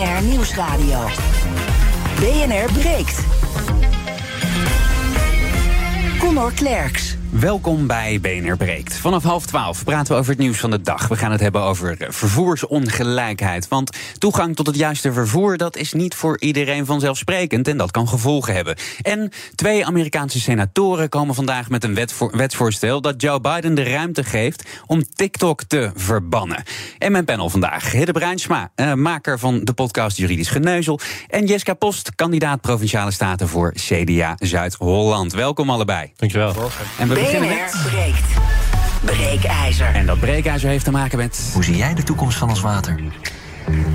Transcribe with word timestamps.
BNR 0.00 0.22
Nieuwsradio. 0.22 0.98
BNR 2.20 2.72
breekt. 2.72 3.24
Conor 6.18 6.52
Klerks. 6.52 7.19
Welkom 7.40 7.86
bij 7.86 8.20
BNR 8.20 8.56
Breekt. 8.56 8.96
Vanaf 8.96 9.22
half 9.22 9.46
twaalf 9.46 9.84
praten 9.84 10.12
we 10.12 10.18
over 10.18 10.30
het 10.30 10.40
nieuws 10.40 10.58
van 10.58 10.70
de 10.70 10.80
dag. 10.80 11.08
We 11.08 11.16
gaan 11.16 11.32
het 11.32 11.40
hebben 11.40 11.62
over 11.62 11.96
vervoersongelijkheid. 12.08 13.68
Want 13.68 13.96
toegang 14.18 14.56
tot 14.56 14.66
het 14.66 14.76
juiste 14.76 15.12
vervoer, 15.12 15.56
dat 15.56 15.76
is 15.76 15.92
niet 15.92 16.14
voor 16.14 16.40
iedereen 16.40 16.86
vanzelfsprekend. 16.86 17.68
En 17.68 17.76
dat 17.76 17.90
kan 17.90 18.08
gevolgen 18.08 18.54
hebben. 18.54 18.76
En 19.02 19.32
twee 19.54 19.86
Amerikaanse 19.86 20.40
senatoren 20.40 21.08
komen 21.08 21.34
vandaag 21.34 21.68
met 21.70 21.84
een 21.84 21.98
wetsvoorstel 22.30 23.00
dat 23.00 23.22
Joe 23.22 23.40
Biden 23.40 23.74
de 23.74 23.82
ruimte 23.82 24.24
geeft 24.24 24.68
om 24.86 25.04
TikTok 25.14 25.62
te 25.62 25.90
verbannen. 25.94 26.62
En 26.98 27.12
mijn 27.12 27.24
panel 27.24 27.50
vandaag, 27.50 27.92
Hidde 27.92 28.12
Bruinsma, 28.12 28.70
eh, 28.74 28.94
maker 28.94 29.38
van 29.38 29.64
de 29.64 29.72
podcast 29.72 30.16
Juridisch 30.16 30.50
Geneuzel. 30.50 31.00
En 31.28 31.46
Jessica 31.46 31.74
Post, 31.74 32.14
kandidaat 32.14 32.60
Provinciale 32.60 33.10
Staten 33.10 33.48
voor 33.48 33.72
CDA 33.72 34.34
Zuid-Holland. 34.38 35.32
Welkom 35.32 35.70
allebei. 35.70 36.12
Dankjewel. 36.16 36.54
En 36.98 37.08
we 37.08 37.28
beginnen 37.30 37.58
met... 37.62 37.90
breekt. 37.90 38.26
Breekijzer. 39.04 39.94
En 39.94 40.06
dat 40.06 40.20
breekijzer 40.20 40.68
heeft 40.68 40.84
te 40.84 40.90
maken 40.90 41.18
met... 41.18 41.50
Hoe 41.54 41.64
zie 41.64 41.76
jij 41.76 41.94
de 41.94 42.02
toekomst 42.02 42.38
van 42.38 42.48
ons 42.48 42.60
water? 42.60 43.00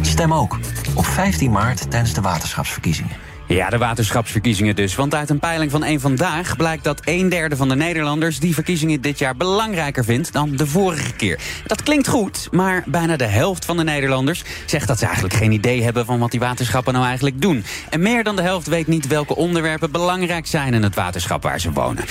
Stem 0.01 0.33
ook 0.33 0.57
op 0.95 1.05
15 1.05 1.51
maart 1.51 1.91
tijdens 1.91 2.13
de 2.13 2.21
waterschapsverkiezingen. 2.21 3.11
Ja, 3.47 3.69
de 3.69 3.77
waterschapsverkiezingen 3.77 4.75
dus. 4.75 4.95
Want 4.95 5.15
uit 5.15 5.29
een 5.29 5.39
peiling 5.39 5.71
van 5.71 5.83
één 5.83 5.99
vandaag 5.99 6.55
blijkt 6.55 6.83
dat 6.83 7.01
een 7.03 7.29
derde 7.29 7.55
van 7.55 7.69
de 7.69 7.75
Nederlanders 7.75 8.39
die 8.39 8.53
verkiezingen 8.53 9.01
dit 9.01 9.19
jaar 9.19 9.35
belangrijker 9.35 10.03
vindt 10.03 10.33
dan 10.33 10.55
de 10.55 10.67
vorige 10.67 11.13
keer. 11.13 11.39
Dat 11.65 11.83
klinkt 11.83 12.07
goed, 12.07 12.47
maar 12.51 12.83
bijna 12.85 13.15
de 13.15 13.25
helft 13.25 13.65
van 13.65 13.77
de 13.77 13.83
Nederlanders 13.83 14.43
zegt 14.65 14.87
dat 14.87 14.99
ze 14.99 15.05
eigenlijk 15.05 15.35
geen 15.35 15.51
idee 15.51 15.83
hebben 15.83 16.05
van 16.05 16.19
wat 16.19 16.31
die 16.31 16.39
waterschappen 16.39 16.93
nou 16.93 17.05
eigenlijk 17.05 17.41
doen. 17.41 17.63
En 17.89 18.01
meer 18.01 18.23
dan 18.23 18.35
de 18.35 18.41
helft 18.41 18.67
weet 18.67 18.87
niet 18.87 19.07
welke 19.07 19.35
onderwerpen 19.35 19.91
belangrijk 19.91 20.47
zijn 20.47 20.73
in 20.73 20.83
het 20.83 20.95
waterschap 20.95 21.43
waar 21.43 21.59
ze 21.59 21.71
wonen. 21.71 22.05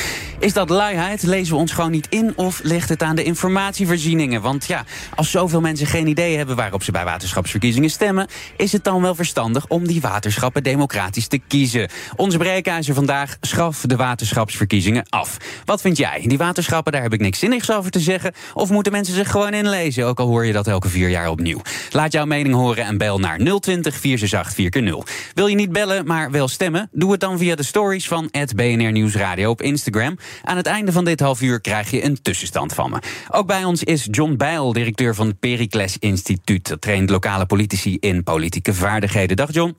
Is 0.45 0.53
dat 0.53 0.71
luiheid? 0.71 1.23
Lezen 1.23 1.55
we 1.55 1.61
ons 1.61 1.73
gewoon 1.73 1.91
niet 1.91 2.07
in 2.09 2.33
of 2.37 2.61
ligt 2.63 2.89
het 2.89 3.03
aan 3.03 3.17
de 3.17 3.23
informatievoorzieningen? 3.23 4.43
Want 4.43 4.67
ja, 4.67 4.85
als 5.15 5.31
zoveel 5.31 5.61
mensen 5.61 5.87
geen 5.87 6.07
idee 6.07 6.37
hebben 6.37 6.57
waarop 6.57 6.83
ze 6.83 6.93
bij 6.93 7.05
waterschapsverkiezingen 7.05 7.91
stemmen, 7.91 8.27
is 8.57 8.73
het 8.73 8.85
dan 8.85 9.03
wel 9.03 9.15
verstandig 9.15 9.67
om 9.69 9.87
die 9.87 10.01
waterschappen 10.01 10.63
democratisch 10.63 11.27
te 11.27 11.39
kiezen. 11.49 11.89
Onze 12.17 12.39
breekijzer 12.39 12.95
vandaag, 12.95 13.37
schaf 13.41 13.81
de 13.81 13.97
waterschapsverkiezingen 13.97 15.07
af. 15.09 15.37
Wat 15.65 15.81
vind 15.81 15.97
jij? 15.97 16.23
Die 16.27 16.39
waterschappen, 16.39 16.93
daar 16.93 17.03
heb 17.03 17.13
ik 17.13 17.21
niks 17.21 17.39
zinnigs 17.39 17.73
over 17.73 17.91
te 17.91 18.01
zeggen. 18.01 18.33
Of 18.55 18.71
moeten 18.71 18.93
mensen 18.93 19.15
zich 19.15 19.31
gewoon 19.31 19.55
inlezen, 19.55 20.07
ook 20.07 20.19
al 20.19 20.27
hoor 20.27 20.47
je 20.47 20.53
dat 20.53 20.67
elke 20.67 20.89
vier 20.89 21.09
jaar 21.09 21.29
opnieuw. 21.29 21.61
Laat 21.91 22.13
jouw 22.13 22.27
mening 22.27 22.55
horen 22.55 22.85
en 22.85 22.99
bel 22.99 23.19
naar 23.19 23.39
020 23.39 23.97
468 23.97 24.83
4x0. 24.83 25.33
Wil 25.35 25.47
je 25.47 25.57
niet 25.57 25.73
bellen, 25.73 26.07
maar 26.07 26.31
wel 26.31 26.49
stemmen? 26.49 26.89
Doe 26.93 27.11
het 27.11 27.21
dan 27.21 27.39
via 27.39 27.55
de 27.55 27.63
stories 27.63 28.09
van 28.09 28.31
BNR 28.55 28.93
Nieuwsradio 28.93 29.51
op 29.51 29.63
Instagram. 29.63 30.17
Aan 30.43 30.57
het 30.57 30.67
einde 30.67 30.93
van 30.93 31.05
dit 31.05 31.21
half 31.21 31.41
uur 31.41 31.61
krijg 31.61 31.91
je 31.91 32.05
een 32.05 32.23
tussenstand 32.23 32.75
van 32.75 32.91
me. 32.91 32.99
Ook 33.31 33.47
bij 33.47 33.65
ons 33.65 33.83
is 33.83 34.09
John 34.11 34.37
Bijl, 34.37 34.73
directeur 34.73 35.15
van 35.15 35.27
het 35.27 35.39
Pericles 35.39 35.97
Instituut. 35.99 36.69
Dat 36.69 36.81
traint 36.81 37.11
lokale 37.11 37.47
politici 37.47 37.97
in 38.01 38.23
politieke 38.23 38.75
vaardigheden. 38.75 39.37
Dag 39.37 39.53
John. 39.53 39.77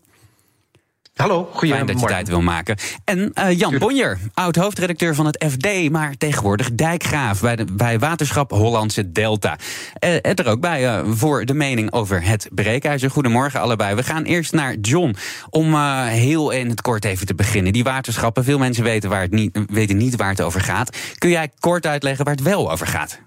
Hallo, 1.16 1.44
Fijn 1.44 1.58
goedemorgen. 1.58 1.88
dat 1.88 2.00
je 2.00 2.08
tijd 2.08 2.28
wil 2.28 2.42
maken. 2.42 2.78
En 3.04 3.34
eh, 3.34 3.58
Jan 3.60 3.78
Bonjer, 3.78 4.20
oud-hoofdredacteur 4.34 5.16
van 5.16 5.26
het 5.26 5.46
FD, 5.50 5.90
maar 5.90 6.18
tegenwoordig 6.18 6.72
dijkgraaf 6.74 7.42
bij, 7.42 7.56
de, 7.56 7.66
bij 7.66 8.00
Waterschap 8.00 8.52
Hollandse 8.52 9.12
Delta. 9.12 9.58
Eh, 9.94 10.10
het 10.22 10.40
er 10.40 10.48
ook 10.48 10.60
bij 10.60 10.88
eh, 10.88 11.04
voor 11.08 11.46
de 11.46 11.54
mening 11.54 11.92
over 11.92 12.24
het 12.24 12.50
breekijzer. 12.52 13.10
Goedemorgen 13.10 13.60
allebei. 13.60 13.96
We 13.96 14.04
gaan 14.04 14.24
eerst 14.24 14.54
naar 14.54 14.76
John 14.76 15.16
om 15.50 15.76
heel 16.06 16.52
in 16.52 16.70
het 16.70 16.82
kort 16.82 17.06
even 17.06 17.26
te 17.26 17.36
beginnen. 17.36 17.74
Die 17.74 17.84
waterschappen, 17.84 18.44
veel 18.44 18.58
mensen 18.58 18.84
weten, 18.84 19.10
waar 19.10 19.22
het 19.22 19.32
niet, 19.32 19.60
weten 19.68 19.98
niet 19.98 20.16
waar 20.16 20.30
het 20.30 20.42
over 20.42 20.62
gaat. 20.62 20.98
Kun 21.18 21.30
jij 21.30 21.52
kort 21.60 21.86
uitleggen 21.86 22.26
waar 22.26 22.36
het 22.36 22.44
wel 22.44 22.72
over 22.72 22.88
gaat? 22.88 23.20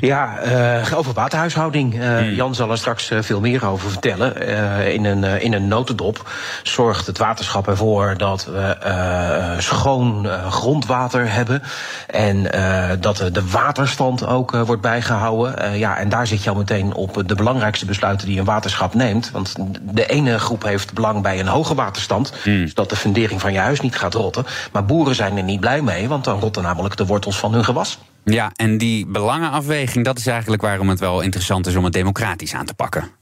Ja, 0.00 0.38
eh, 0.38 0.98
over 0.98 1.12
waterhuishouding. 1.12 2.00
Eh, 2.00 2.36
Jan 2.36 2.54
zal 2.54 2.70
er 2.70 2.78
straks 2.78 3.10
eh, 3.10 3.18
veel 3.22 3.40
meer 3.40 3.66
over 3.66 3.90
vertellen. 3.90 4.36
Eh, 4.46 4.94
in, 4.94 5.04
een, 5.04 5.24
in 5.40 5.52
een 5.52 5.68
notendop 5.68 6.30
zorgt 6.62 7.06
het 7.06 7.18
waterschap 7.18 7.68
ervoor 7.68 8.14
dat 8.16 8.44
we 8.44 8.58
eh, 8.60 9.58
schoon 9.58 10.26
grondwater 10.50 11.32
hebben. 11.32 11.62
En 12.06 12.52
eh, 12.52 12.96
dat 13.00 13.16
de- 13.32 13.50
waterstand 13.50 14.26
ook 14.26 14.50
wordt 14.50 14.82
bijgehouden. 14.82 15.58
Eh, 15.58 15.78
ja, 15.78 15.96
en 15.98 16.08
daar 16.08 16.26
zit 16.26 16.42
je 16.44 16.50
al 16.50 16.56
meteen 16.56 16.94
op 16.94 17.22
de 17.28 17.34
belangrijkste 17.34 17.86
besluiten 17.86 18.26
die 18.26 18.38
een 18.38 18.44
waterschap 18.44 18.94
neemt. 18.94 19.30
Want 19.30 19.54
de 19.82 20.06
ene 20.06 20.38
groep 20.38 20.62
heeft 20.62 20.92
belang 20.92 21.22
bij 21.22 21.40
een 21.40 21.46
hoge 21.48 21.74
waterstand. 21.74 22.32
Zodat 22.68 22.90
de 22.90 22.96
fundering 22.96 23.40
van 23.40 23.52
je 23.52 23.58
huis 23.58 23.80
niet 23.80 23.96
gaat 23.98 24.14
rotten. 24.14 24.46
Maar 24.72 24.84
boeren 24.84 25.14
zijn 25.14 25.36
er 25.36 25.42
niet 25.42 25.60
blij 25.60 25.82
mee, 25.82 26.08
want 26.08 26.24
dan 26.24 26.40
rotten 26.40 26.62
namelijk 26.62 26.96
de 26.96 27.06
wortels 27.06 27.38
van 27.38 27.52
hun 27.52 27.64
gewas. 27.64 27.98
Ja, 28.30 28.52
en 28.56 28.78
die 28.78 29.06
belangenafweging, 29.06 30.04
dat 30.04 30.18
is 30.18 30.26
eigenlijk 30.26 30.62
waarom 30.62 30.88
het 30.88 31.00
wel 31.00 31.20
interessant 31.20 31.66
is 31.66 31.76
om 31.76 31.84
het 31.84 31.92
democratisch 31.92 32.54
aan 32.54 32.66
te 32.66 32.74
pakken. 32.74 33.17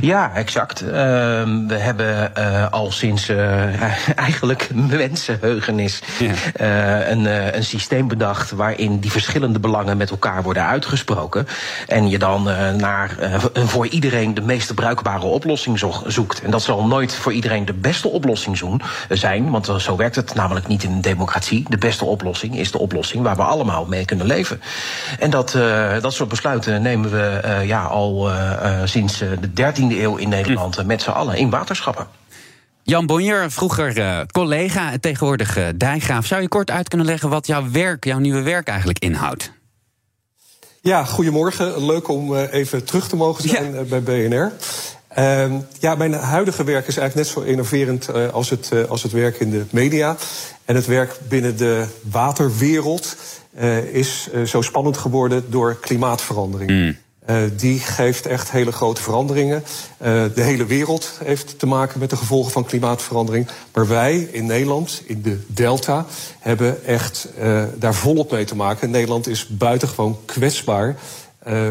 Ja, 0.00 0.34
exact. 0.34 0.80
Ehm, 0.80 1.66
we 1.66 1.74
hebben 1.76 2.34
eh, 2.36 2.70
al 2.72 2.90
sinds 2.92 3.28
eh, 3.28 3.82
eigenlijk 4.26 4.68
mensenheugenis 4.74 6.00
Ja. 6.18 6.32
eh, 6.54 7.10
een, 7.10 7.54
een 7.56 7.64
systeem 7.64 8.08
bedacht 8.08 8.50
waarin 8.50 8.98
die 8.98 9.10
verschillende 9.10 9.58
belangen 9.60 9.96
met 9.96 10.10
elkaar 10.10 10.42
worden 10.42 10.64
uitgesproken. 10.66 11.46
En 11.86 12.08
je 12.08 12.18
dan 12.18 12.42
naar 12.76 13.16
voor 13.54 13.86
iedereen 13.86 14.34
de 14.34 14.40
meest 14.40 14.74
bruikbare 14.74 15.24
oplossing 15.26 15.78
zo- 15.78 16.02
zoekt. 16.06 16.42
En 16.42 16.50
dat 16.50 16.62
zal 16.62 16.86
nooit 16.86 17.14
voor 17.14 17.32
iedereen 17.32 17.64
de 17.64 17.72
beste 17.72 18.08
oplossing 18.08 18.56
zoen- 18.58 18.82
zijn, 19.08 19.50
want 19.50 19.70
zo 19.78 19.96
werkt 19.96 20.16
het 20.16 20.34
namelijk 20.34 20.66
niet 20.66 20.82
in 20.82 20.90
een 20.90 21.00
democratie. 21.00 21.64
De 21.68 21.78
beste 21.78 22.04
oplossing 22.04 22.56
is 22.58 22.70
de 22.70 22.78
oplossing 22.78 23.22
waar 23.22 23.36
we 23.36 23.42
allemaal 23.42 23.84
mee 23.84 24.04
kunnen 24.04 24.26
leven. 24.26 24.60
En 25.18 25.30
dat, 25.30 25.58
dat 26.00 26.12
soort 26.14 26.28
besluiten 26.28 26.82
nemen 26.82 27.10
we 27.10 27.40
ja, 27.66 27.82
al 27.82 28.30
sinds 28.84 29.18
de 29.18 29.52
13e 29.72 29.98
eeuw 30.00 30.16
in 30.16 30.28
Nederland 30.28 30.76
eh, 30.78 30.84
met 30.84 31.02
z'n 31.02 31.10
allen 31.10 31.36
in 31.36 31.50
waterschappen. 31.50 32.06
Jan 32.82 33.06
Bonjer, 33.06 33.50
vroeger 33.50 33.98
eh, 33.98 34.20
collega, 34.32 34.92
tegenwoordig 35.00 35.56
eh, 35.56 35.66
dijkgraaf. 35.76 36.26
Zou 36.26 36.42
je 36.42 36.48
kort 36.48 36.70
uit 36.70 36.88
kunnen 36.88 37.06
leggen 37.06 37.28
wat 37.28 37.46
jouw 37.46 37.70
werk, 37.70 38.04
jouw 38.04 38.18
nieuwe 38.18 38.42
werk 38.42 38.68
eigenlijk 38.68 38.98
inhoudt? 38.98 39.52
Ja, 40.80 41.04
goedemorgen. 41.04 41.86
Leuk 41.86 42.08
om 42.08 42.36
eh, 42.36 42.52
even 42.52 42.84
terug 42.84 43.08
te 43.08 43.16
mogen 43.16 43.48
zijn 43.48 43.74
Ja. 43.74 43.82
bij 43.82 44.02
BNR. 44.02 44.52
Ehm, 45.08 45.52
ja, 45.80 45.94
mijn 45.94 46.12
huidige 46.12 46.64
werk 46.64 46.86
is 46.86 46.96
eigenlijk 46.96 47.28
net 47.28 47.36
zo 47.44 47.50
innoverend 47.50 48.08
eh, 48.08 48.28
als, 48.28 48.50
het, 48.50 48.68
eh, 48.72 48.84
als 48.84 49.02
het 49.02 49.12
werk 49.12 49.36
in 49.40 49.50
de 49.50 49.64
media. 49.70 50.16
En 50.64 50.74
het 50.74 50.86
werk 50.86 51.18
binnen 51.28 51.56
de 51.56 51.86
waterwereld 52.02 53.16
eh, 53.54 53.94
is 53.94 54.28
eh, 54.32 54.42
zo 54.42 54.62
spannend 54.62 54.96
geworden 54.96 55.44
door 55.50 55.76
klimaatverandering. 55.80 56.96
Eh, 57.26 57.42
die 57.56 57.78
geeft 57.78 58.26
echt 58.26 58.50
hele 58.50 58.72
grote 58.72 59.02
veranderingen. 59.02 59.64
Eh, 59.98 60.24
de 60.34 60.42
hele 60.42 60.66
wereld 60.66 61.10
heeft 61.24 61.58
te 61.58 61.66
maken 61.66 62.00
met 62.00 62.10
de 62.10 62.16
gevolgen 62.16 62.52
van 62.52 62.64
klimaatverandering. 62.64 63.46
Maar 63.72 63.88
wij 63.88 64.16
in 64.16 64.46
Nederland, 64.46 65.02
in 65.06 65.22
de 65.22 65.40
Delta, 65.46 66.06
hebben 66.38 66.84
echt 66.84 67.28
eh, 67.38 67.64
daar 67.74 67.94
volop 67.94 68.30
mee 68.30 68.44
te 68.44 68.56
maken. 68.56 68.90
Nederland 68.90 69.28
is 69.28 69.46
buitengewoon 69.48 70.18
kwetsbaar 70.24 70.96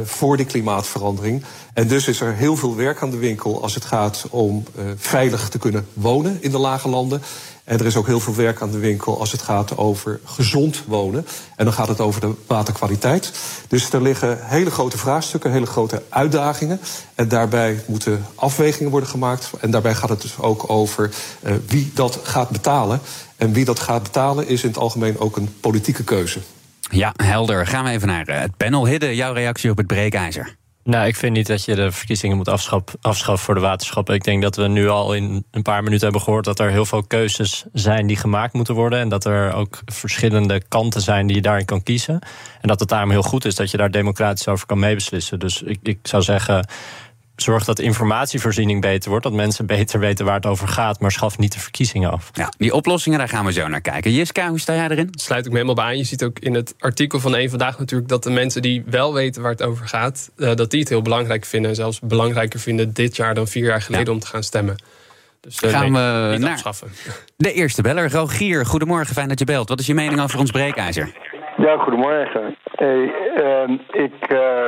voor 0.03 0.37
die 0.37 0.45
klimaatverandering. 0.45 1.43
En 1.73 1.87
dus 1.87 2.07
is 2.07 2.21
er 2.21 2.33
heel 2.33 2.55
veel 2.55 2.75
werk 2.75 3.01
aan 3.01 3.09
de 3.09 3.17
winkel 3.17 3.61
als 3.61 3.73
het 3.75 3.85
gaat 3.85 4.25
om 4.29 4.63
veilig 4.95 5.49
te 5.49 5.57
kunnen 5.57 5.87
wonen 5.93 6.37
in 6.41 6.51
de 6.51 6.57
lage 6.57 6.89
landen. 6.89 7.21
En 7.65 7.79
er 7.79 7.85
is 7.85 7.95
ook 7.95 8.05
heel 8.05 8.19
veel 8.19 8.35
werk 8.35 8.61
aan 8.61 8.71
de 8.71 8.77
winkel 8.77 9.19
als 9.19 9.31
het 9.31 9.41
gaat 9.41 9.77
over 9.77 10.19
gezond 10.23 10.83
wonen. 10.87 11.27
En 11.55 11.65
dan 11.65 11.73
gaat 11.73 11.87
het 11.87 11.99
over 11.99 12.21
de 12.21 12.33
waterkwaliteit. 12.47 13.31
Dus 13.67 13.93
er 13.93 14.01
liggen 14.01 14.37
hele 14.41 14.71
grote 14.71 14.97
vraagstukken, 14.97 15.51
hele 15.51 15.65
grote 15.65 16.03
uitdagingen. 16.09 16.79
En 17.15 17.27
daarbij 17.27 17.83
moeten 17.87 18.25
afwegingen 18.35 18.91
worden 18.91 19.09
gemaakt. 19.09 19.51
En 19.59 19.71
daarbij 19.71 19.95
gaat 19.95 20.09
het 20.09 20.21
dus 20.21 20.39
ook 20.39 20.69
over 20.69 21.11
eh, 21.41 21.53
wie 21.67 21.91
dat 21.93 22.19
gaat 22.23 22.49
betalen. 22.49 22.99
En 23.35 23.53
wie 23.53 23.65
dat 23.65 23.79
gaat 23.79 24.03
betalen 24.03 24.47
is 24.47 24.63
in 24.63 24.69
het 24.69 24.77
algemeen 24.77 25.19
ook 25.19 25.37
een 25.37 25.55
politieke 25.59 26.03
keuze. 26.03 26.39
Ja, 26.89 27.13
helder. 27.15 27.67
Gaan 27.67 27.83
we 27.83 27.89
even 27.89 28.07
naar 28.07 28.27
eh, 28.27 28.39
het 28.39 28.57
panel. 28.57 28.87
Hidde, 28.87 29.15
jouw 29.15 29.33
reactie 29.33 29.69
op 29.69 29.77
het 29.77 29.87
breekijzer. 29.87 30.55
Nou, 30.85 31.07
ik 31.07 31.15
vind 31.15 31.33
niet 31.33 31.47
dat 31.47 31.65
je 31.65 31.75
de 31.75 31.91
verkiezingen 31.91 32.37
moet 32.37 32.47
afschaffen 33.01 33.39
voor 33.39 33.53
de 33.53 33.59
waterschappen. 33.59 34.15
Ik 34.15 34.23
denk 34.23 34.41
dat 34.41 34.55
we 34.55 34.67
nu 34.67 34.89
al 34.89 35.13
in 35.13 35.45
een 35.51 35.61
paar 35.61 35.83
minuten 35.83 36.03
hebben 36.03 36.21
gehoord 36.21 36.45
dat 36.45 36.59
er 36.59 36.69
heel 36.69 36.85
veel 36.85 37.03
keuzes 37.03 37.65
zijn 37.73 38.07
die 38.07 38.17
gemaakt 38.17 38.53
moeten 38.53 38.75
worden. 38.75 38.99
En 38.99 39.09
dat 39.09 39.25
er 39.25 39.53
ook 39.53 39.81
verschillende 39.85 40.61
kanten 40.67 41.01
zijn 41.01 41.27
die 41.27 41.35
je 41.35 41.41
daarin 41.41 41.65
kan 41.65 41.83
kiezen. 41.83 42.19
En 42.61 42.67
dat 42.67 42.79
het 42.79 42.89
daarom 42.89 43.09
heel 43.09 43.21
goed 43.21 43.45
is 43.45 43.55
dat 43.55 43.71
je 43.71 43.77
daar 43.77 43.91
democratisch 43.91 44.47
over 44.47 44.65
kan 44.65 44.79
meebeslissen. 44.79 45.39
Dus 45.39 45.61
ik, 45.61 45.79
ik 45.83 45.99
zou 46.03 46.23
zeggen. 46.23 46.67
Zorg 47.35 47.65
dat 47.65 47.79
informatievoorziening 47.79 48.81
beter 48.81 49.09
wordt. 49.09 49.23
Dat 49.23 49.33
mensen 49.33 49.65
beter 49.65 49.99
weten 49.99 50.25
waar 50.25 50.35
het 50.35 50.45
over 50.45 50.67
gaat. 50.67 50.99
Maar 50.99 51.11
schaf 51.11 51.37
niet 51.37 51.53
de 51.53 51.59
verkiezingen 51.59 52.11
af. 52.11 52.29
Ja, 52.33 52.49
die 52.57 52.73
oplossingen, 52.73 53.19
daar 53.19 53.29
gaan 53.29 53.45
we 53.45 53.51
zo 53.51 53.67
naar 53.67 53.81
kijken. 53.81 54.11
Jiska, 54.11 54.49
hoe 54.49 54.59
sta 54.59 54.73
jij 54.73 54.89
erin? 54.89 55.09
Sluit 55.11 55.45
ik 55.45 55.51
me 55.51 55.57
helemaal 55.57 55.75
bij 55.75 55.85
aan. 55.85 55.97
Je 55.97 56.03
ziet 56.03 56.23
ook 56.23 56.39
in 56.39 56.53
het 56.53 56.75
artikel 56.79 57.19
van 57.19 57.35
één 57.35 57.49
vandaag 57.49 57.79
natuurlijk 57.79 58.09
dat 58.09 58.23
de 58.23 58.29
mensen 58.29 58.61
die 58.61 58.83
wel 58.85 59.13
weten 59.13 59.41
waar 59.41 59.51
het 59.51 59.63
over 59.63 59.87
gaat, 59.87 60.31
uh, 60.37 60.53
dat 60.53 60.71
die 60.71 60.79
het 60.79 60.89
heel 60.89 61.01
belangrijk 61.01 61.45
vinden. 61.45 61.69
En 61.69 61.75
zelfs 61.75 61.99
belangrijker 61.99 62.59
vinden 62.59 62.93
dit 62.93 63.15
jaar 63.15 63.33
dan 63.33 63.47
vier 63.47 63.65
jaar 63.65 63.81
geleden 63.81 64.13
om 64.13 64.19
te 64.19 64.27
gaan 64.27 64.43
stemmen. 64.43 64.75
Dus 65.41 65.63
uh, 65.63 65.69
gaan 65.69 65.81
we 65.81 66.29
niet 66.31 66.39
naar 66.39 66.51
afschaffen. 66.51 66.87
de 67.37 67.53
eerste 67.53 67.81
beller. 67.81 68.11
Rogier, 68.11 68.65
goedemorgen, 68.65 69.13
fijn 69.13 69.27
dat 69.27 69.39
je 69.39 69.45
belt. 69.45 69.69
Wat 69.69 69.79
is 69.79 69.85
je 69.85 69.93
mening 69.93 70.21
over 70.21 70.39
ons 70.39 70.51
breekijzer? 70.51 71.11
Ja, 71.57 71.77
goedemorgen. 71.77 72.55
Hey, 72.75 73.13
uh, 73.37 73.69
ik 73.91 74.31
uh, 74.31 74.67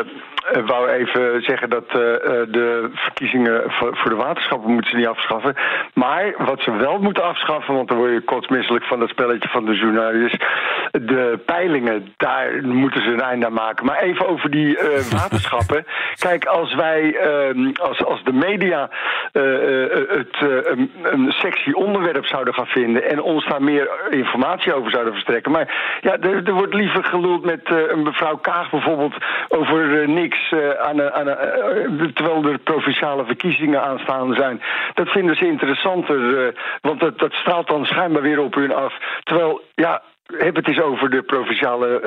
wou 0.65 0.89
even 0.89 1.41
zeggen 1.41 1.69
dat 1.69 1.83
uh, 1.87 1.93
de 1.93 2.89
verkiezingen 2.93 3.63
voor, 3.67 4.09
de 4.09 4.15
waterschappen 4.15 4.71
moeten 4.71 4.91
ze 4.91 4.97
niet 4.97 5.07
afschaffen. 5.07 5.55
Maar 5.93 6.33
wat 6.37 6.61
ze 6.61 6.71
wel 6.71 6.99
moeten 6.99 7.23
afschaffen, 7.23 7.73
want 7.73 7.87
dan 7.87 7.97
word 7.97 8.11
je 8.11 8.21
kotsmisselijk 8.21 8.85
van 8.85 8.99
dat 8.99 9.09
spelletje 9.09 9.49
van 9.49 9.65
de 9.65 9.75
journalist. 9.75 10.45
De 10.91 11.39
peilingen, 11.45 12.13
daar 12.17 12.51
moeten 12.63 13.01
ze 13.01 13.07
een 13.07 13.21
einde 13.21 13.45
aan 13.45 13.53
maken. 13.53 13.85
Maar 13.85 14.01
even 14.01 14.27
over 14.27 14.49
die 14.49 14.77
waterschappen. 15.19 15.85
Kijk, 16.15 16.45
als 16.45 16.75
wij, 16.75 17.15
ehm, 17.15 17.71
als, 17.81 18.05
als 18.05 18.23
de 18.23 18.33
media 18.33 18.89
het 19.31 20.37
een, 20.41 20.91
een 21.03 21.31
sexy 21.31 21.71
onderwerp 21.71 22.25
zouden 22.25 22.53
gaan 22.53 22.65
vinden 22.65 23.09
en 23.09 23.21
ons 23.21 23.45
daar 23.45 23.63
meer 23.63 23.89
informatie 24.09 24.73
over 24.73 24.91
zouden 24.91 25.13
verstrekken. 25.13 25.51
Maar 25.51 25.97
ja, 26.01 26.17
er, 26.17 26.43
er 26.43 26.53
wordt 26.53 26.73
liever 26.73 27.03
geluld 27.03 27.45
met 27.45 27.61
een 27.69 28.03
mevrouw 28.03 28.37
Kaag 28.37 28.69
bijvoorbeeld 28.69 29.15
over 29.47 30.09
niks 30.09 30.36
uh, 30.53 30.69
aan, 30.69 31.11
aan, 31.11 31.27
uh, 31.27 32.07
terwijl 32.13 32.43
er 32.43 32.59
provinciale 32.59 33.25
verkiezingen 33.25 33.81
aanstaande 33.81 34.35
zijn. 34.35 34.61
Dat 34.93 35.09
vinden 35.09 35.35
ze 35.35 35.47
interessanter, 35.47 36.53
want 36.81 36.99
dat, 36.99 37.19
dat 37.19 37.33
straalt 37.33 37.67
dan 37.67 37.85
schijnbaar 37.85 38.21
weer 38.21 38.39
op 38.39 38.53
hun 38.53 38.73
af. 38.73 38.93
Terwijl, 39.23 39.61
ja, 39.75 40.01
heb 40.37 40.55
het 40.55 40.67
eens 40.67 40.81
over 40.81 41.09
de 41.09 41.21
provinciale 41.21 42.01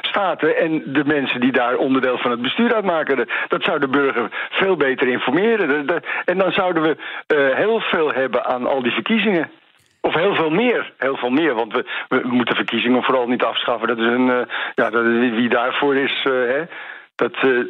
staten 0.00 0.56
en 0.56 0.82
de 0.86 1.04
mensen 1.04 1.40
die 1.40 1.52
daar 1.52 1.76
onderdeel 1.76 2.18
van 2.18 2.30
het 2.30 2.42
bestuur 2.42 2.74
uitmaken. 2.74 3.28
Dat 3.48 3.62
zou 3.62 3.78
de 3.78 3.88
burger 3.88 4.28
veel 4.50 4.76
beter 4.76 5.08
informeren. 5.08 6.00
En 6.24 6.38
dan 6.38 6.52
zouden 6.52 6.82
we 6.82 6.96
heel 7.54 7.80
veel 7.80 8.12
hebben 8.12 8.44
aan 8.44 8.66
al 8.66 8.82
die 8.82 8.92
verkiezingen. 8.92 9.50
Of 10.00 10.14
heel 10.14 10.34
veel 10.34 10.50
meer. 10.50 10.92
Heel 10.98 11.16
veel 11.16 11.30
meer. 11.30 11.54
Want 11.54 11.72
we, 11.72 12.20
moeten 12.22 12.56
verkiezingen 12.56 13.02
vooral 13.02 13.26
niet 13.26 13.42
afschaffen. 13.42 13.88
Dat 13.88 13.98
is 13.98 14.06
een. 14.06 14.46
Ja, 14.74 14.90
dat, 14.90 15.04
wie 15.04 15.48
daarvoor 15.48 15.96
is. 15.96 16.20
Hè, 16.22 16.62
dat. 17.20 17.42
Uh, 17.42 17.64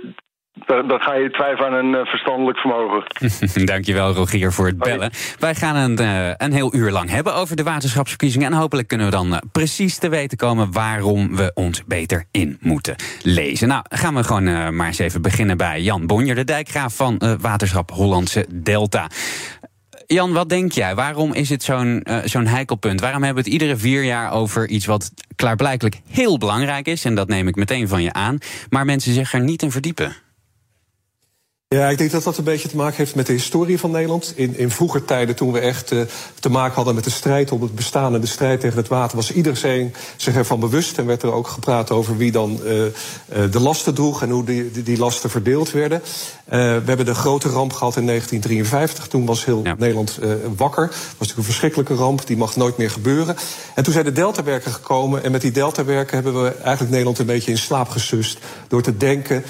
dan 0.66 1.00
ga 1.00 1.14
je 1.14 1.30
twijfelen 1.30 1.70
aan 1.70 1.94
een 1.94 2.06
verstandelijk 2.06 2.58
vermogen. 2.58 3.04
Dankjewel, 3.64 4.12
Rogier, 4.12 4.52
voor 4.52 4.66
het 4.66 4.78
bellen. 4.78 5.10
Wij 5.38 5.54
gaan 5.54 5.76
een, 5.76 6.00
uh, 6.00 6.32
een 6.36 6.52
heel 6.52 6.74
uur 6.74 6.90
lang 6.90 7.10
hebben 7.10 7.34
over 7.34 7.56
de 7.56 7.62
waterschapsverkiezingen. 7.62 8.52
En 8.52 8.58
hopelijk 8.58 8.88
kunnen 8.88 9.06
we 9.06 9.12
dan 9.12 9.42
precies 9.52 9.98
te 9.98 10.08
weten 10.08 10.38
komen 10.38 10.72
waarom 10.72 11.36
we 11.36 11.50
ons 11.54 11.84
beter 11.84 12.24
in 12.30 12.58
moeten 12.60 12.96
lezen. 13.22 13.68
Nou, 13.68 13.84
gaan 13.88 14.14
we 14.14 14.24
gewoon 14.24 14.76
maar 14.76 14.86
eens 14.86 14.98
even 14.98 15.22
beginnen 15.22 15.56
bij 15.56 15.80
Jan 15.80 16.06
Bonjer, 16.06 16.34
de 16.34 16.44
dijkgraaf 16.44 16.96
van 16.96 17.20
Waterschap 17.40 17.90
Hollandse 17.90 18.46
Delta. 18.52 19.08
Jan, 20.12 20.32
wat 20.32 20.48
denk 20.48 20.72
jij? 20.72 20.94
Waarom 20.94 21.34
is 21.34 21.48
het 21.48 21.62
zo'n 21.62 22.04
uh, 22.04 22.18
zo'n 22.24 22.46
heikelpunt? 22.46 23.00
Waarom 23.00 23.22
hebben 23.22 23.44
we 23.44 23.50
het 23.50 23.60
iedere 23.60 23.78
vier 23.78 24.04
jaar 24.04 24.32
over 24.32 24.68
iets 24.68 24.86
wat 24.86 25.12
klaarblijkelijk 25.36 26.00
heel 26.08 26.38
belangrijk 26.38 26.86
is? 26.86 27.04
En 27.04 27.14
dat 27.14 27.28
neem 27.28 27.48
ik 27.48 27.56
meteen 27.56 27.88
van 27.88 28.02
je 28.02 28.12
aan. 28.12 28.38
Maar 28.70 28.84
mensen 28.84 29.14
zich 29.14 29.32
er 29.32 29.40
niet 29.40 29.62
in 29.62 29.70
verdiepen. 29.70 30.16
Ja, 31.76 31.88
ik 31.88 31.98
denk 31.98 32.10
dat 32.10 32.22
dat 32.22 32.38
een 32.38 32.44
beetje 32.44 32.68
te 32.68 32.76
maken 32.76 32.96
heeft 32.96 33.14
met 33.14 33.26
de 33.26 33.32
historie 33.32 33.78
van 33.78 33.90
Nederland. 33.90 34.32
In, 34.36 34.56
in 34.56 34.70
vroeger 34.70 35.04
tijden, 35.04 35.36
toen 35.36 35.52
we 35.52 35.58
echt 35.58 35.92
uh, 35.92 36.00
te 36.40 36.48
maken 36.48 36.74
hadden 36.74 36.94
met 36.94 37.04
de 37.04 37.10
strijd 37.10 37.52
om 37.52 37.62
het 37.62 37.74
bestaan 37.74 38.14
en 38.14 38.20
de 38.20 38.26
strijd 38.26 38.60
tegen 38.60 38.76
het 38.76 38.88
water, 38.88 39.16
was 39.16 39.32
iedereen 39.32 39.94
zich 40.16 40.34
ervan 40.34 40.60
bewust 40.60 40.98
en 40.98 41.06
werd 41.06 41.22
er 41.22 41.32
ook 41.32 41.48
gepraat 41.48 41.90
over 41.90 42.16
wie 42.16 42.32
dan 42.32 42.60
uh, 42.64 42.84
uh, 42.84 42.90
de 43.50 43.60
lasten 43.60 43.94
droeg 43.94 44.22
en 44.22 44.30
hoe 44.30 44.44
die, 44.44 44.70
die, 44.70 44.82
die 44.82 44.98
lasten 44.98 45.30
verdeeld 45.30 45.70
werden. 45.70 46.02
we 46.48 46.82
hebben 46.84 47.06
de 47.06 47.14
grote 47.14 47.48
ramp 47.48 47.72
gehad 47.72 47.96
in 47.96 48.06
1953. 48.06 49.08
Toen 49.08 49.26
was 49.26 49.44
heel 49.44 49.60
ja. 49.64 49.74
Nederland 49.78 50.18
wakker. 50.56 50.86
Dat 50.86 50.94
was 50.96 51.08
natuurlijk 51.08 51.38
een 51.38 51.44
verschrikkelijke 51.44 51.94
ramp, 51.94 52.26
die 52.26 52.36
mag 52.36 52.56
nooit 52.56 52.76
meer 52.76 52.90
gebeuren. 52.90 53.36
En 53.74 53.82
toen 53.82 53.92
zijn 53.92 54.04
de 54.04 54.12
deltawerken 54.12 54.72
gekomen 54.72 55.22
en 55.24 55.30
met 55.30 55.40
die 55.40 55.50
deltawerken 55.50 56.14
hebben 56.14 56.42
we 56.42 56.50
eigenlijk 56.50 56.90
Nederland 56.90 57.18
een 57.18 57.26
beetje 57.26 57.50
in 57.50 57.58
slaap 57.58 57.88
gesust. 57.88 58.38
Door 58.68 58.82
te 58.82 58.96
denken 58.96 59.44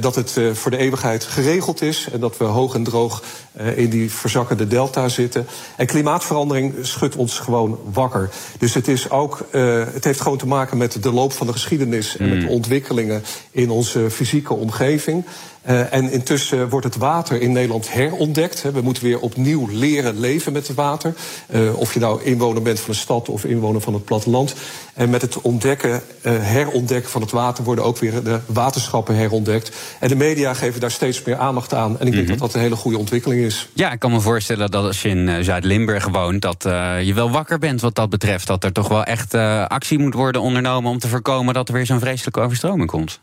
dat 0.00 0.14
het 0.14 0.40
voor 0.52 0.70
de 0.70 0.76
eeuwigheid 0.76 1.24
geregeld 1.24 1.58
is 1.80 2.08
en 2.12 2.20
dat 2.20 2.36
we 2.36 2.44
hoog 2.44 2.74
en 2.74 2.82
droog 2.82 3.22
uh, 3.60 3.78
in 3.78 3.90
die 3.90 4.10
verzakkende 4.10 4.66
delta 4.66 5.08
zitten. 5.08 5.46
En 5.76 5.86
klimaatverandering 5.86 6.74
schudt 6.82 7.16
ons 7.16 7.38
gewoon 7.38 7.78
wakker. 7.92 8.30
Dus 8.58 8.74
het, 8.74 8.88
is 8.88 9.10
ook, 9.10 9.46
uh, 9.52 9.84
het 9.92 10.04
heeft 10.04 10.20
gewoon 10.20 10.38
te 10.38 10.46
maken 10.46 10.76
met 10.76 11.02
de 11.02 11.12
loop 11.12 11.32
van 11.32 11.46
de 11.46 11.52
geschiedenis 11.52 12.16
en 12.16 12.28
met 12.28 12.40
de 12.40 12.48
ontwikkelingen 12.48 13.22
in 13.50 13.70
onze 13.70 14.10
fysieke 14.10 14.54
omgeving. 14.54 15.24
Uh, 15.68 15.92
en 15.92 16.10
intussen 16.10 16.68
wordt 16.68 16.86
het 16.86 16.96
water 16.96 17.40
in 17.40 17.52
Nederland 17.52 17.92
herontdekt. 17.92 18.62
We 18.62 18.80
moeten 18.80 19.02
weer 19.02 19.20
opnieuw 19.20 19.66
leren 19.70 20.20
leven 20.20 20.52
met 20.52 20.66
het 20.66 20.76
water. 20.76 21.14
Uh, 21.50 21.78
of 21.78 21.94
je 21.94 22.00
nou 22.00 22.22
inwoner 22.22 22.62
bent 22.62 22.80
van 22.80 22.90
een 22.90 23.00
stad 23.00 23.28
of 23.28 23.44
inwoner 23.44 23.80
van 23.80 23.94
het 23.94 24.04
platteland. 24.04 24.54
En 24.94 25.10
met 25.10 25.22
het 25.22 25.40
ontdekken, 25.40 25.90
uh, 25.90 26.32
herontdekken 26.38 27.10
van 27.10 27.20
het 27.20 27.30
water 27.30 27.64
worden 27.64 27.84
ook 27.84 27.98
weer 27.98 28.22
de 28.22 28.40
waterschappen 28.46 29.14
herontdekt. 29.14 29.70
En 29.98 30.08
de 30.08 30.16
media 30.16 30.54
geven 30.54 30.80
daar 30.80 30.90
steeds 30.90 31.22
meer 31.22 31.36
aandacht 31.36 31.49
aan. 31.74 31.98
En 31.98 32.06
ik 32.06 32.12
denk 32.12 32.12
mm 32.12 32.18
-hmm. 32.18 32.26
dat 32.26 32.38
dat 32.38 32.54
een 32.54 32.60
hele 32.60 32.76
goede 32.76 32.98
ontwikkeling 32.98 33.42
is. 33.42 33.68
Ja, 33.72 33.92
ik 33.92 33.98
kan 33.98 34.10
me 34.10 34.20
voorstellen 34.20 34.70
dat 34.70 34.84
als 34.84 35.02
je 35.02 35.08
in 35.08 35.44
Zuid-Limburg 35.44 36.08
woont, 36.08 36.42
dat 36.42 36.62
je 37.02 37.12
wel 37.14 37.30
wakker 37.30 37.58
bent 37.58 37.80
wat 37.80 37.94
dat 37.94 38.10
betreft. 38.10 38.46
Dat 38.46 38.64
er 38.64 38.72
toch 38.72 38.88
wel 38.88 39.04
echt 39.04 39.34
actie 39.68 39.98
moet 39.98 40.14
worden 40.14 40.42
ondernomen 40.42 40.90
om 40.90 40.98
te 40.98 41.08
voorkomen 41.08 41.54
dat 41.54 41.68
er 41.68 41.74
weer 41.74 41.86
zo'n 41.86 42.00
vreselijke 42.00 42.40
overstroming 42.40 42.90
komt. 42.90 43.20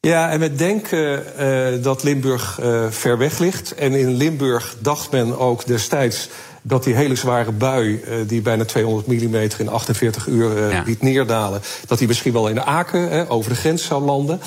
Ja, 0.00 0.30
en 0.30 0.40
we 0.40 0.54
denken 0.54 1.22
uh, 1.40 1.82
dat 1.82 2.02
Limburg 2.02 2.58
ver 2.90 3.18
weg 3.18 3.38
ligt. 3.38 3.74
En 3.74 3.92
in 3.92 4.14
Limburg 4.14 4.76
dacht 4.78 5.10
men 5.10 5.38
ook 5.38 5.66
destijds 5.66 6.28
dat 6.62 6.84
die 6.84 6.94
hele 6.94 7.14
zware 7.14 7.52
bui, 7.52 8.00
die 8.26 8.40
bijna 8.40 8.64
200 8.64 9.06
mm 9.06 9.36
in 9.58 9.68
48 9.68 10.26
uur 10.26 10.70
ja. 10.70 10.82
liet 10.86 11.02
neerdalen, 11.02 11.62
dat 11.86 11.98
die 11.98 12.06
misschien 12.06 12.32
wel 12.32 12.48
in 12.48 12.54
de 12.54 12.64
Aken 12.64 13.28
over 13.28 13.50
de 13.50 13.56
grens 13.56 13.84
zou 13.84 14.04
landen. 14.04 14.40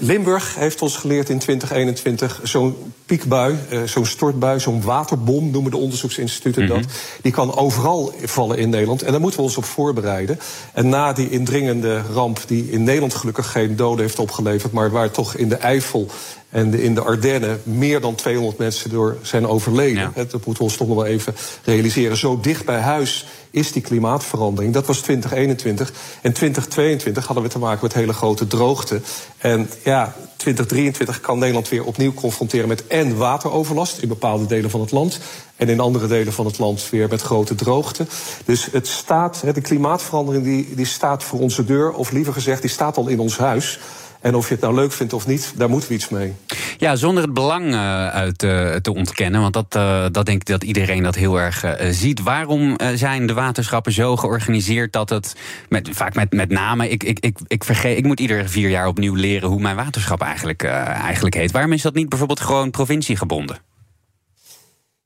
Limburg 0.00 0.54
heeft 0.54 0.82
ons 0.82 0.96
geleerd 0.96 1.28
in 1.28 1.38
2021 1.38 2.40
zo'n 2.42 2.76
piekbui, 3.06 3.56
zo'n 3.84 4.06
stortbui, 4.06 4.60
zo'n 4.60 4.82
waterbom 4.82 5.50
noemen 5.50 5.70
de 5.70 5.76
onderzoeksinstituten 5.76 6.62
mm 6.62 6.68
-hmm. 6.68 6.82
dat. 6.82 6.90
Die 7.22 7.32
kan 7.32 7.56
overal 7.56 8.14
vallen 8.24 8.58
in 8.58 8.68
Nederland 8.70 9.02
en 9.02 9.10
daar 9.12 9.20
moeten 9.20 9.40
we 9.40 9.46
ons 9.46 9.56
op 9.56 9.64
voorbereiden. 9.64 10.38
En 10.72 10.88
na 10.88 11.12
die 11.12 11.30
indringende 11.30 12.02
ramp, 12.12 12.40
die 12.46 12.70
in 12.70 12.84
Nederland 12.84 13.14
gelukkig 13.14 13.50
geen 13.50 13.76
doden 13.76 14.04
heeft 14.04 14.18
opgeleverd, 14.18 14.72
maar 14.72 14.90
waar 14.90 15.10
toch 15.10 15.34
in 15.34 15.48
de 15.48 15.56
Eifel 15.56 16.10
en 16.54 16.70
de, 16.70 16.82
in 16.82 16.94
de 16.94 17.00
Ardennen 17.00 17.60
meer 17.62 18.00
dan 18.00 18.14
200 18.14 18.58
mensen 18.58 18.90
door 18.90 19.16
zijn 19.22 19.46
overleden. 19.46 20.02
Ja. 20.02 20.10
Dat 20.14 20.32
moeten 20.32 20.52
we 20.52 20.62
ons 20.62 20.76
toch 20.76 20.88
nog 20.88 20.96
wel 20.96 21.06
even 21.06 21.34
realiseren. 21.64 22.16
Zo 22.16 22.40
dicht 22.40 22.64
bij 22.64 22.80
huis 22.80 23.26
is 23.50 23.72
die 23.72 23.82
klimaatverandering. 23.82 24.72
Dat 24.72 24.86
was 24.86 24.98
2021. 24.98 25.92
En 26.22 26.32
2022 26.32 27.26
hadden 27.26 27.44
we 27.44 27.50
te 27.50 27.58
maken 27.58 27.78
met 27.82 27.94
hele 27.94 28.12
grote 28.12 28.46
droogte. 28.46 29.00
En 29.38 29.70
ja, 29.84 30.14
2023 30.36 31.20
kan 31.20 31.38
Nederland 31.38 31.68
weer 31.68 31.84
opnieuw 31.84 32.14
confronteren 32.14 32.68
met 32.68 32.86
en 32.86 33.16
wateroverlast 33.16 33.98
in 33.98 34.08
bepaalde 34.08 34.46
delen 34.46 34.70
van 34.70 34.80
het 34.80 34.90
land. 34.90 35.18
En 35.56 35.68
in 35.68 35.80
andere 35.80 36.06
delen 36.06 36.32
van 36.32 36.46
het 36.46 36.58
land 36.58 36.90
weer 36.90 37.08
met 37.08 37.22
grote 37.22 37.54
droogte. 37.54 38.06
Dus 38.44 38.68
het 38.72 38.86
staat, 38.86 39.42
de 39.54 39.60
klimaatverandering 39.60 40.44
die, 40.44 40.74
die 40.74 40.86
staat 40.86 41.24
voor 41.24 41.40
onze 41.40 41.64
deur. 41.64 41.92
Of 41.92 42.10
liever 42.10 42.32
gezegd, 42.32 42.60
die 42.60 42.70
staat 42.70 42.96
al 42.96 43.08
in 43.08 43.20
ons 43.20 43.38
huis. 43.38 43.78
En 44.24 44.34
of 44.34 44.48
je 44.48 44.52
het 44.54 44.62
nou 44.62 44.74
leuk 44.74 44.92
vindt 44.92 45.12
of 45.12 45.26
niet, 45.26 45.52
daar 45.56 45.68
moeten 45.68 45.88
we 45.88 45.94
iets 45.94 46.08
mee. 46.08 46.34
Ja, 46.78 46.96
zonder 46.96 47.22
het 47.22 47.34
belang 47.34 47.64
uh, 47.64 48.08
uit 48.08 48.42
uh, 48.42 48.74
te 48.74 48.94
ontkennen. 48.94 49.40
Want 49.40 49.52
dat, 49.52 49.74
uh, 49.76 50.06
dat 50.12 50.26
denk 50.26 50.40
ik 50.40 50.46
dat 50.46 50.64
iedereen 50.64 51.02
dat 51.02 51.14
heel 51.14 51.40
erg 51.40 51.64
ziet. 51.90 52.22
Waarom 52.22 52.76
zijn 52.94 53.26
de 53.26 53.32
waterschappen 53.32 53.92
zo 53.92 54.16
georganiseerd 54.16 54.92
dat 54.92 55.10
het. 55.10 55.36
Met, 55.68 55.88
vaak 55.92 56.14
met, 56.14 56.32
met 56.32 56.50
name. 56.50 56.88
Ik, 56.88 57.02
ik, 57.02 57.18
ik, 57.20 57.38
ik, 57.46 57.64
vergeet, 57.64 57.98
ik 57.98 58.04
moet 58.04 58.20
iedere 58.20 58.48
vier 58.48 58.68
jaar 58.68 58.86
opnieuw 58.86 59.14
leren 59.14 59.48
hoe 59.48 59.60
mijn 59.60 59.76
waterschap 59.76 60.20
eigenlijk, 60.20 60.62
eigenlijk 60.62 61.34
heet. 61.34 61.52
Waarom 61.52 61.72
is 61.72 61.82
dat 61.82 61.94
niet 61.94 62.08
bijvoorbeeld 62.08 62.40
gewoon 62.40 62.70
provinciegebonden? 62.70 63.58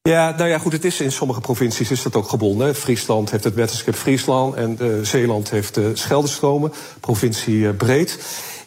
Ja, 0.02 0.34
nou 0.36 0.48
ja, 0.48 0.58
goed, 0.58 0.72
het 0.72 0.84
is 0.84 1.00
in 1.00 1.12
sommige 1.12 1.40
provincies 1.40 1.90
is 1.90 2.02
dat 2.02 2.16
ook 2.16 2.28
gebonden. 2.28 2.74
Friesland 2.74 3.30
heeft 3.30 3.44
het 3.44 3.54
wetenschap 3.54 3.94
Friesland 3.94 4.54
en 4.54 4.78
Zeeland 5.06 5.50
heeft 5.50 5.74
de 5.74 5.90
Scheldestromen, 5.94 6.72
provincie 7.00 7.72
breed. 7.72 8.18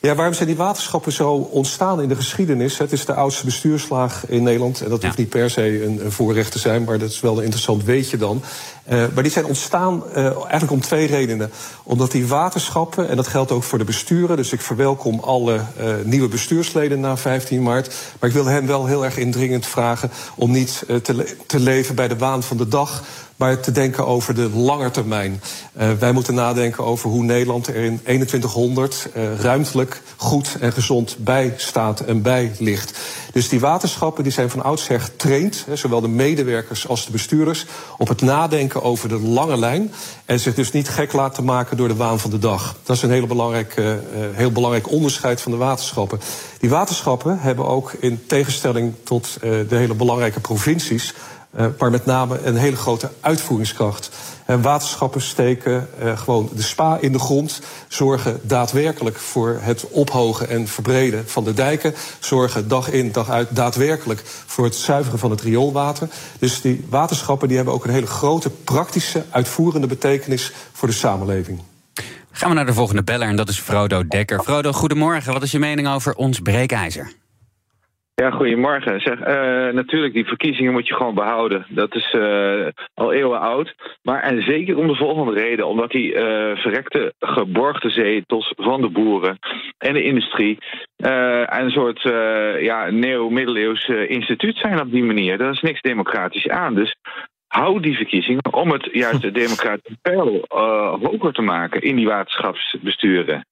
Ja, 0.01 0.15
waarom 0.15 0.33
zijn 0.33 0.47
die 0.47 0.57
waterschappen 0.57 1.11
zo 1.11 1.33
ontstaan 1.33 2.01
in 2.01 2.09
de 2.09 2.15
geschiedenis? 2.15 2.77
Het 2.77 2.91
is 2.91 3.05
de 3.05 3.13
oudste 3.13 3.45
bestuurslaag 3.45 4.23
in 4.27 4.43
Nederland. 4.43 4.81
En 4.81 4.89
dat 4.89 5.03
hoeft 5.03 5.17
niet 5.17 5.29
per 5.29 5.49
se 5.49 5.83
een, 5.83 6.05
een, 6.05 6.11
voorrecht 6.11 6.51
te 6.51 6.59
zijn, 6.59 6.83
maar 6.83 6.97
dat 6.97 7.09
is 7.09 7.19
wel 7.19 7.37
een 7.37 7.43
interessant 7.43 7.83
weetje 7.83 8.17
dan. 8.17 8.43
Uh, 8.91 9.03
maar 9.13 9.23
die 9.23 9.31
zijn 9.31 9.45
ontstaan 9.45 10.03
uh, 10.09 10.25
eigenlijk 10.25 10.71
om 10.71 10.81
twee 10.81 11.07
redenen. 11.07 11.51
Omdat 11.83 12.11
die 12.11 12.27
waterschappen, 12.27 13.09
en 13.09 13.15
dat 13.15 13.27
geldt 13.27 13.51
ook 13.51 13.63
voor 13.63 13.77
de 13.77 13.83
besturen... 13.83 14.37
dus 14.37 14.51
ik 14.51 14.61
verwelkom 14.61 15.19
alle 15.19 15.55
uh, 15.55 15.93
nieuwe 16.03 16.27
bestuursleden 16.27 16.99
na 16.99 17.17
15 17.17 17.63
maart... 17.63 17.93
maar 18.19 18.29
ik 18.29 18.35
wil 18.35 18.45
hen 18.45 18.67
wel 18.67 18.85
heel 18.85 19.05
erg 19.05 19.17
indringend 19.17 19.65
vragen... 19.65 20.11
om 20.35 20.51
niet 20.51 20.83
te, 21.03 21.13
le 21.13 21.35
te 21.45 21.59
leven 21.59 21.95
bij 21.95 22.07
de 22.07 22.17
waan 22.17 22.43
van 22.43 22.57
de 22.57 22.67
dag 22.67 23.03
maar 23.41 23.59
te 23.59 23.71
denken 23.71 24.07
over 24.07 24.35
de 24.35 24.49
lange 24.49 24.91
termijn. 24.91 25.41
Uh, 25.79 25.91
wij 25.91 26.11
moeten 26.11 26.33
nadenken 26.33 26.83
over 26.83 27.09
hoe 27.09 27.23
Nederland 27.23 27.67
er 27.67 27.75
in 27.75 27.99
2100 28.03 29.07
uh, 29.15 29.39
ruimtelijk 29.39 30.01
goed 30.15 30.57
en 30.59 30.73
gezond 30.73 31.15
bij 31.19 31.53
staat 31.57 31.99
en 31.99 32.21
bij 32.21 32.51
ligt. 32.59 32.99
Dus 33.33 33.49
die 33.49 33.59
waterschappen 33.59 34.23
die 34.23 34.31
zijn 34.31 34.49
van 34.49 34.63
oudsher 34.63 35.01
getraind, 35.01 35.63
hè, 35.67 35.75
zowel 35.75 36.01
de 36.01 36.07
medewerkers 36.07 36.87
als 36.87 37.05
de 37.05 37.11
bestuurders, 37.11 37.65
op 37.97 38.07
het 38.07 38.21
nadenken 38.21 38.83
over 38.83 39.09
de 39.09 39.19
lange 39.19 39.57
lijn. 39.57 39.91
En 40.25 40.39
zich 40.39 40.55
dus 40.55 40.71
niet 40.71 40.89
gek 40.89 41.13
laten 41.13 41.43
maken 41.43 41.77
door 41.77 41.87
de 41.87 41.95
waan 41.95 42.19
van 42.19 42.29
de 42.31 42.39
dag. 42.39 42.75
Dat 42.83 42.95
is 42.95 43.01
een 43.01 43.11
hele 43.11 43.27
belangrijk, 43.27 43.77
uh, 43.77 43.93
heel 44.31 44.51
belangrijk 44.51 44.91
onderscheid 44.91 45.41
van 45.41 45.51
de 45.51 45.57
waterschappen. 45.57 46.19
Die 46.59 46.69
waterschappen 46.69 47.39
hebben 47.39 47.67
ook 47.67 47.93
in 47.99 48.23
tegenstelling 48.27 48.93
tot 49.03 49.37
de 49.41 49.75
hele 49.75 49.93
belangrijke 49.93 50.39
provincies 50.39 51.13
maar 51.77 51.91
met 51.91 52.05
name 52.05 52.39
een 52.43 52.55
hele 52.55 52.75
grote 52.75 53.09
uitvoeringskracht. 53.19 54.09
En 54.45 54.61
waterschappen 54.61 55.21
steken 55.21 55.87
uh, 56.03 56.17
gewoon 56.17 56.49
de 56.53 56.61
spa 56.61 56.97
in 57.01 57.11
de 57.11 57.19
grond, 57.19 57.61
zorgen 57.87 58.39
daadwerkelijk 58.43 59.17
voor 59.17 59.59
het 59.61 59.87
ophogen 59.89 60.49
en 60.49 60.67
verbreden 60.67 61.27
van 61.27 61.43
de 61.43 61.53
dijken, 61.53 61.93
zorgen 62.19 62.67
dag 62.67 62.91
in 62.91 63.11
dag 63.11 63.29
uit 63.29 63.55
daadwerkelijk 63.55 64.21
voor 64.45 64.65
het 64.65 64.75
zuiveren 64.75 65.19
van 65.19 65.31
het 65.31 65.41
rioolwater. 65.41 66.07
Dus 66.39 66.61
die 66.61 66.85
waterschappen 66.89 67.47
die 67.47 67.57
hebben 67.57 67.73
ook 67.73 67.85
een 67.85 67.91
hele 67.93 68.07
grote 68.07 68.49
praktische, 68.49 69.23
uitvoerende 69.29 69.87
betekenis 69.87 70.51
voor 70.71 70.87
de 70.87 70.93
samenleving. 70.93 71.59
Gaan 72.31 72.49
we 72.49 72.55
naar 72.55 72.65
de 72.65 72.73
volgende 72.73 73.03
beller 73.03 73.27
en 73.27 73.35
dat 73.35 73.49
is 73.49 73.59
Frodo 73.59 74.07
Dekker. 74.07 74.39
Frodo, 74.43 74.71
goedemorgen. 74.71 75.33
Wat 75.33 75.43
is 75.43 75.51
je 75.51 75.59
mening 75.59 75.87
over 75.87 76.15
ons 76.15 76.39
breekijzer? 76.39 77.20
Ja, 78.15 78.31
goedemorgen. 78.31 79.01
Zeg, 79.01 79.19
uh, 79.19 79.73
natuurlijk, 79.73 80.13
die 80.13 80.25
verkiezingen 80.25 80.71
moet 80.71 80.87
je 80.87 80.93
gewoon 80.93 81.15
behouden. 81.15 81.65
Dat 81.69 81.95
is 81.95 82.13
uh, 82.13 82.67
al 82.93 83.13
eeuwen 83.13 83.39
oud. 83.39 83.75
Maar 84.01 84.21
en 84.21 84.43
zeker 84.43 84.77
om 84.77 84.87
de 84.87 84.95
volgende 84.95 85.33
reden. 85.33 85.67
Omdat 85.67 85.91
die 85.91 86.13
uh, 86.13 86.21
verrekte 86.57 87.13
geborgde 87.19 87.89
zetels 87.89 88.53
van 88.57 88.81
de 88.81 88.89
boeren 88.89 89.39
en 89.77 89.93
de 89.93 90.03
industrie... 90.03 90.57
een 91.45 91.71
soort 91.71 92.01
ja, 92.61 92.89
neo-middeleeuws 92.89 93.87
instituut 93.87 94.57
zijn 94.57 94.81
op 94.81 94.91
die 94.91 95.03
manier. 95.03 95.37
Daar 95.37 95.51
is 95.51 95.61
niks 95.61 95.81
democratisch 95.81 96.47
aan. 96.47 96.75
Dus 96.75 96.95
hou 97.47 97.81
die 97.81 97.95
verkiezingen 97.95 98.53
om 98.53 98.71
het 98.71 98.89
juist 98.91 99.21
de 99.27 99.31
democratische 99.31 99.97
peil 100.01 100.45
hoger 101.01 101.33
te 101.33 101.41
maken 101.41 101.81
in 101.81 101.95
die 101.95 102.07
waterschapsbesturen. 102.07 103.45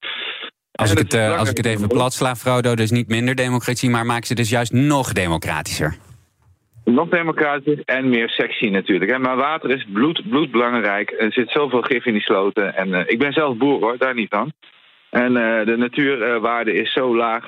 Als 0.79 0.91
ik, 0.91 0.97
het, 0.97 1.13
uh, 1.13 1.37
als 1.39 1.49
ik 1.49 1.57
het 1.57 1.65
even 1.65 1.87
plat 1.87 2.13
sla, 2.13 2.35
Frodo, 2.35 2.75
dus 2.75 2.91
niet 2.91 3.07
minder 3.07 3.35
democratie, 3.35 3.89
maar 3.89 4.05
maak 4.05 4.25
ze 4.25 4.35
dus 4.35 4.49
juist 4.49 4.71
nog 4.71 5.13
democratischer. 5.13 5.97
Nog 6.85 7.09
democratischer 7.09 7.81
en 7.85 8.09
meer 8.09 8.29
sexy 8.29 8.65
natuurlijk. 8.65 9.19
Maar 9.19 9.35
water 9.35 9.69
is 9.69 9.85
bloed, 9.93 10.29
bloedbelangrijk. 10.29 11.15
Er 11.19 11.31
zit 11.31 11.49
zoveel 11.49 11.81
gif 11.81 12.05
in 12.05 12.13
die 12.13 12.21
sloten. 12.21 12.75
En 12.75 12.87
uh, 12.87 12.99
ik 13.05 13.19
ben 13.19 13.33
zelf 13.33 13.57
boer 13.57 13.79
hoor, 13.79 13.97
daar 13.97 14.13
niet 14.13 14.29
van. 14.29 14.53
En 15.09 15.31
uh, 15.31 15.65
de 15.65 15.75
natuurwaarde 15.77 16.73
is 16.73 16.93
zo 16.93 17.15
laag. 17.15 17.47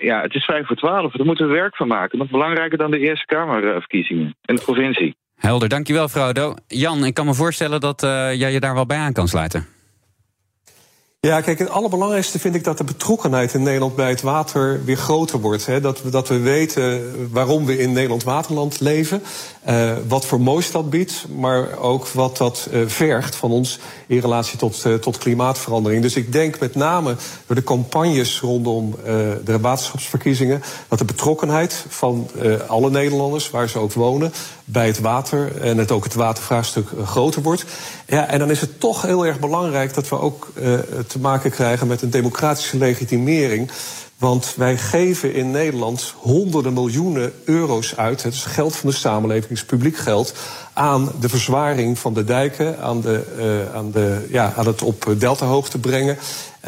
Ja, 0.00 0.20
het 0.22 0.34
is 0.34 0.44
vijf 0.44 0.66
voor 0.66 0.76
twaalf. 0.76 1.12
Daar 1.12 1.26
moeten 1.26 1.46
we 1.46 1.52
werk 1.52 1.76
van 1.76 1.88
maken. 1.88 2.18
Nog 2.18 2.30
belangrijker 2.30 2.78
dan 2.78 2.90
de 2.90 2.98
Eerste 2.98 3.26
Kamerverkiezingen 3.26 4.34
in 4.44 4.54
de 4.54 4.62
provincie. 4.62 5.14
Helder, 5.36 5.68
dankjewel 5.68 6.08
Frodo. 6.08 6.54
Jan, 6.66 7.04
ik 7.04 7.14
kan 7.14 7.26
me 7.26 7.34
voorstellen 7.34 7.80
dat 7.80 8.00
jij 8.36 8.52
je 8.52 8.60
daar 8.60 8.74
wel 8.74 8.86
bij 8.86 8.98
aan 8.98 9.12
kan 9.12 9.28
sluiten. 9.28 9.75
Ja, 11.26 11.40
kijk, 11.40 11.58
het 11.58 11.70
allerbelangrijkste 11.70 12.38
vind 12.38 12.54
ik 12.54 12.64
dat 12.64 12.78
de 12.78 12.84
betrokkenheid 12.84 13.54
in 13.54 13.62
Nederland 13.62 13.96
bij 13.96 14.08
het 14.08 14.20
water 14.20 14.84
weer 14.84 14.96
groter 14.96 15.40
wordt. 15.40 15.66
Hè? 15.66 15.80
Dat, 15.80 16.02
we, 16.02 16.10
dat 16.10 16.28
we 16.28 16.38
weten 16.38 17.02
waarom 17.32 17.64
we 17.64 17.78
in 17.78 17.92
Nederland 17.92 18.24
waterland 18.24 18.80
leven. 18.80 19.22
Uh, 19.68 19.92
wat 20.08 20.24
voor 20.24 20.40
moois 20.40 20.70
dat 20.70 20.90
biedt, 20.90 21.26
maar 21.36 21.78
ook 21.78 22.08
wat 22.08 22.36
dat 22.36 22.68
uh, 22.72 22.82
vergt 22.86 23.36
van 23.36 23.50
ons 23.50 23.78
in 24.06 24.18
relatie 24.18 24.58
tot, 24.58 24.84
uh, 24.86 24.94
tot 24.94 25.18
klimaatverandering. 25.18 26.02
Dus 26.02 26.16
ik 26.16 26.32
denk 26.32 26.58
met 26.58 26.74
name 26.74 27.16
door 27.46 27.56
de 27.56 27.62
campagnes 27.62 28.40
rondom 28.40 28.94
de 29.44 29.60
waterschapsverkiezingen 29.60 30.62
dat 30.88 30.98
de 30.98 31.04
betrokkenheid 31.04 31.84
van 31.88 32.30
alle 32.66 32.90
Nederlanders, 32.90 33.50
waar 33.50 33.68
ze 33.68 33.78
ook 33.78 33.92
wonen, 33.92 34.32
bij 34.68 34.86
het 34.86 35.00
water 35.00 35.60
en 35.60 35.78
het 35.78 35.90
ook 35.90 36.04
het 36.04 36.14
watervraagstuk 36.14 36.88
groter 37.04 37.42
wordt. 37.42 37.64
Ja, 38.06 38.28
en 38.28 38.38
dan 38.38 38.50
is 38.50 38.60
het 38.60 38.80
toch 38.80 39.02
heel 39.02 39.26
erg 39.26 39.40
belangrijk 39.40 39.94
dat 39.94 40.08
we 40.08 40.18
ook 40.18 40.52
te 41.06 41.18
maken 41.20 41.50
krijgen 41.50 41.86
met 41.86 42.02
een 42.02 42.10
democratische 42.10 42.76
legitimering. 42.76 43.70
Want 44.18 44.54
wij 44.56 44.76
geven 44.76 45.34
in 45.34 45.50
Nederland 45.50 46.14
honderden 46.16 46.72
miljoenen 46.72 47.32
euro's 47.44 47.96
uit. 47.96 48.22
Het 48.22 48.34
is 48.34 48.44
geld 48.44 48.76
van 48.76 48.90
de 48.90 48.96
samenleving, 48.96 49.48
het 49.48 49.58
is 49.58 49.64
publiek 49.64 49.96
geld. 49.96 50.34
Aan 50.72 51.12
de 51.20 51.28
verzwaring 51.28 51.98
van 51.98 52.14
de 52.14 52.24
dijken, 52.24 52.78
aan, 52.78 53.00
de, 53.00 53.24
uh, 53.38 53.76
aan, 53.76 53.90
de, 53.90 54.26
ja, 54.30 54.52
aan 54.56 54.66
het 54.66 54.82
op 54.82 55.14
deltahoogte 55.18 55.78
brengen. 55.78 56.18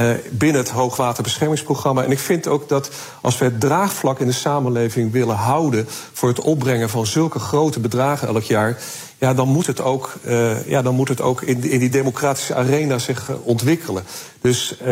Uh, 0.01 0.11
binnen 0.31 0.61
het 0.61 0.71
hoogwaterbeschermingsprogramma. 0.71 2.05
En 2.05 2.11
ik 2.11 2.19
vind 2.19 2.49
ook 2.49 2.69
dat 2.69 2.91
als 3.21 3.39
we 3.39 3.45
het 3.45 3.61
draagvlak 3.61 4.21
in 4.21 4.27
de 4.27 4.33
samenleving 4.33 5.13
willen 5.13 5.37
houden. 5.37 5.89
voor 6.13 6.29
het 6.29 6.41
opbrengen 6.41 6.91
van 6.91 7.07
zulke 7.07 7.39
grote 7.39 7.81
bedragen 7.81 8.29
elk 8.29 8.43
jaar 8.43 8.79
ja, 9.19 9.35
dan 9.35 9.49
moet 9.49 9.67
het 9.67 9.81
ook, 9.81 10.13
uh, 10.27 10.67
ja, 10.67 10.83
dan 10.83 10.95
moet 10.95 11.09
het 11.09 11.21
ook 11.21 11.43
in, 11.43 11.63
in 11.71 11.79
die 11.79 11.89
democratische 11.89 12.55
arena 12.55 12.99
zich 12.99 13.31
uh, 13.31 13.37
ontwikkelen. 13.43 14.05
Dus 14.41 14.73
uh, 14.73 14.87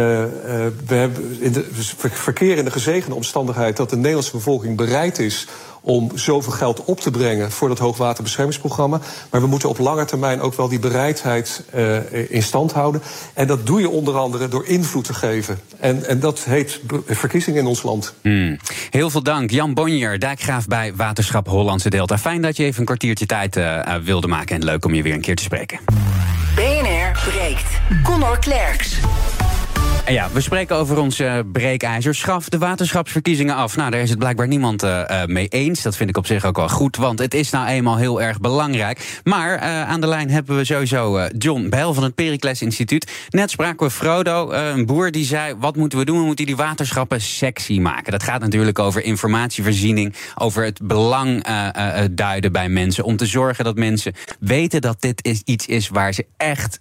we 0.86 0.94
hebben 0.94 1.36
in 1.40 1.52
de, 1.52 1.64
verkeer 1.96 2.56
in 2.56 2.64
de 2.64 2.70
gezegende 2.70 3.16
omstandigheid 3.16 3.76
dat 3.76 3.90
de 3.90 3.96
Nederlandse 3.96 4.36
bevolking 4.36 4.76
bereid 4.76 5.18
is 5.18 5.46
om 5.86 6.10
zoveel 6.14 6.52
geld 6.52 6.84
op 6.84 7.00
te 7.00 7.10
brengen 7.10 7.50
voor 7.50 7.68
dat 7.68 7.78
hoogwaterbeschermingsprogramma. 7.78 9.00
Maar 9.30 9.40
we 9.40 9.46
moeten 9.46 9.68
op 9.68 9.78
lange 9.78 10.04
termijn 10.04 10.40
ook 10.40 10.54
wel 10.54 10.68
die 10.68 10.78
bereidheid 10.78 11.62
uh, 11.74 12.30
in 12.30 12.42
stand 12.42 12.72
houden. 12.72 13.02
En 13.34 13.46
dat 13.46 13.66
doe 13.66 13.80
je 13.80 13.88
onder 13.88 14.16
andere 14.16 14.48
door 14.48 14.66
invloed 14.66 15.04
te 15.04 15.14
geven. 15.14 15.58
En, 15.80 16.08
en 16.08 16.20
dat 16.20 16.44
heet 16.44 16.80
verkiezingen 17.06 17.60
in 17.60 17.66
ons 17.66 17.82
land. 17.82 18.14
Hmm. 18.22 18.58
Heel 18.90 19.10
veel 19.10 19.22
dank. 19.22 19.50
Jan 19.50 19.74
Bonjer, 19.74 20.18
dijkgraaf 20.18 20.66
bij 20.66 20.92
Waterschap 20.94 21.48
Hollandse 21.48 21.90
Delta. 21.90 22.18
Fijn 22.18 22.42
dat 22.42 22.56
je 22.56 22.64
even 22.64 22.78
een 22.78 22.86
kwartiertje 22.86 23.26
tijd 23.26 23.56
uh, 23.56 23.94
wilde 24.04 24.26
maken. 24.26 24.56
En 24.56 24.64
leuk 24.64 24.84
om 24.84 24.94
je 24.94 25.02
weer 25.02 25.14
een 25.14 25.20
keer 25.20 25.36
te 25.36 25.42
spreken. 25.42 25.78
BNR 26.54 27.30
breekt. 27.30 27.80
Connor 28.02 28.38
Klerks. 28.38 28.98
Ja, 30.08 30.30
we 30.32 30.40
spreken 30.40 30.76
over 30.76 30.98
ons 30.98 31.20
uh, 31.20 31.38
breekijzer. 31.52 32.14
Schaf 32.14 32.48
de 32.48 32.58
waterschapsverkiezingen 32.58 33.54
af. 33.54 33.76
Nou, 33.76 33.90
daar 33.90 34.00
is 34.00 34.10
het 34.10 34.18
blijkbaar 34.18 34.48
niemand 34.48 34.84
uh, 34.84 35.02
uh, 35.10 35.24
mee 35.24 35.48
eens. 35.48 35.82
Dat 35.82 35.96
vind 35.96 36.08
ik 36.08 36.16
op 36.16 36.26
zich 36.26 36.44
ook 36.44 36.56
wel 36.56 36.68
goed, 36.68 36.96
want 36.96 37.18
het 37.18 37.34
is 37.34 37.50
nou 37.50 37.66
eenmaal 37.66 37.96
heel 37.96 38.22
erg 38.22 38.40
belangrijk. 38.40 39.20
Maar 39.24 39.58
aan 39.58 40.00
de 40.00 40.06
lijn 40.06 40.30
hebben 40.30 40.56
we 40.56 40.64
sowieso 40.64 41.26
John 41.38 41.68
Bijl 41.68 41.94
van 41.94 42.02
het 42.02 42.14
Pericles 42.14 42.62
Instituut. 42.62 43.10
Net 43.30 43.50
spraken 43.50 43.86
we 43.86 43.92
Frodo, 43.92 44.50
een 44.50 44.86
boer, 44.86 45.10
die 45.10 45.24
zei... 45.24 45.54
wat 45.58 45.76
moeten 45.76 45.98
we 45.98 46.04
doen? 46.04 46.18
We 46.18 46.24
moeten 46.24 46.46
die 46.46 46.56
waterschappen 46.56 47.20
sexy 47.20 47.78
maken. 47.78 48.12
Dat 48.12 48.22
gaat 48.22 48.40
natuurlijk 48.40 48.78
over 48.78 49.04
informatievoorziening... 49.04 50.14
over 50.34 50.64
het 50.64 50.80
belang 50.82 51.46
duiden 52.10 52.52
bij 52.52 52.68
mensen... 52.68 53.04
om 53.04 53.16
te 53.16 53.26
zorgen 53.26 53.64
dat 53.64 53.76
mensen 53.76 54.14
weten 54.40 54.80
dat 54.80 55.00
dit 55.00 55.24
is 55.24 55.42
iets 55.44 55.66
is 55.66 55.88
waar 55.88 56.12
ze 56.12 56.26
echt 56.36 56.80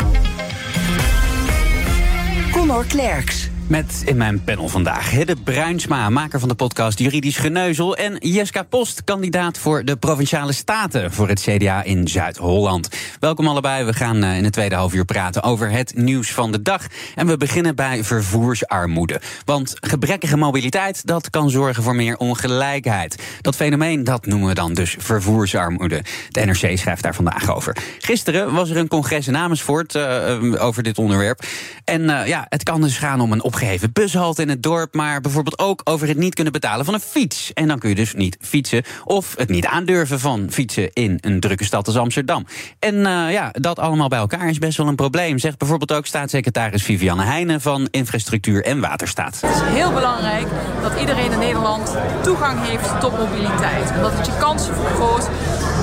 Connor 2.53 2.83
Klerks. 2.83 3.40
Met 3.71 4.03
in 4.05 4.17
mijn 4.17 4.43
panel 4.43 4.67
vandaag 4.67 5.09
Hidde 5.09 5.35
Bruinsma, 5.43 6.09
maker 6.09 6.39
van 6.39 6.49
de 6.49 6.55
podcast 6.55 6.99
Juridisch 6.99 7.37
Geneuzel... 7.37 7.95
en 7.95 8.15
Jeska 8.19 8.63
Post, 8.63 9.03
kandidaat 9.03 9.57
voor 9.57 9.85
de 9.85 9.95
Provinciale 9.95 10.53
Staten... 10.53 11.11
voor 11.11 11.27
het 11.27 11.41
CDA 11.41 11.83
in 11.83 12.07
Zuid-Holland. 12.07 12.89
Welkom 13.19 13.47
allebei, 13.47 13.83
we 13.83 13.93
gaan 13.93 14.23
eh, 14.23 14.37
in 14.37 14.43
het 14.43 14.53
tweede 14.53 14.75
half 14.75 14.93
uur 14.93 15.05
praten... 15.05 15.43
over 15.43 15.69
het 15.69 15.95
nieuws 15.95 16.31
van 16.31 16.51
de 16.51 16.61
dag. 16.61 16.85
En 17.15 17.27
we 17.27 17.37
beginnen 17.37 17.75
bij 17.75 18.03
vervoersarmoede. 18.03 19.21
Want 19.45 19.73
gebrekkige 19.79 20.37
mobiliteit, 20.37 21.07
dat 21.07 21.29
kan 21.29 21.49
zorgen 21.49 21.83
voor 21.83 21.95
meer 21.95 22.17
ongelijkheid. 22.17 23.23
Dat 23.41 23.55
fenomeen, 23.55 24.03
dat 24.03 24.25
noemen 24.25 24.47
we 24.47 24.53
dan 24.53 24.73
dus 24.73 24.95
vervoersarmoede. 24.99 26.03
De 26.29 26.45
NRC 26.45 26.77
schrijft 26.77 27.03
daar 27.03 27.15
vandaag 27.15 27.55
over. 27.55 27.77
Gisteren 27.99 28.53
was 28.53 28.69
er 28.69 28.77
een 28.77 28.87
congres 28.87 29.27
in 29.27 29.37
Amersfoort 29.37 29.95
uh, 29.95 30.63
over 30.63 30.83
dit 30.83 30.97
onderwerp. 30.97 31.43
En 31.83 32.01
uh, 32.01 32.27
ja, 32.27 32.45
het 32.49 32.63
kan 32.63 32.81
dus 32.81 32.97
gaan 32.97 33.21
om 33.21 33.31
een 33.31 33.43
opgeheven 33.61 33.91
bushalte 33.93 34.41
in 34.41 34.49
het 34.49 34.63
dorp, 34.63 34.93
maar 34.93 35.21
bijvoorbeeld 35.21 35.59
ook 35.59 35.81
over 35.83 36.07
het 36.07 36.17
niet 36.17 36.33
kunnen 36.33 36.53
betalen 36.53 36.85
van 36.85 36.93
een 36.93 36.99
fiets. 36.99 37.53
En 37.53 37.67
dan 37.67 37.79
kun 37.79 37.89
je 37.89 37.95
dus 37.95 38.13
niet 38.13 38.37
fietsen 38.39 38.83
of 39.05 39.35
het 39.37 39.49
niet 39.49 39.65
aandurven 39.65 40.19
van 40.19 40.47
fietsen 40.51 40.89
in 40.93 41.17
een 41.21 41.39
drukke 41.39 41.63
stad 41.63 41.87
als 41.87 41.97
Amsterdam. 41.97 42.45
En 42.79 42.95
uh, 42.95 43.31
ja, 43.31 43.49
dat 43.51 43.79
allemaal 43.79 44.07
bij 44.07 44.19
elkaar 44.19 44.49
is 44.49 44.57
best 44.57 44.77
wel 44.77 44.87
een 44.87 44.95
probleem, 44.95 45.39
zegt 45.39 45.57
bijvoorbeeld 45.57 45.93
ook 45.93 46.05
staatssecretaris 46.05 46.83
Vivianne 46.83 47.23
Heijnen 47.23 47.61
van 47.61 47.87
Infrastructuur 47.91 48.63
en 48.63 48.79
Waterstaat. 48.79 49.41
Het 49.41 49.55
is 49.55 49.61
heel 49.61 49.93
belangrijk 49.93 50.47
dat 50.81 50.99
iedereen 50.99 51.31
in 51.31 51.39
Nederland 51.39 51.95
toegang 52.23 52.67
heeft 52.67 52.99
tot 52.99 53.17
mobiliteit, 53.17 53.91
omdat 53.95 54.13
het 54.17 54.25
je 54.25 54.37
kansen 54.39 54.75
vergroot 54.75 55.29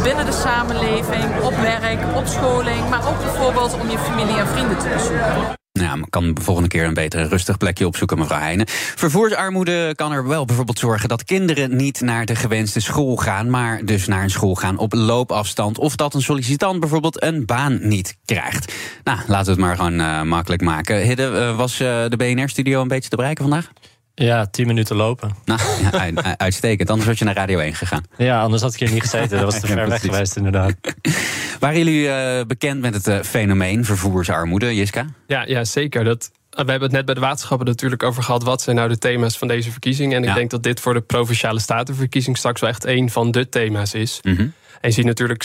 binnen 0.02 0.26
de 0.26 0.32
samenleving, 0.32 1.40
op 1.42 1.56
werk, 1.56 2.16
op 2.16 2.26
scholing, 2.26 2.88
maar 2.88 3.08
ook 3.08 3.18
bijvoorbeeld 3.18 3.80
om 3.80 3.90
je 3.90 3.99
familie 3.99 4.37
en 4.37 4.49
vrienden 4.49 4.78
te 4.78 4.88
bezoeken. 4.88 5.56
Ja, 5.80 5.97
maar 5.97 6.08
kan 6.11 6.35
de 6.35 6.40
volgende 6.40 6.68
keer 6.68 6.85
een 6.85 6.94
beter 6.94 7.28
rustig 7.28 7.56
plekje 7.56 7.87
opzoeken, 7.87 8.18
mevrouw 8.18 8.38
Heijnen. 8.38 8.66
Vervoersarmoede 8.68 9.94
kan 9.94 10.12
er 10.12 10.28
wel 10.28 10.44
bijvoorbeeld 10.44 10.78
zorgen 10.78 11.08
dat 11.08 11.25
kinderen 11.25 11.76
niet 11.76 12.00
naar 12.00 12.26
de 12.26 12.35
gewenste 12.35 12.80
school 12.80 13.16
gaan, 13.16 13.50
maar 13.50 13.85
dus 13.85 14.06
naar 14.06 14.23
een 14.23 14.30
school 14.30 14.54
gaan 14.54 14.78
op 14.78 14.92
loopafstand. 14.92 15.78
Of 15.78 15.97
dat 15.97 16.14
een 16.14 16.23
sollicitant 16.23 16.80
bijvoorbeeld 16.80 17.23
een 17.23 17.44
baan 17.44 17.88
niet 17.88 18.16
krijgt. 18.25 18.75
Nou, 19.04 19.18
laten 19.26 19.44
we 19.44 19.50
het 19.50 19.61
maar 19.61 19.76
gewoon 19.76 20.00
uh, 20.00 20.23
makkelijk 20.23 20.62
maken. 20.62 21.00
Hidde, 21.00 21.23
uh, 21.23 21.56
was 21.56 21.80
uh, 21.80 21.88
de 22.08 22.16
BNR-studio 22.16 22.80
een 22.80 22.88
beetje 22.88 23.11
te 23.11 23.16
bereiken 23.16 23.44
vandaag? 23.44 23.70
Ja, 24.18 24.46
tien 24.46 24.66
minuten 24.66 24.96
lopen. 24.96 25.30
Nou, 25.44 25.60
ja, 25.92 26.37
uitstekend. 26.37 26.90
Anders 26.90 27.08
had 27.08 27.18
je 27.18 27.25
naar 27.25 27.34
Radio 27.34 27.58
1 27.58 27.75
gegaan. 27.75 28.02
Ja, 28.16 28.40
anders 28.42 28.62
had 28.62 28.72
ik 28.72 28.78
hier 28.78 28.90
niet 28.92 29.00
gezeten. 29.02 29.30
Dat 29.38 29.52
was 29.52 29.60
te 29.60 29.66
ver 29.76 29.88
weg 29.88 30.00
geweest, 30.00 30.37
inderdaad. 30.37 30.75
Waren 31.60 31.78
jullie 31.78 32.02
uh, 32.06 32.40
bekend 32.46 32.80
met 32.80 32.94
het 32.94 33.06
uh, 33.08 33.20
fenomeen 33.22 33.84
vervoersarmoede, 33.84 34.75
Jiska? 34.75 35.06
Ja, 35.26 35.42
ja 35.46 35.64
zeker. 35.64 36.04
Dat, 36.04 36.30
we 36.50 36.56
hebben 36.56 36.80
het 36.82 36.92
net 36.92 37.04
bij 37.04 37.14
de 37.14 37.20
waterschappen 37.20 37.66
natuurlijk 37.66 38.02
over 38.02 38.22
gehad. 38.22 38.42
Wat 38.42 38.62
zijn 38.62 38.76
nou 38.76 38.88
de 38.88 38.98
thema's 38.98 39.38
van 39.38 39.48
deze 39.48 39.70
verkiezing? 39.70 40.14
En 40.14 40.22
ik 40.22 40.28
Ja. 40.28 40.34
denk 40.34 40.50
dat 40.50 40.62
dit 40.62 40.80
voor 40.80 40.94
de 40.94 41.00
provinciale 41.00 41.60
statenverkiezing 41.60 42.37
straks 42.37 42.60
wel 42.60 42.70
echt 42.70 42.84
een 42.84 43.10
van 43.10 43.30
de 43.30 43.48
thema's 43.48 43.94
is. 43.94 44.18
Mhm. 44.22 44.40
En 44.40 44.88
je 44.88 44.90
ziet 44.90 45.04
natuurlijk 45.04 45.44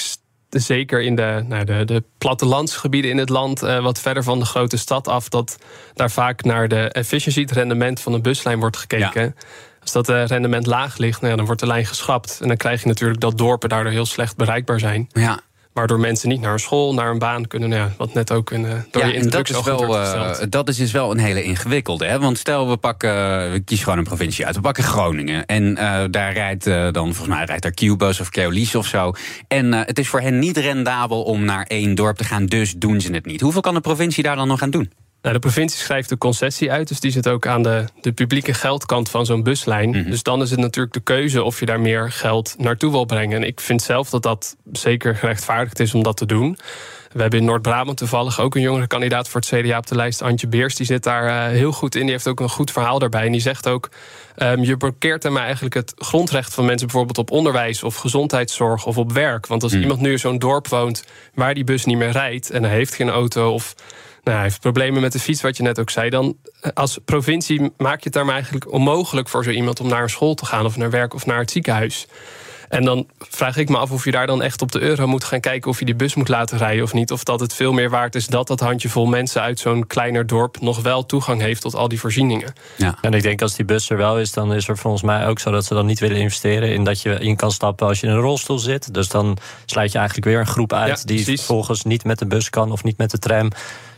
zeker 0.60 1.02
in 1.02 1.16
de, 1.16 1.44
nou, 1.48 1.66
de, 1.66 1.86
de 1.86 2.04
plattelandsgebieden 2.18 3.12
in 3.12 3.18
het 3.18 3.30
land, 3.30 3.64
eh, 3.64 3.82
wat 3.84 4.00
verder 4.00 4.24
van 4.24 4.40
de 4.40 4.46
grote 4.46 4.78
stad 4.78 5.08
af, 5.08 5.30
dat 5.30 5.58
daar 5.94 6.12
vaak 6.12 6.44
naar 6.44 6.68
de 6.68 6.90
efficiency, 6.90 7.42
het 7.42 7.52
rendement 7.52 8.00
van 8.00 8.14
een 8.14 8.22
buslijn 8.22 8.60
wordt 8.60 8.78
gekeken. 8.78 9.36
Als 9.82 9.92
dat 9.92 10.10
eh, 10.10 10.26
rendement 10.26 10.66
laag 10.66 10.98
ligt, 10.98 11.20
nou 11.20 11.32
ja, 11.32 11.38
dan 11.38 11.46
wordt 11.46 11.62
de 11.62 11.68
lijn 11.68 11.86
geschrapt. 11.86 12.38
En 12.42 12.48
dan 12.48 12.58
krijg 12.58 12.82
je 12.82 12.88
natuurlijk 12.88 13.20
dat 13.20 13.38
dorpen 13.38 13.70
daardoor 13.70 13.92
heel 13.92 14.06
slecht 14.06 14.36
bereikbaar 14.36 14.80
zijn. 14.80 15.10
Ja. 15.12 15.40
Waardoor 15.74 16.00
mensen 16.00 16.30
niet 16.30 16.42
naar 16.42 16.54
een 16.54 16.60
school, 16.60 16.94
naar 16.94 17.10
een 17.10 17.20
baan 17.20 17.48
kunnen. 17.48 17.70
Nou 17.70 17.82
ja, 17.82 17.92
wat 17.98 18.14
net 18.14 18.32
ook 18.32 18.52
in, 18.52 18.66
eh, 18.66 18.72
door 18.92 19.02
Ja, 19.02 19.08
je 19.08 19.14
en 19.14 19.30
dat 19.30 19.50
is, 19.50 19.62
wel, 19.62 20.00
eh, 20.00 20.36
dat 20.50 20.70
is 20.70 20.78
dus 20.78 20.92
wel 20.92 21.12
een 21.12 21.18
hele 21.18 21.44
ingewikkelde. 21.44 22.06
Hè? 22.06 22.20
Want 22.20 22.38
stel, 22.38 22.70
we 22.70 22.78
pakken, 22.78 23.12
we 23.52 23.60
kiezen 23.60 23.84
gewoon 23.86 24.00
een 24.00 24.06
provincie 24.06 24.46
uit. 24.46 24.56
We 24.56 24.62
pakken 24.62 24.84
Groningen. 24.84 25.46
En 25.46 25.78
eh, 25.78 26.04
daar 26.10 26.34
rijdt 26.34 26.64
dan, 26.64 26.94
volgens 26.94 27.28
mij 27.28 27.46
rijdt 27.46 27.62
daar 27.62 27.72
Qbus 27.72 28.20
of 28.20 28.30
Keolis 28.30 28.76
of 28.76 28.86
zo. 28.86 29.12
En 29.48 29.74
het 29.74 30.00
is 30.00 30.08
voor 30.08 30.22
hen 30.22 30.40
niet 30.40 30.58
rendabel 30.58 31.24
om 31.24 31.46
naar 31.46 31.66
één 31.68 31.96
dorp 31.96 32.18
te 32.18 32.24
gaan. 32.24 32.46
Dus 32.46 32.74
doen 32.74 33.02
ze 33.02 33.12
het 33.12 33.26
niet. 33.26 33.42
Hoeveel 33.42 33.62
kan 33.62 33.74
de 33.74 33.82
provincie 33.82 34.24
daar 34.24 34.36
dan 34.36 34.48
nog 34.48 34.62
aan 34.62 34.70
doen? 34.70 34.92
Nou, 35.24 35.36
de 35.36 35.42
provincie 35.42 35.80
schrijft 35.80 36.10
de 36.10 36.18
concessie 36.18 36.72
uit, 36.72 36.88
dus 36.88 37.00
die 37.00 37.12
zit 37.12 37.28
ook 37.28 37.48
aan 37.48 37.64
de, 37.64 37.86
de 38.02 38.12
publieke 38.12 38.54
geldkant 38.54 39.10
van 39.10 39.26
zo'n 39.26 39.44
buslijn. 39.44 39.90
Mhm. 39.90 40.10
Dus 40.10 40.24
dan 40.24 40.42
is 40.42 40.50
het 40.50 40.60
natuurlijk 40.60 40.94
de 40.94 41.00
keuze 41.00 41.44
of 41.44 41.60
je 41.60 41.66
daar 41.66 41.80
meer 41.80 42.12
geld 42.12 42.56
naartoe 42.58 42.92
wil 42.92 43.06
brengen. 43.06 43.38
En 43.38 43.48
ik 43.48 43.60
vind 43.60 43.82
zelf 43.82 44.10
dat 44.10 44.24
dat 44.24 44.56
zeker 44.72 45.16
gerechtvaardigd 45.16 45.80
is 45.80 45.94
om 45.94 46.04
dat 46.04 46.18
te 46.18 46.26
doen. 46.26 46.58
We 47.12 47.22
hebben 47.22 47.40
in 47.40 47.46
Noord-Brabant 47.46 47.98
toevallig 47.98 48.40
ook 48.40 48.56
een 48.56 48.62
jongere 48.62 48.88
kandidaat 48.88 49.30
voor 49.30 49.42
het 49.42 49.50
CDA 49.50 49.78
op 49.78 49.88
de 49.88 49.96
lijst, 49.96 50.22
Antje 50.22 50.48
Beers. 50.48 50.76
Die 50.76 50.86
zit 50.86 51.04
daar 51.04 51.28
eh, 51.28 51.52
heel 51.52 51.72
goed 51.72 51.96
in. 51.96 52.02
Die 52.02 52.12
heeft 52.12 52.28
ook 52.28 52.40
een 52.40 52.50
goed 52.50 52.72
verhaal 52.72 53.00
daarbij. 53.00 53.26
En 53.26 53.32
die 53.32 53.42
zegt 53.42 53.68
ook: 53.68 53.90
ehm, 54.36 54.62
je 54.62 54.78
blokkeert 54.78 55.22
daarmee 55.22 55.44
eigenlijk 55.44 55.76
het 55.76 55.94
grondrecht 55.98 56.54
van 56.54 56.66
mensen, 56.66 56.88
bijvoorbeeld 56.88 57.18
op 57.18 57.32
onderwijs 57.32 57.84
of 57.84 57.96
gezondheidszorg 57.96 58.86
of 58.86 58.98
op 58.98 59.12
werk. 59.12 59.48
Want 59.48 59.64
als 59.64 59.74
iemand 59.74 60.00
nu 60.00 60.12
in 60.12 60.20
zo'n 60.20 60.40
dorp 60.40 60.68
woont 60.68 61.04
waar 61.34 61.54
die 61.54 61.64
bus 61.64 61.86
niet 61.86 61.98
meer 61.98 62.12
rijdt 62.12 62.50
en 62.50 62.64
hij 62.64 62.74
heeft 62.74 62.96
geen 62.96 63.10
auto 63.10 63.52
of 63.52 63.76
nou, 64.24 64.36
hij 64.38 64.46
heeft 64.46 64.60
problemen 64.60 65.02
met 65.02 65.12
de 65.12 65.20
fiets, 65.20 65.42
wat 65.42 65.58
je 65.58 65.64
net 65.64 65.80
ook 65.80 65.90
zei. 65.90 66.10
Dan 66.10 66.38
eh, 66.62 66.72
als 66.74 67.00
provincie 67.06 67.72
maak 67.78 67.98
je 67.98 68.04
het 68.04 68.14
daarmee 68.14 68.34
eigenlijk 68.34 68.72
onmogelijk 68.72 69.30
voor 69.30 69.44
zo 69.44 69.50
iemand 69.50 69.80
om 69.80 69.88
naar 69.88 70.02
een 70.04 70.10
school 70.10 70.34
te 70.34 70.46
gaan 70.46 70.66
of 70.66 70.78
naar 70.78 70.90
werk 70.90 71.14
of 71.14 71.26
naar 71.26 71.40
het 71.40 71.52
ziekenhuis. 71.52 72.08
En 72.70 72.84
dan 72.84 73.08
vraag 73.20 73.58
ik 73.58 73.70
me 73.70 73.78
af 73.78 73.92
of 73.92 74.06
je 74.06 74.12
daar 74.12 74.28
dan 74.28 74.42
echt 74.42 74.62
op 74.62 74.72
de 74.72 74.80
euro 74.80 75.08
moet 75.08 75.24
gaan 75.24 75.40
kijken 75.40 75.70
of 75.70 75.80
je 75.80 75.86
die 75.86 75.96
bus 75.96 76.16
moet 76.16 76.28
laten 76.28 76.58
rijden 76.58 76.84
of 76.84 76.94
niet. 76.94 77.12
Of 77.12 77.24
dat 77.24 77.40
het 77.40 77.54
veel 77.54 77.74
meer 77.74 77.90
waard 77.90 78.16
is 78.16 78.28
dat 78.28 78.48
dat 78.48 78.60
handjevol 78.60 79.06
mensen 79.06 79.42
uit 79.42 79.60
zo'n 79.60 79.88
kleiner 79.88 80.28
dorp 80.28 80.62
nog 80.62 80.82
wel 80.82 81.06
toegang 81.06 81.42
heeft 81.42 81.62
tot 81.62 81.76
al 81.76 81.88
die 81.88 82.00
voorzieningen. 82.00 82.54
Ja. 82.76 82.98
En 83.02 83.14
ik 83.14 83.22
denk 83.22 83.42
als 83.42 83.56
die 83.56 83.66
bus 83.66 83.90
er 83.90 83.98
wel 83.98 84.20
is, 84.20 84.32
dan 84.32 84.54
is 84.54 84.68
er 84.68 84.78
volgens 84.78 85.04
mij 85.04 85.28
ook 85.28 85.40
zo 85.40 85.52
dat 85.52 85.66
ze 85.66 85.74
dan 85.74 85.86
niet 85.86 86.00
willen 86.00 86.18
investeren 86.18 86.74
in 86.74 86.84
dat 86.84 87.02
je 87.02 87.14
in 87.14 87.36
kan 87.36 87.52
stappen 87.52 87.88
als 87.88 88.00
je 88.00 88.08
in 88.08 88.14
een 88.14 88.20
rolstoel 88.20 88.60
zit. 88.60 88.94
Dus 88.94 89.08
dan 89.10 89.38
sluit 89.66 89.92
je 89.92 89.98
eigenlijk 89.98 90.28
weer 90.28 90.40
een 90.40 90.48
groep 90.48 90.74
uit 90.74 91.00
Ja, 91.00 91.06
die 91.06 91.24
precies. 91.24 91.40
vervolgens 91.40 91.84
niet 91.84 92.04
met 92.04 92.20
de 92.20 92.26
bus 92.28 92.50
kan 92.50 92.72
of 92.72 92.84
niet 92.84 92.98
met 92.98 93.12
de 93.12 93.20
tram. 93.20 93.50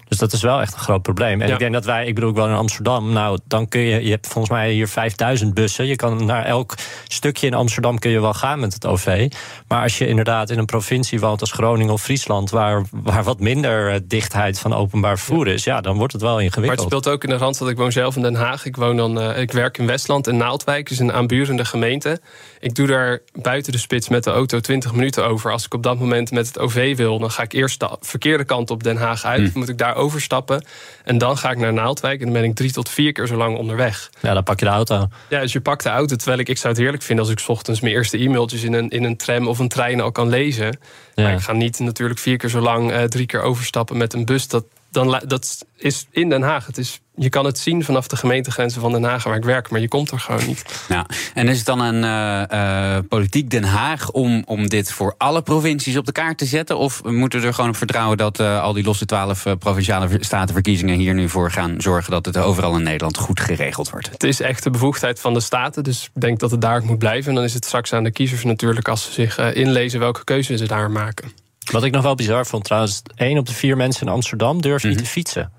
Dus 0.07 0.17
dat 0.17 0.33
is 0.33 0.41
wel 0.41 0.61
echt 0.61 0.73
een 0.73 0.79
groot 0.79 1.01
probleem. 1.01 1.41
En 1.41 1.47
Ja. 1.47 1.53
ik 1.53 1.59
denk 1.59 1.73
dat 1.73 1.85
wij, 1.85 2.05
ik 2.05 2.15
bedoel, 2.15 2.29
ik 2.29 2.35
woon 2.35 2.49
in 2.49 2.55
Amsterdam. 2.55 3.11
Nou, 3.13 3.39
dan 3.47 3.67
kun 3.67 3.81
je, 3.81 4.03
je 4.03 4.09
hebt 4.09 4.27
volgens 4.27 4.53
mij 4.53 4.71
hier 4.71 4.87
5000 4.87 5.53
bussen. 5.53 5.85
Je 5.85 5.95
kan 5.95 6.25
naar 6.25 6.45
elk 6.45 6.73
stukje 7.07 7.47
in 7.47 7.53
Amsterdam 7.53 7.99
kun 7.99 8.11
je 8.11 8.19
wel 8.21 8.33
gaan 8.33 8.59
met 8.59 8.73
het 8.73 8.85
OV. 8.85 9.31
Maar 9.67 9.81
als 9.81 9.97
je 9.97 10.07
inderdaad 10.07 10.49
in 10.49 10.57
een 10.57 10.65
provincie 10.65 11.19
woont 11.19 11.41
als 11.41 11.51
Groningen 11.51 11.93
of 11.93 12.01
Friesland, 12.01 12.49
waar, 12.49 12.83
waar 12.91 13.23
wat 13.23 13.39
minder 13.39 13.91
eh, 13.91 13.99
dichtheid 14.03 14.59
van 14.59 14.73
openbaar 14.73 15.17
vervoer 15.17 15.47
is, 15.47 15.63
ja, 15.63 15.81
dan 15.81 15.97
wordt 15.97 16.13
het 16.13 16.21
wel 16.21 16.33
Maar 16.33 16.43
het 16.43 16.55
ingewikkeld. 16.55 16.87
speelt 16.87 17.07
ook 17.09 17.23
in 17.23 17.29
de 17.29 17.37
Randstad. 17.37 17.69
Ik 17.69 17.77
woon 17.77 17.91
zelf 17.91 18.15
in 18.15 18.21
Den 18.21 18.35
Haag. 18.35 18.65
Ik, 18.65 18.75
woon 18.75 18.97
dan, 18.97 19.19
eh, 19.19 19.41
ik 19.41 19.51
werk 19.51 19.77
in 19.77 19.85
Westland 19.87 20.27
en 20.27 20.37
Naaldwijk, 20.37 20.89
is 20.89 20.99
een 20.99 21.11
aanburende 21.13 21.65
gemeente. 21.65 22.19
Ik 22.59 22.75
doe 22.75 22.87
daar 22.87 23.21
buiten 23.41 23.71
de 23.71 23.77
spits 23.77 24.09
met 24.09 24.23
de 24.23 24.31
auto 24.31 24.59
20 24.59 24.93
minuten 24.93 25.25
over. 25.27 25.51
Als 25.51 25.65
ik 25.65 25.73
op 25.73 25.83
dat 25.83 25.99
moment 25.99 26.31
met 26.31 26.47
het 26.47 26.59
OV 26.59 26.95
wil, 26.95 27.19
dan 27.19 27.31
ga 27.31 27.43
ik 27.43 27.53
eerst 27.53 27.79
de 27.79 27.97
verkeerde 27.99 28.43
kant 28.43 28.69
op 28.71 28.83
Den 28.83 28.97
Haag 28.97 29.23
uit. 29.25 29.51
Hm. 29.51 29.59
Moet 29.59 29.69
ik 29.69 29.77
daar 29.95 30.03
overstappen. 30.03 30.65
En 31.03 31.17
dan 31.17 31.37
ga 31.37 31.51
ik 31.51 31.57
naar 31.57 31.73
Naaldwijk 31.73 32.19
en 32.19 32.25
dan 32.25 32.33
ben 32.33 32.43
ik 32.43 32.55
drie 32.55 32.71
tot 32.71 32.89
vier 32.89 33.11
keer 33.11 33.27
zo 33.27 33.35
lang 33.35 33.57
onderweg. 33.57 34.09
Ja, 34.21 34.33
dan 34.33 34.43
pak 34.43 34.59
je 34.59 34.65
de 34.65 34.71
auto. 34.71 35.07
Ja, 35.29 35.39
dus 35.39 35.53
je 35.53 35.61
pakt 35.61 35.83
de 35.83 35.89
auto. 35.89 36.15
Terwijl 36.15 36.39
ik, 36.39 36.49
ik 36.49 36.57
zou 36.57 36.73
het 36.73 36.81
heerlijk 36.81 37.03
vinden 37.03 37.25
als 37.25 37.33
ik 37.33 37.39
's 37.39 37.49
ochtends 37.49 37.81
mijn 37.81 37.93
eerste 37.93 38.17
e-mailtjes 38.17 38.63
in 38.63 38.73
een, 38.73 38.89
in 38.89 39.03
een 39.03 39.17
tram 39.17 39.47
of 39.47 39.59
een 39.59 39.67
trein 39.67 40.01
al 40.01 40.11
kan 40.11 40.29
lezen. 40.29 40.79
Maar 41.15 41.33
ik 41.33 41.39
ga 41.39 41.53
niet 41.53 41.79
natuurlijk 41.79 42.19
vier 42.19 42.37
keer 42.37 42.49
zo 42.49 42.59
lang 42.59 42.91
eh, 42.91 43.03
drie 43.03 43.25
keer 43.25 43.41
overstappen 43.41 43.97
met 43.97 44.13
een 44.13 44.25
bus. 44.25 44.47
Dat, 44.47 44.65
dan, 44.95 45.21
dat 45.27 45.65
is 45.77 46.07
in 46.11 46.29
Den 46.29 46.41
Haag. 46.41 46.65
Het 46.65 46.77
is, 46.77 46.99
je 47.15 47.29
kan 47.29 47.45
het 47.45 47.59
zien 47.59 47.83
vanaf 47.83 48.07
de 48.07 48.15
gemeentegrenzen 48.15 48.81
van 48.81 48.91
Den 48.91 49.03
Haag 49.03 49.23
waar 49.23 49.35
ik 49.35 49.43
werk, 49.43 49.69
maar 49.69 49.79
je 49.79 49.87
komt 49.87 50.11
er 50.11 50.19
gewoon 50.19 50.45
niet. 50.47 50.85
Ja. 50.89 51.05
En 51.33 51.47
is 51.47 51.57
het 51.57 51.65
dan 51.65 51.79
een 51.79 52.03
eh, 52.49 52.97
politiek 53.09 53.49
Den 53.49 53.63
Haag 53.63 54.11
om, 54.11 54.43
om 54.45 54.69
dit 54.69 54.91
voor 54.91 55.15
alle 55.17 55.41
provincies 55.41 55.97
op 55.97 56.05
de 56.05 56.11
kaart 56.11 56.37
te 56.37 56.45
zetten? 56.45 56.77
Of 56.77 57.03
moeten 57.03 57.41
we 57.41 57.47
er 57.47 57.53
gewoon 57.53 57.69
op 57.69 57.75
vertrouwen 57.75 58.17
dat 58.17 58.39
eh, 58.39 58.61
al 58.61 58.73
die 58.73 58.83
losse 58.83 59.05
twaalf 59.05 59.45
provinciale 59.59 60.07
ver- 60.07 60.25
statenverkiezingen 60.25 60.97
hier 60.97 61.13
nu 61.13 61.29
voor 61.29 61.51
gaan 61.51 61.75
zorgen 61.77 62.11
dat 62.11 62.25
het 62.25 62.37
overal 62.37 62.75
in 62.75 62.83
Nederland 62.83 63.17
goed 63.17 63.39
geregeld 63.39 63.89
wordt? 63.89 64.09
Het 64.09 64.23
is 64.23 64.39
echt 64.39 64.63
de 64.63 64.69
bevoegdheid 64.69 65.19
van 65.19 65.33
de 65.33 65.39
staten, 65.39 65.83
dus 65.83 66.09
ik 66.13 66.21
denk 66.21 66.39
dat 66.39 66.51
het 66.51 66.61
daar 66.61 66.83
moet 66.83 66.97
blijven. 66.99 67.29
En 67.29 67.35
dan 67.35 67.43
is 67.43 67.53
het 67.53 67.65
straks 67.65 67.93
aan 67.93 68.03
de 68.03 68.11
kiezers 68.11 68.43
natuurlijk 68.43 68.87
als 68.87 69.03
ze 69.03 69.11
zich 69.11 69.53
inlezen 69.53 69.99
welke 69.99 70.23
keuzes 70.23 70.59
ze 70.59 70.67
daar 70.67 70.91
maken. 70.91 71.44
Wat 71.75 71.83
ik 71.83 71.91
nog 71.91 72.03
wel 72.03 72.15
bizar 72.15 72.45
vond 72.45 72.63
trouwens, 72.63 73.01
één 73.15 73.37
op 73.37 73.45
de 73.45 73.53
vier 73.53 73.77
mensen 73.77 74.07
in 74.07 74.13
Amsterdam 74.13 74.61
durft 74.61 74.85
niet 74.85 74.97
te 74.97 75.05
fietsen. 75.05 75.51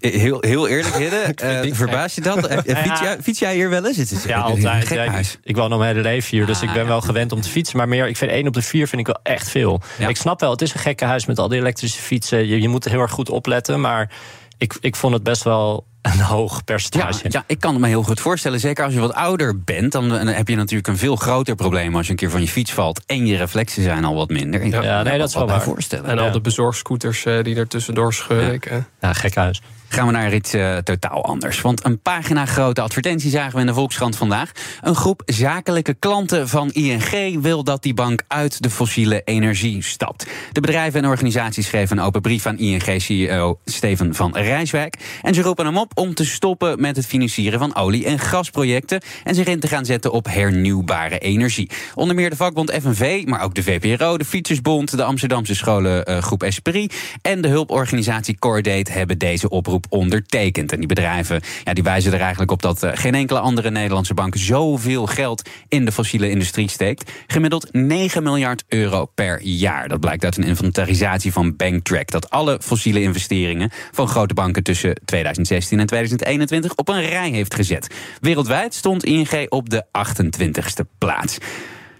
Heel, 0.00 0.40
heel 0.40 0.68
eerlijk, 0.68 0.96
Hidde, 0.96 1.16
eh, 1.34 1.74
verbaas 1.74 2.14
je 2.14 2.20
dat? 2.20 2.46
Eh, 2.48 2.76
Fiets 2.76 3.00
jij, 3.00 3.18
fiets 3.22 3.38
jij 3.38 3.54
hier 3.54 3.70
wel 3.70 3.86
eens? 3.86 3.96
Het 3.96 4.10
is 4.10 4.24
Ja, 4.24 4.40
altijd. 4.40 4.88
Ja, 4.88 5.20
ik, 5.42 5.56
woon 5.56 5.72
al 5.72 5.78
mijn 5.78 5.90
hele 5.96 6.08
leven 6.08 6.36
hier, 6.36 6.46
dus 6.46 6.56
Ah, 6.56 6.62
ik 6.62 6.72
ben 6.72 6.86
wel 6.86 7.00
gewend 7.00 7.32
om 7.32 7.40
te 7.40 7.48
fietsen. 7.48 7.76
Maar 7.76 7.88
meer, 7.88 8.08
ik 8.08 8.16
vind 8.16 8.30
één 8.30 8.46
op 8.46 8.52
de 8.52 8.62
vier 8.62 8.88
vind 8.88 9.00
ik 9.00 9.06
wel 9.06 9.20
echt 9.22 9.48
veel. 9.48 9.80
Ik 10.08 10.16
snap 10.16 10.40
wel, 10.40 10.50
het 10.50 10.62
is 10.62 10.74
een 10.74 10.80
gekke 10.80 11.04
huis 11.04 11.26
met 11.26 11.38
al 11.38 11.48
die 11.48 11.58
elektrische 11.58 12.00
fietsen. 12.00 12.46
Je, 12.46 12.60
je 12.60 12.68
moet 12.68 12.84
heel 12.84 13.00
erg 13.00 13.10
goed 13.10 13.30
opletten, 13.30 13.80
maar 13.80 14.10
ik, 14.58 14.76
ik 14.80 14.96
vond 14.96 15.14
het 15.14 15.22
best 15.22 15.42
wel 15.42 15.86
een 16.12 16.20
hoog 16.20 16.64
percentage. 16.64 17.20
Ja, 17.22 17.28
ja, 17.30 17.44
ik 17.46 17.60
kan 17.60 17.72
het 17.72 17.80
me 17.80 17.88
heel 17.88 18.02
goed 18.02 18.20
voorstellen. 18.20 18.60
Zeker 18.60 18.84
als 18.84 18.94
je 18.94 19.00
wat 19.00 19.14
ouder 19.14 19.60
bent, 19.60 19.92
dan, 19.92 20.08
dan 20.08 20.26
heb 20.26 20.48
je 20.48 20.56
natuurlijk 20.56 20.88
een 20.88 20.96
veel 20.96 21.16
groter 21.16 21.54
probleem 21.54 21.96
als 21.96 22.04
je 22.04 22.10
een 22.10 22.18
keer 22.18 22.30
van 22.30 22.40
je 22.40 22.48
fiets 22.48 22.72
valt 22.72 23.00
en 23.06 23.26
je 23.26 23.36
reflexen 23.36 23.82
zijn 23.82 24.04
al 24.04 24.14
wat 24.14 24.28
minder. 24.28 24.62
Ik 24.62 24.82
Ja, 24.82 25.02
nee, 25.02 25.18
dat 25.18 25.28
is 25.28 25.34
wel 25.34 25.46
waar. 25.46 25.62
voorstellen. 25.62 26.10
En 26.10 26.18
al 26.18 26.30
de 26.30 26.40
bezorgscooters 26.40 27.24
eh, 27.24 27.42
die 27.42 27.56
er 27.56 27.68
tussendoor 27.68 28.14
scheuren. 28.14 28.52
Ik, 28.52 28.66
eh. 28.66 28.76
Ja, 29.00 29.12
gek 29.12 29.34
huis. 29.34 29.60
Gaan 29.88 30.06
we 30.06 30.12
naar 30.12 30.34
iets 30.34 30.52
eh, 30.52 30.76
totaal 30.76 31.24
anders. 31.24 31.60
Want 31.60 31.84
een 31.84 32.00
pagina 32.00 32.46
grote 32.46 32.80
advertentie 32.80 33.30
zagen 33.30 33.54
we 33.54 33.60
in 33.60 33.66
de 33.66 33.74
Volkskrant 33.74 34.16
vandaag. 34.16 34.50
Een 34.80 34.94
groep 34.94 35.22
zakelijke 35.24 35.94
klanten 35.94 36.48
van 36.48 36.70
ING 36.70 37.40
wil 37.40 37.64
dat 37.64 37.82
die 37.82 37.94
bank 37.94 38.22
uit 38.26 38.62
de 38.62 38.70
fossiele 38.70 39.22
energie 39.24 39.82
stapt. 39.82 40.26
De 40.52 40.60
bedrijven 40.60 41.02
en 41.02 41.08
organisaties 41.08 41.66
schreven 41.66 41.98
een 41.98 42.04
open 42.04 42.20
brief 42.20 42.46
aan 42.46 42.58
ING-CEO 42.58 43.58
Steven 43.64 44.14
van 44.14 44.36
Rijswijk. 44.36 44.96
En 45.22 45.34
ze 45.34 45.42
roepen 45.42 45.66
hem 45.66 45.78
op 45.78 45.92
om 45.98 46.14
te 46.14 46.24
stoppen 46.24 46.80
met 46.80 46.96
het 46.96 47.06
financieren 47.06 47.58
van 47.58 47.74
olie- 47.74 48.04
en 48.04 48.18
gasprojecten. 48.18 49.00
En 49.24 49.34
zich 49.34 49.46
in 49.46 49.60
te 49.60 49.68
gaan 49.68 49.84
zetten 49.84 50.12
op 50.12 50.26
hernieuwbare 50.26 51.18
energie. 51.18 51.70
Onder 51.94 52.14
meer 52.14 52.30
de 52.30 52.36
vakbond 52.36 52.72
FNV, 52.72 53.22
maar 53.26 53.42
ook 53.42 53.54
de 53.54 53.62
VPRO, 53.62 54.18
de 54.18 54.24
Fietsersbond, 54.24 54.96
de 54.96 55.04
Amsterdamse 55.04 55.54
scholengroep 55.54 56.42
Esprit 56.42 56.94
en 57.22 57.40
de 57.40 57.48
hulporganisatie 57.48 58.38
Cordate 58.38 58.92
hebben 58.92 59.18
deze 59.18 59.48
oproep 59.48 59.86
ondertekend. 59.88 60.72
En 60.72 60.78
die 60.78 60.88
bedrijven 60.88 61.40
ja, 61.64 61.72
die 61.72 61.82
wijzen 61.82 62.12
er 62.12 62.20
eigenlijk 62.20 62.50
op 62.50 62.62
dat 62.62 62.82
eh, 62.82 62.90
geen 62.94 63.14
enkele 63.14 63.40
andere 63.40 63.70
Nederlandse 63.70 64.14
bank 64.14 64.36
zoveel 64.36 65.06
geld 65.06 65.48
in 65.68 65.84
de 65.84 65.92
fossiele 65.92 66.30
industrie 66.30 66.68
steekt. 66.68 67.10
Gemiddeld 67.26 67.72
9 67.72 68.22
miljard 68.22 68.64
euro 68.68 69.04
per 69.04 69.42
jaar. 69.42 69.88
Dat 69.88 70.00
blijkt 70.00 70.24
uit 70.24 70.36
een 70.36 70.44
inventarisatie 70.44 71.32
van 71.32 71.56
Banktrack. 71.56 72.10
Dat 72.10 72.30
alle 72.30 72.58
fossiele 72.62 73.02
investeringen 73.02 73.70
van 73.92 74.08
grote 74.08 74.34
banken 74.34 74.62
tussen 74.62 75.00
2016 75.04 75.77
en 75.80 75.86
2021 75.86 76.74
op 76.74 76.88
een 76.88 77.02
rij 77.02 77.30
heeft 77.30 77.54
gezet. 77.54 77.94
Wereldwijd 78.20 78.74
stond 78.74 79.04
ING 79.04 79.46
op 79.48 79.70
de 79.70 79.84
28ste 79.84 80.98
plaats. 80.98 81.38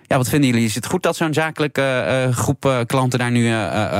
Ja, 0.07 0.17
wat 0.17 0.29
vinden 0.29 0.51
jullie? 0.51 0.65
Is 0.65 0.75
het 0.75 0.87
goed 0.87 1.03
dat 1.03 1.17
zo'n 1.17 1.35
zakelijke 1.35 1.83
eh, 1.83 2.37
groep 2.37 2.65
eh, 2.65 2.79
klanten 2.87 3.19
daar 3.19 3.31
nu 3.31 3.49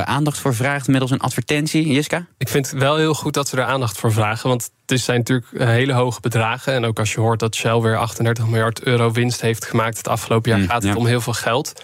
aandacht 0.05 0.37
voor 0.37 0.55
vraagt 0.55 0.87
middels 0.87 1.11
een 1.11 1.19
advertentie? 1.19 1.91
Jiska? 1.91 2.25
Ik 2.37 2.49
vind 2.49 2.71
het 2.71 2.79
wel 2.79 2.95
heel 2.95 3.13
goed 3.13 3.33
dat 3.33 3.47
ze 3.47 3.57
er 3.57 3.63
aandacht 3.63 3.97
voor 3.97 4.11
vragen. 4.11 4.49
Want 4.49 4.69
het 4.85 4.99
zijn 4.99 5.17
natuurlijk 5.17 5.47
hele 5.57 5.93
hoge 5.93 6.21
bedragen. 6.21 6.73
En 6.73 6.85
ook 6.85 6.99
als 6.99 7.13
je 7.13 7.19
hoort 7.19 7.39
dat 7.39 7.55
Shell 7.55 7.79
weer 7.79 7.97
38 7.97 8.45
miljard 8.47 8.83
euro 8.83 9.11
winst 9.11 9.41
heeft 9.41 9.65
gemaakt 9.65 9.97
het 9.97 10.07
afgelopen 10.07 10.51
jaar, 10.51 10.59
Mm, 10.59 10.67
gaat 10.67 10.83
het 10.83 10.91
ja. 10.91 10.97
om 10.97 11.05
heel 11.05 11.21
veel 11.21 11.33
geld. 11.33 11.83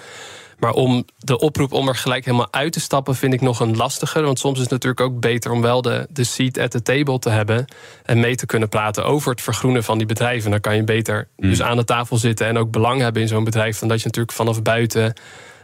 Maar 0.60 0.74
om 0.74 1.06
de 1.18 1.40
oproep 1.40 1.74
om 1.74 1.88
er 1.88 1.96
gelijk 1.96 2.26
helemaal 2.26 2.54
uit 2.54 2.74
te 2.74 2.80
stappen, 2.80 3.16
vind 3.16 3.34
ik 3.34 3.42
nog 3.42 3.60
een 3.60 3.76
lastiger. 3.76 4.24
Want 4.24 4.40
soms 4.40 4.56
is 4.56 4.62
het 4.62 4.72
natuurlijk 4.72 5.02
ook 5.02 5.20
beter 5.20 5.52
om 5.52 5.62
wel 5.62 5.82
de, 5.82 6.08
de 6.10 6.24
seat 6.24 6.58
at 6.58 6.72
the 6.72 6.82
table 6.82 7.20
te 7.20 7.30
hebben. 7.30 7.66
En 8.04 8.20
mee 8.20 8.36
te 8.36 8.46
kunnen 8.46 8.70
praten 8.70 9.06
over 9.06 9.32
het 9.32 9.42
vergroenen 9.42 9.84
van 9.84 9.98
die 9.98 10.08
bedrijven. 10.08 10.52
Dan 10.52 10.60
kan 10.60 10.76
je 10.76 10.84
beter 10.84 11.28
dus 11.36 11.62
aan 11.62 11.78
de 11.78 11.84
tafel 11.84 12.18
zitten 12.18 12.48
en 12.48 12.58
ook 12.58 12.72
belang 12.72 13.02
hebben 13.02 13.22
in 13.22 13.28
zo'n 13.28 13.44
bedrijf. 13.44 13.80
Dan 13.80 13.90
dat 13.90 14.00
je 14.00 14.06
natuurlijk 14.06 14.36
vanaf 14.36 14.62
buiten 14.62 15.14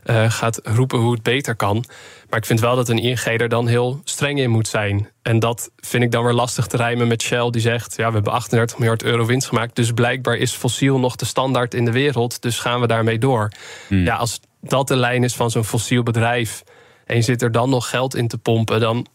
eh, 0.04 0.32
gaat 0.32 0.60
roepen 0.64 1.00
hoe 1.00 1.12
het 1.12 1.24
beter 1.24 1.56
kan. 1.56 1.86
Maar 2.30 2.40
ik 2.40 2.46
vind 2.46 2.60
wel 2.60 2.76
dat 2.76 2.90
een 2.90 2.98
ING 2.98 3.20
er 3.20 3.50
dan 3.50 3.68
heel 3.68 4.02
streng 4.04 4.40
in 4.40 4.50
moet 4.50 4.68
zijn. 4.68 5.10
En 5.22 5.40
dat 5.40 5.72
vind 5.76 6.04
ik 6.04 6.12
dan 6.12 6.24
weer 6.24 6.34
lastig 6.34 6.68
te 6.68 6.78
rijmen 6.78 7.08
met 7.08 7.22
Shell, 7.22 7.50
die 7.50 7.62
zegt: 7.62 7.94
ja, 7.98 8.08
we 8.08 8.14
hebben 8.14 8.34
38 8.34 8.78
miljard 8.78 9.04
euro 9.04 9.26
winst 9.26 9.48
gemaakt. 9.48 9.76
Dus 9.76 9.92
blijkbaar 9.92 10.36
is 10.36 10.52
fossiel 10.52 11.00
nog 11.00 11.16
de 11.16 11.26
standaard 11.26 11.74
in 11.74 11.86
de 11.86 11.92
wereld. 11.92 12.42
Dus 12.42 12.60
gaan 12.60 12.82
we 12.82 12.88
daarmee 12.88 13.18
door. 13.18 13.52
Ja, 13.90 14.16
als 14.16 14.40
dat 14.62 14.88
de 14.88 14.96
lijn 14.96 15.24
is 15.24 15.36
van 15.36 15.52
zo'n 15.52 15.64
fossiel 15.64 16.04
bedrijf. 16.04 16.64
en 17.06 17.16
je 17.16 17.22
zit 17.22 17.42
er 17.42 17.52
dan 17.52 17.70
nog 17.70 17.90
geld 17.90 18.16
in 18.16 18.28
te 18.28 18.38
pompen. 18.38 18.80
dan 18.80 19.08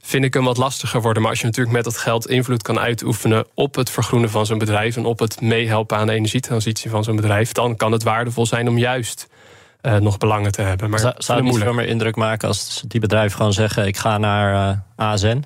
vind 0.00 0.24
ik 0.24 0.34
hem 0.34 0.44
wat 0.44 0.56
lastiger 0.56 1.00
worden. 1.00 1.22
Maar 1.22 1.30
als 1.30 1.40
je 1.40 1.46
natuurlijk 1.46 1.76
met 1.76 1.84
dat 1.84 1.98
geld 1.98 2.28
invloed 2.28 2.62
kan 2.62 2.78
uitoefenen 2.78 3.46
op 3.54 3.74
het 3.74 3.90
vergroenen 3.90 4.30
van 4.30 4.46
zo'n 4.46 4.58
bedrijf 4.58 4.96
en 4.96 5.04
op 5.04 5.18
het 5.18 5.40
meehelpen 5.40 5.96
aan 5.96 6.06
de 6.06 6.12
energietransitie 6.12 6.90
van 6.90 7.04
zo'n 7.04 7.16
bedrijf, 7.16 7.52
dan 7.52 7.76
kan 7.76 7.92
het 7.92 8.02
waardevol 8.02 8.46
zijn 8.46 8.68
om 8.68 8.78
juist 8.78 9.28
eh, 9.86 9.96
nog 9.96 10.18
belangen 10.18 10.52
te 10.52 10.62
hebben. 10.62 10.90
Maar 10.90 10.98
Zou, 10.98 11.14
het 11.16 11.42
niet 11.42 11.58
veel 11.62 11.72
meer 11.72 11.86
indruk 11.86 12.16
maken 12.16 12.48
als 12.48 12.82
die 12.86 13.00
bedrijven 13.00 13.36
gewoon 13.36 13.52
zeggen: 13.52 13.86
ik 13.86 13.96
ga 13.96 14.18
naar 14.18 14.70
eh, 14.96 15.06
ASN? 15.06 15.44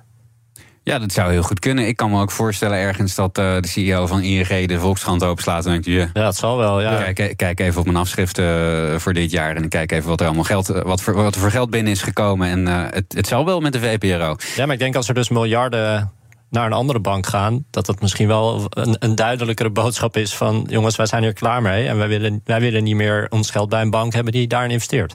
Ja, 0.82 0.98
dat 0.98 1.12
zou 1.12 1.30
heel 1.32 1.42
goed 1.42 1.58
kunnen. 1.58 1.86
Ik 1.86 1.96
kan 1.96 2.10
me 2.10 2.20
ook 2.20 2.30
voorstellen 2.30 2.78
ergens 2.78 3.14
dat 3.14 3.38
eh, 3.38 3.60
de 3.60 3.68
CEO 3.68 4.06
van 4.06 4.22
ING 4.22 4.68
de 4.68 4.78
Volkskrant 4.78 5.24
openslaat. 5.24 5.64
En 5.66 5.70
denkt, 5.70 5.86
ja, 5.86 6.10
Ja, 6.12 6.26
het 6.26 6.36
zal 6.36 6.56
wel. 6.56 6.80
Ja. 6.80 7.12
Kijk, 7.12 7.36
kijk 7.36 7.60
even 7.60 7.80
op 7.80 7.86
mijn 7.86 7.98
afschriften 7.98 9.00
voor 9.00 9.12
dit 9.12 9.30
jaar. 9.30 9.56
En 9.56 9.64
ik 9.64 9.70
kijk 9.70 9.92
even 9.92 10.08
wat 10.08 10.20
er 10.20 10.26
allemaal 10.26 10.44
geld, 10.44 10.66
wat, 10.66 11.02
voor, 11.02 11.14
wat 11.14 11.34
er 11.34 11.40
voor 11.40 11.50
geld 11.50 11.70
binnen 11.70 11.92
is 11.92 12.02
gekomen. 12.02 12.48
En 12.48 12.68
eh, 12.68 12.82
het, 12.90 13.12
het 13.12 13.26
zal 13.26 13.44
wel 13.44 13.60
met 13.60 13.72
de 13.72 13.80
VPRO. 13.80 14.36
ja, 14.56 14.64
maar 14.64 14.74
ik 14.74 14.80
denk 14.80 14.96
als 14.96 15.08
er 15.08 15.14
dus 15.14 15.28
miljarden 15.28 16.12
naar 16.50 16.66
een 16.66 16.72
andere 16.72 17.00
bank 17.00 17.26
gaan, 17.26 17.64
dat 17.70 17.86
dat 17.86 18.00
misschien 18.00 18.28
wel 18.28 18.66
een, 18.68 18.96
een 18.98 19.14
duidelijkere 19.14 19.70
boodschap 19.70 20.16
is 20.16 20.34
van 20.34 20.66
jongens, 20.68 20.96
wij 20.96 21.06
zijn 21.06 21.22
hier 21.22 21.32
klaar 21.32 21.62
mee 21.62 21.88
en 21.88 21.96
wij 21.96 22.08
willen, 22.08 22.40
wij 22.44 22.60
willen 22.60 22.84
niet 22.84 22.94
meer 22.94 23.26
ons 23.28 23.50
geld 23.50 23.68
bij 23.68 23.80
een 23.80 23.90
bank 23.90 24.12
hebben 24.12 24.32
die 24.32 24.46
daarin 24.46 24.70
investeert. 24.70 25.14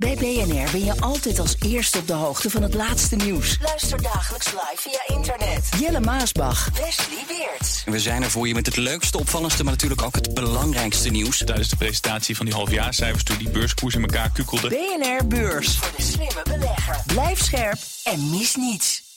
Bij 0.00 0.14
BNR 0.14 0.70
ben 0.72 0.84
je 0.84 1.00
altijd 1.00 1.38
als 1.38 1.56
eerste 1.66 1.98
op 1.98 2.06
de 2.06 2.12
hoogte 2.12 2.50
van 2.50 2.62
het 2.62 2.74
laatste 2.74 3.16
nieuws. 3.16 3.58
Luister 3.62 4.02
dagelijks 4.02 4.46
live 4.46 4.76
via 4.76 5.16
internet. 5.16 5.68
Jelle 5.80 6.00
Maasbach, 6.00 6.70
Wesley 6.70 7.24
Weert. 7.28 7.82
We 7.84 7.98
zijn 7.98 8.22
er 8.22 8.30
voor 8.30 8.48
je 8.48 8.54
met 8.54 8.66
het 8.66 8.76
leukste, 8.76 9.18
opvallendste, 9.18 9.62
maar 9.62 9.72
natuurlijk 9.72 10.02
ook 10.02 10.14
het 10.14 10.34
belangrijkste 10.34 11.10
nieuws. 11.10 11.38
Tijdens 11.38 11.68
de 11.68 11.76
presentatie 11.76 12.36
van 12.36 12.46
die 12.46 12.54
halfjaarcijfers 12.54 13.24
toen 13.24 13.38
die 13.38 13.50
beurskoers 13.50 13.94
in 13.94 14.00
elkaar 14.00 14.30
kukkelde. 14.30 14.68
BNR 14.68 15.26
Beurs. 15.26 15.76
Voor 15.76 15.92
de 15.96 16.02
slimme 16.02 16.42
belegger. 16.44 16.96
Blijf 17.06 17.42
scherp 17.42 17.78
en 18.04 18.30
mis 18.30 18.56
niets. 18.56 19.09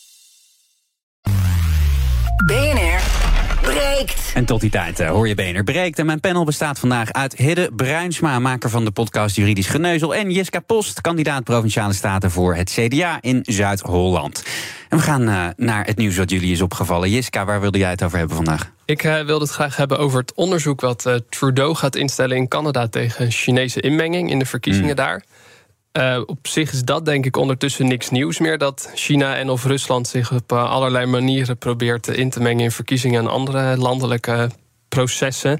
BNR 2.35 3.01
breekt. 3.61 4.31
En 4.33 4.45
tot 4.45 4.61
die 4.61 4.69
tijd 4.69 4.99
eh, 4.99 5.09
hoor 5.09 5.27
je 5.27 5.35
BNR 5.35 5.63
breekt. 5.63 5.99
En 5.99 6.05
mijn 6.05 6.19
panel 6.19 6.43
bestaat 6.43 6.79
vandaag 6.79 7.11
uit 7.11 7.35
Hidde 7.35 7.71
Bruinsma, 7.75 8.39
maker 8.39 8.69
van 8.69 8.85
de 8.85 8.91
podcast 8.91 9.35
Juridisch 9.35 9.67
Geneuzel. 9.67 10.15
En 10.15 10.31
Jiska 10.31 10.59
Post, 10.59 11.01
kandidaat 11.01 11.43
Provinciale 11.43 11.93
Staten 11.93 12.31
voor 12.31 12.55
het 12.55 12.71
CDA 12.71 13.17
in 13.21 13.39
Zuid-Holland. 13.41 14.43
En 14.89 14.97
we 14.97 15.03
gaan 15.03 15.27
eh, 15.27 15.47
naar 15.55 15.85
het 15.85 15.97
nieuws 15.97 16.17
wat 16.17 16.29
jullie 16.29 16.51
is 16.51 16.61
opgevallen. 16.61 17.09
Jiska, 17.09 17.45
waar 17.45 17.61
wilde 17.61 17.77
jij 17.77 17.89
het 17.89 18.03
over 18.03 18.17
hebben 18.17 18.35
vandaag? 18.35 18.71
Ik 18.85 19.03
eh, 19.03 19.21
wilde 19.21 19.45
het 19.45 19.53
graag 19.53 19.75
hebben 19.75 19.99
over 19.99 20.19
het 20.19 20.33
onderzoek 20.33 20.81
wat 20.81 21.05
eh, 21.05 21.15
Trudeau 21.29 21.75
gaat 21.75 21.95
instellen 21.95 22.37
in 22.37 22.47
Canada 22.47 22.87
tegen 22.87 23.31
Chinese 23.31 23.81
inmenging 23.81 24.29
in 24.31 24.39
de 24.39 24.45
verkiezingen 24.45 24.95
daar. 24.95 25.23
Eh, 25.93 26.21
op 26.25 26.47
zich 26.47 26.71
is 26.71 26.83
dat 26.83 27.05
denk 27.05 27.25
ik 27.25 27.37
ondertussen 27.37 27.87
niks 27.87 28.09
nieuws 28.09 28.39
meer. 28.39 28.57
Dat 28.57 28.91
China 28.93 29.35
en 29.35 29.49
of 29.49 29.65
Rusland 29.65 30.07
zich 30.07 30.31
op 30.31 30.51
eh, 30.51 30.71
allerlei 30.71 31.05
manieren 31.05 31.57
probeert 31.57 32.07
in 32.07 32.29
te 32.29 32.41
mengen 32.41 32.63
in 32.63 32.71
verkiezingen 32.71 33.19
en 33.19 33.29
andere 33.29 33.77
landelijke 33.77 34.49
processen. 34.89 35.59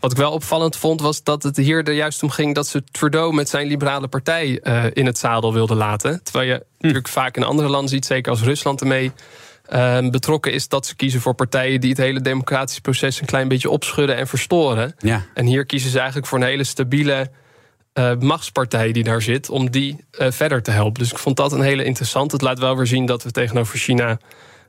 Wat 0.00 0.12
ik 0.12 0.18
wel 0.18 0.32
opvallend 0.32 0.76
vond, 0.76 1.00
was 1.00 1.22
dat 1.22 1.42
het 1.42 1.56
hier 1.56 1.84
er 1.84 1.92
juist 1.92 2.22
om 2.22 2.30
ging 2.30 2.54
dat 2.54 2.66
ze 2.66 2.84
Trudeau 2.90 3.34
met 3.34 3.48
zijn 3.48 3.66
liberale 3.66 4.08
partij 4.08 4.60
eh, 4.62 4.84
in 4.92 5.06
het 5.06 5.18
zadel 5.18 5.52
wilden 5.52 5.76
laten. 5.76 6.22
Terwijl 6.22 6.48
je 6.48 6.64
natuurlijk 6.78 7.08
vaak 7.08 7.36
in 7.36 7.42
andere 7.42 7.68
landen 7.68 7.88
ziet, 7.88 8.06
zeker 8.06 8.30
als 8.30 8.42
Rusland 8.42 8.80
ermee 8.80 9.12
eh, 9.64 10.08
betrokken 10.08 10.52
is, 10.52 10.68
dat 10.68 10.86
ze 10.86 10.96
kiezen 10.96 11.20
voor 11.20 11.34
partijen 11.34 11.80
die 11.80 11.90
het 11.90 11.98
hele 11.98 12.20
democratische 12.20 12.80
proces 12.80 13.20
een 13.20 13.26
klein 13.26 13.48
beetje 13.48 13.70
opschudden 13.70 14.16
en 14.16 14.26
verstoren. 14.26 14.94
Ja. 14.98 15.26
En 15.34 15.46
hier 15.46 15.66
kiezen 15.66 15.90
ze 15.90 15.98
eigenlijk 15.98 16.28
voor 16.28 16.38
een 16.38 16.44
hele 16.44 16.64
stabiele 16.64 17.30
eh, 17.96 18.12
machtspartij 18.18 18.92
die 18.92 19.04
daar 19.04 19.22
zit, 19.22 19.50
om 19.50 19.70
die 19.70 19.96
eh, 20.10 20.30
verder 20.30 20.62
te 20.62 20.70
helpen. 20.70 21.02
Dus 21.02 21.12
ik 21.12 21.18
vond 21.18 21.36
dat 21.36 21.52
een 21.52 21.60
hele 21.60 21.84
interessant. 21.84 22.32
Het 22.32 22.42
laat 22.42 22.58
wel 22.58 22.76
weer 22.76 22.86
zien 22.86 23.06
dat 23.06 23.22
we 23.22 23.30
tegenover 23.30 23.78
China 23.78 24.18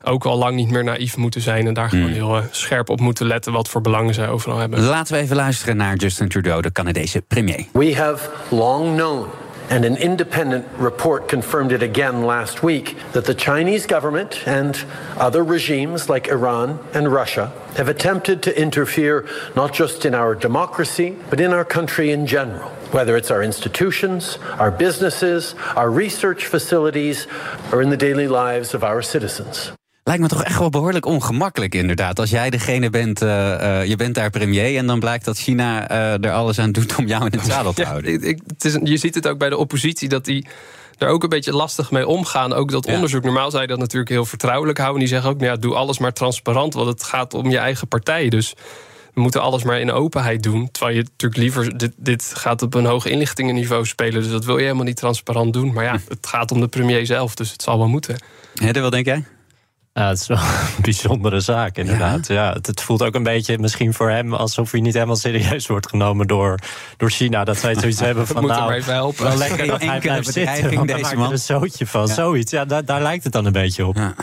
ook 0.03 0.25
al 0.25 0.37
lang 0.37 0.55
niet 0.55 0.69
meer 0.69 0.83
naïef 0.83 1.17
moeten 1.17 1.41
zijn 1.41 1.67
en 1.67 1.73
daar 1.73 1.89
gewoon 1.89 2.09
heel 2.09 2.37
eh, 2.37 2.43
scherp 2.51 2.89
op 2.89 2.99
moeten 2.99 3.25
letten 3.25 3.53
wat 3.53 3.69
voor 3.69 3.81
belangen 3.81 4.13
zij 4.13 4.29
overal 4.29 4.57
hebben. 4.57 4.79
Laten 4.79 5.13
we 5.13 5.21
even 5.21 5.35
luisteren 5.35 5.77
naar 5.77 5.95
Justin 5.95 6.27
Trudeau, 6.27 6.61
de 6.61 6.71
Canadese 6.71 7.21
premier. 7.21 7.65
We 7.71 7.95
have 7.95 8.29
long 8.49 8.95
known, 8.95 9.25
and 9.69 9.83
an 9.83 9.97
independent 9.97 10.65
report 10.77 11.27
confirmed 11.27 11.71
it 11.71 11.83
again 11.83 12.23
last 12.23 12.63
week, 12.63 12.95
that 13.11 13.25
the 13.25 13.35
Chinese 13.35 13.85
government 13.85 14.47
and 14.47 14.83
other 15.17 15.43
regimes 15.43 16.09
like 16.09 16.27
Iran 16.27 16.79
and 16.93 17.11
Russia 17.11 17.51
have 17.75 17.89
attempted 17.89 18.41
to 18.43 18.59
interfere 18.59 19.27
not 19.55 19.73
just 19.73 20.05
in 20.05 20.15
our 20.15 20.35
democracy, 20.35 21.17
but 21.29 21.39
in 21.39 21.51
our 21.51 21.65
country 21.65 22.11
in 22.11 22.25
general. 22.25 22.69
Whether 22.91 23.17
it's 23.17 23.29
our 23.31 23.43
institutions, 23.43 24.37
our 24.57 24.71
businesses, 24.71 25.55
our 25.75 25.91
research 25.91 26.45
facilities, 26.45 27.27
or 27.71 27.81
in 27.81 27.89
the 27.89 27.97
daily 27.97 28.27
lives 28.27 28.73
of 28.73 28.83
our 28.83 29.01
citizens. 29.01 29.71
Lijkt 30.07 30.21
me 30.21 30.27
toch 30.27 30.43
echt 30.43 30.59
wel 30.59 30.69
behoorlijk 30.69 31.05
ongemakkelijk, 31.05 31.75
inderdaad. 31.75 32.19
Als 32.19 32.29
jij 32.29 32.49
degene 32.49 32.89
bent, 32.89 33.21
eh, 33.21 33.79
eh, 33.81 33.87
je 33.87 33.95
bent 33.95 34.15
daar 34.15 34.29
premier... 34.29 34.77
en 34.77 34.87
dan 34.87 34.99
blijkt 34.99 35.25
dat 35.25 35.37
China 35.37 35.89
eh, 35.89 36.23
er 36.25 36.31
alles 36.31 36.59
aan 36.59 36.71
doet 36.71 36.95
om 36.95 37.07
jou 37.07 37.25
in 37.25 37.31
het 37.39 37.45
zadel 37.47 37.73
te 37.73 37.83
houden. 37.85 38.13
ik- 38.13 38.21
ik- 38.23 38.39
het 38.47 38.65
is, 38.65 38.77
je 38.83 38.97
ziet 38.97 39.15
het 39.15 39.27
ook 39.27 39.37
bij 39.37 39.49
de 39.49 39.57
oppositie 39.57 40.09
dat 40.09 40.25
die 40.25 40.47
daar 40.97 41.09
ook 41.09 41.23
een 41.23 41.29
beetje 41.29 41.53
lastig 41.53 41.91
mee 41.91 42.07
omgaan. 42.07 42.53
Ook 42.53 42.71
dat 42.71 42.85
Ja. 42.85 42.93
onderzoek. 42.93 43.23
Normaal 43.23 43.49
zou 43.49 43.61
je 43.61 43.67
dat 43.67 43.79
natuurlijk 43.79 44.09
heel 44.09 44.25
vertrouwelijk 44.25 44.77
houden. 44.77 44.99
Die 44.99 45.07
zeggen 45.09 45.29
ook, 45.29 45.37
nou 45.37 45.51
ja, 45.51 45.57
doe 45.57 45.73
alles 45.75 45.97
maar 45.99 46.13
transparant, 46.13 46.73
want 46.73 46.87
het 46.87 47.03
gaat 47.03 47.33
om 47.33 47.49
je 47.49 47.57
eigen 47.57 47.87
partij. 47.87 48.29
Dus 48.29 48.53
we 49.13 49.21
moeten 49.21 49.41
alles 49.41 49.63
maar 49.63 49.79
in 49.79 49.91
openheid 49.91 50.43
doen. 50.43 50.69
Terwijl 50.71 50.95
je 50.95 51.01
natuurlijk 51.03 51.41
liever, 51.41 51.77
dit, 51.77 51.91
dit 51.97 52.31
gaat 52.35 52.61
op 52.61 52.73
een 52.73 52.85
hoog 52.85 53.05
inlichtingenniveau 53.05 53.85
spelen. 53.85 54.21
Dus 54.21 54.31
dat 54.31 54.45
wil 54.45 54.57
je 54.57 54.63
helemaal 54.63 54.83
niet 54.85 54.97
transparant 54.97 55.53
doen. 55.53 55.73
Maar 55.73 55.83
ja, 55.83 55.97
het 56.07 56.27
gaat 56.27 56.51
om 56.51 56.59
de 56.59 56.67
premier 56.67 57.05
zelf, 57.05 57.35
dus 57.35 57.51
het 57.51 57.61
zal 57.61 57.77
wel 57.77 57.87
moeten. 57.87 58.15
Hedde, 58.55 58.79
wat 58.79 58.91
denk 58.91 59.05
jij? 59.05 59.25
Ja, 59.97 60.07
het 60.07 60.19
is 60.19 60.27
wel 60.27 60.37
een 60.77 60.81
bijzondere 60.81 61.39
zaak, 61.39 61.77
inderdaad. 61.77 62.27
Ja. 62.27 62.53
het, 62.53 62.67
het, 62.67 62.81
voelt 62.81 63.03
ook 63.03 63.15
een 63.15 63.23
beetje 63.23 63.57
misschien 63.57 63.93
voor 63.93 64.09
hem 64.09 64.33
alsof 64.33 64.71
hij 64.71 64.81
niet 64.81 64.93
helemaal 64.93 65.15
serieus 65.15 65.67
wordt 65.67 65.89
genomen 65.89 66.27
door, 66.27 66.59
door 66.97 67.09
China. 67.09 67.43
Dat 67.43 67.57
zij 67.57 67.75
zoiets 67.75 67.99
hebben 68.09 68.27
van. 68.27 68.45
Nou, 68.45 68.73
even 68.73 68.93
helpen. 68.93 69.23
Wel 69.23 69.37
lekker 69.37 69.67
dat 69.67 69.83
hij 69.83 69.99
blijft 69.99 70.33
zitten. 70.33 70.75
Want 70.75 70.87
deze 70.87 71.15
man. 71.15 71.31
een 71.31 71.37
zootje 71.37 71.87
van. 71.87 72.07
Ja. 72.07 72.13
Zoiets. 72.13 72.51
Ja, 72.51 72.65
daar, 72.65 72.85
daar, 72.85 73.01
lijkt 73.01 73.23
het 73.23 73.33
dan 73.33 73.45
een 73.45 73.51
beetje 73.51 73.85
op. 73.85 73.95
Ja. 73.95 74.13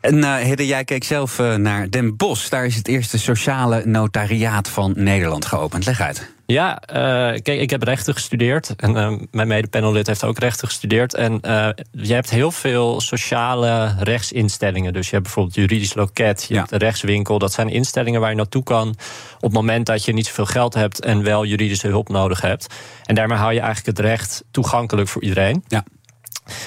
En 0.00 0.16
uh, 0.16 0.36
Hidde, 0.36 0.66
jij 0.66 0.84
keek 0.84 1.04
zelf 1.04 1.38
uh, 1.38 1.54
naar 1.54 1.90
Den 1.90 2.16
Bosch. 2.16 2.48
Daar 2.48 2.66
is 2.66 2.74
het 2.74 2.88
eerste 2.88 3.18
sociale 3.18 3.82
notariaat 3.84 4.68
van 4.68 4.92
Nederland 4.96 5.44
geopend. 5.44 5.86
Leg 5.86 6.00
uit. 6.00 6.36
Ja, 6.46 6.82
uh, 6.86 6.94
kijk, 7.42 7.60
ik 7.60 7.70
heb 7.70 7.82
rechten 7.82 8.14
gestudeerd. 8.14 8.74
En 8.76 8.90
uh, 8.90 9.12
mijn 9.30 9.48
medepanelid 9.48 10.06
heeft 10.06 10.24
ook 10.24 10.38
rechten 10.38 10.66
gestudeerd. 10.68 11.14
En 11.14 11.32
uh, 11.32 11.68
je 11.90 12.14
hebt 12.14 12.30
heel 12.30 12.50
veel 12.50 13.00
sociale 13.00 13.94
rechtsinstellingen. 13.98 14.92
Dus 14.92 15.06
je 15.06 15.12
hebt 15.12 15.22
bijvoorbeeld 15.22 15.54
juridisch 15.54 15.94
loket, 15.94 16.44
je 16.48 16.54
ja. 16.54 16.58
hebt 16.58 16.70
de 16.70 16.78
rechtswinkel. 16.78 17.38
Dat 17.38 17.52
zijn 17.52 17.68
instellingen 17.68 18.20
waar 18.20 18.30
je 18.30 18.36
naartoe 18.36 18.62
kan 18.62 18.88
op 19.36 19.40
het 19.40 19.52
moment 19.52 19.86
dat 19.86 20.04
je 20.04 20.12
niet 20.12 20.26
zoveel 20.26 20.46
geld 20.46 20.74
hebt 20.74 21.00
en 21.00 21.22
wel 21.22 21.44
juridische 21.44 21.88
hulp 21.88 22.08
nodig 22.08 22.40
hebt. 22.40 22.74
En 23.04 23.14
daarmee 23.14 23.38
hou 23.38 23.52
je 23.52 23.60
eigenlijk 23.60 23.98
het 23.98 24.06
recht 24.06 24.44
toegankelijk 24.50 25.08
voor 25.08 25.22
iedereen. 25.22 25.64
Ja. 25.66 25.84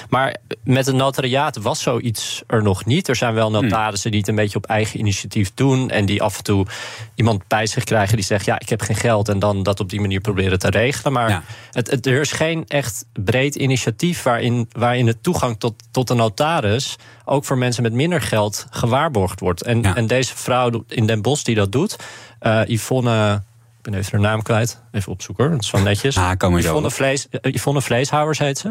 Maar 0.08 0.36
met 0.64 0.86
een 0.86 0.96
notariaat 0.96 1.56
was 1.56 1.82
zoiets 1.82 2.42
er 2.46 2.62
nog 2.62 2.84
niet. 2.84 3.08
Er 3.08 3.16
zijn 3.16 3.34
wel 3.34 3.50
notarissen 3.50 4.10
die 4.10 4.20
het 4.20 4.28
een 4.28 4.34
beetje 4.34 4.58
op 4.58 4.66
eigen 4.66 4.98
initiatief 4.98 5.54
doen. 5.54 5.90
En 5.90 6.06
die 6.06 6.22
af 6.22 6.36
en 6.36 6.44
toe 6.44 6.66
iemand 7.14 7.46
bij 7.48 7.66
zich 7.66 7.84
krijgen 7.84 8.16
die 8.16 8.24
zegt: 8.24 8.44
Ja, 8.44 8.60
ik 8.60 8.68
heb 8.68 8.80
geen 8.80 8.96
geld. 8.96 9.28
En 9.28 9.38
dan 9.38 9.62
dat 9.62 9.80
op 9.80 9.90
die 9.90 10.00
manier 10.00 10.20
proberen 10.20 10.58
te 10.58 10.70
regelen. 10.70 11.12
Maar 11.12 11.28
ja. 11.28 11.42
het, 11.70 11.90
het, 11.90 12.06
er 12.06 12.20
is 12.20 12.32
geen 12.32 12.64
echt 12.66 13.04
breed 13.12 13.54
initiatief 13.54 14.22
waarin, 14.22 14.68
waarin 14.72 15.06
de 15.06 15.20
toegang 15.20 15.58
tot, 15.58 15.74
tot 15.90 16.10
een 16.10 16.16
notaris. 16.16 16.96
ook 17.24 17.44
voor 17.44 17.58
mensen 17.58 17.82
met 17.82 17.92
minder 17.92 18.20
geld 18.20 18.66
gewaarborgd 18.70 19.40
wordt. 19.40 19.62
En, 19.62 19.82
ja. 19.82 19.96
en 19.96 20.06
deze 20.06 20.36
vrouw 20.36 20.84
in 20.88 21.06
Den 21.06 21.22
Bosch 21.22 21.44
die 21.44 21.54
dat 21.54 21.72
doet, 21.72 21.96
uh, 22.40 22.60
Yvonne. 22.66 23.42
Ik 23.82 23.90
ben 23.90 24.00
even 24.00 24.12
haar 24.12 24.30
naam 24.30 24.42
kwijt. 24.42 24.82
Even 24.92 25.12
opzoeken. 25.12 25.50
Dat 25.50 25.62
is 25.62 25.70
wel 25.70 25.82
netjes. 25.82 26.16
Ah, 26.16 26.30
kom 26.38 26.58
Yvonne, 26.58 26.90
Vlees, 26.90 27.26
Yvonne 27.40 27.82
Vleeshouwers 27.82 28.38
heet 28.38 28.58
ze. 28.58 28.68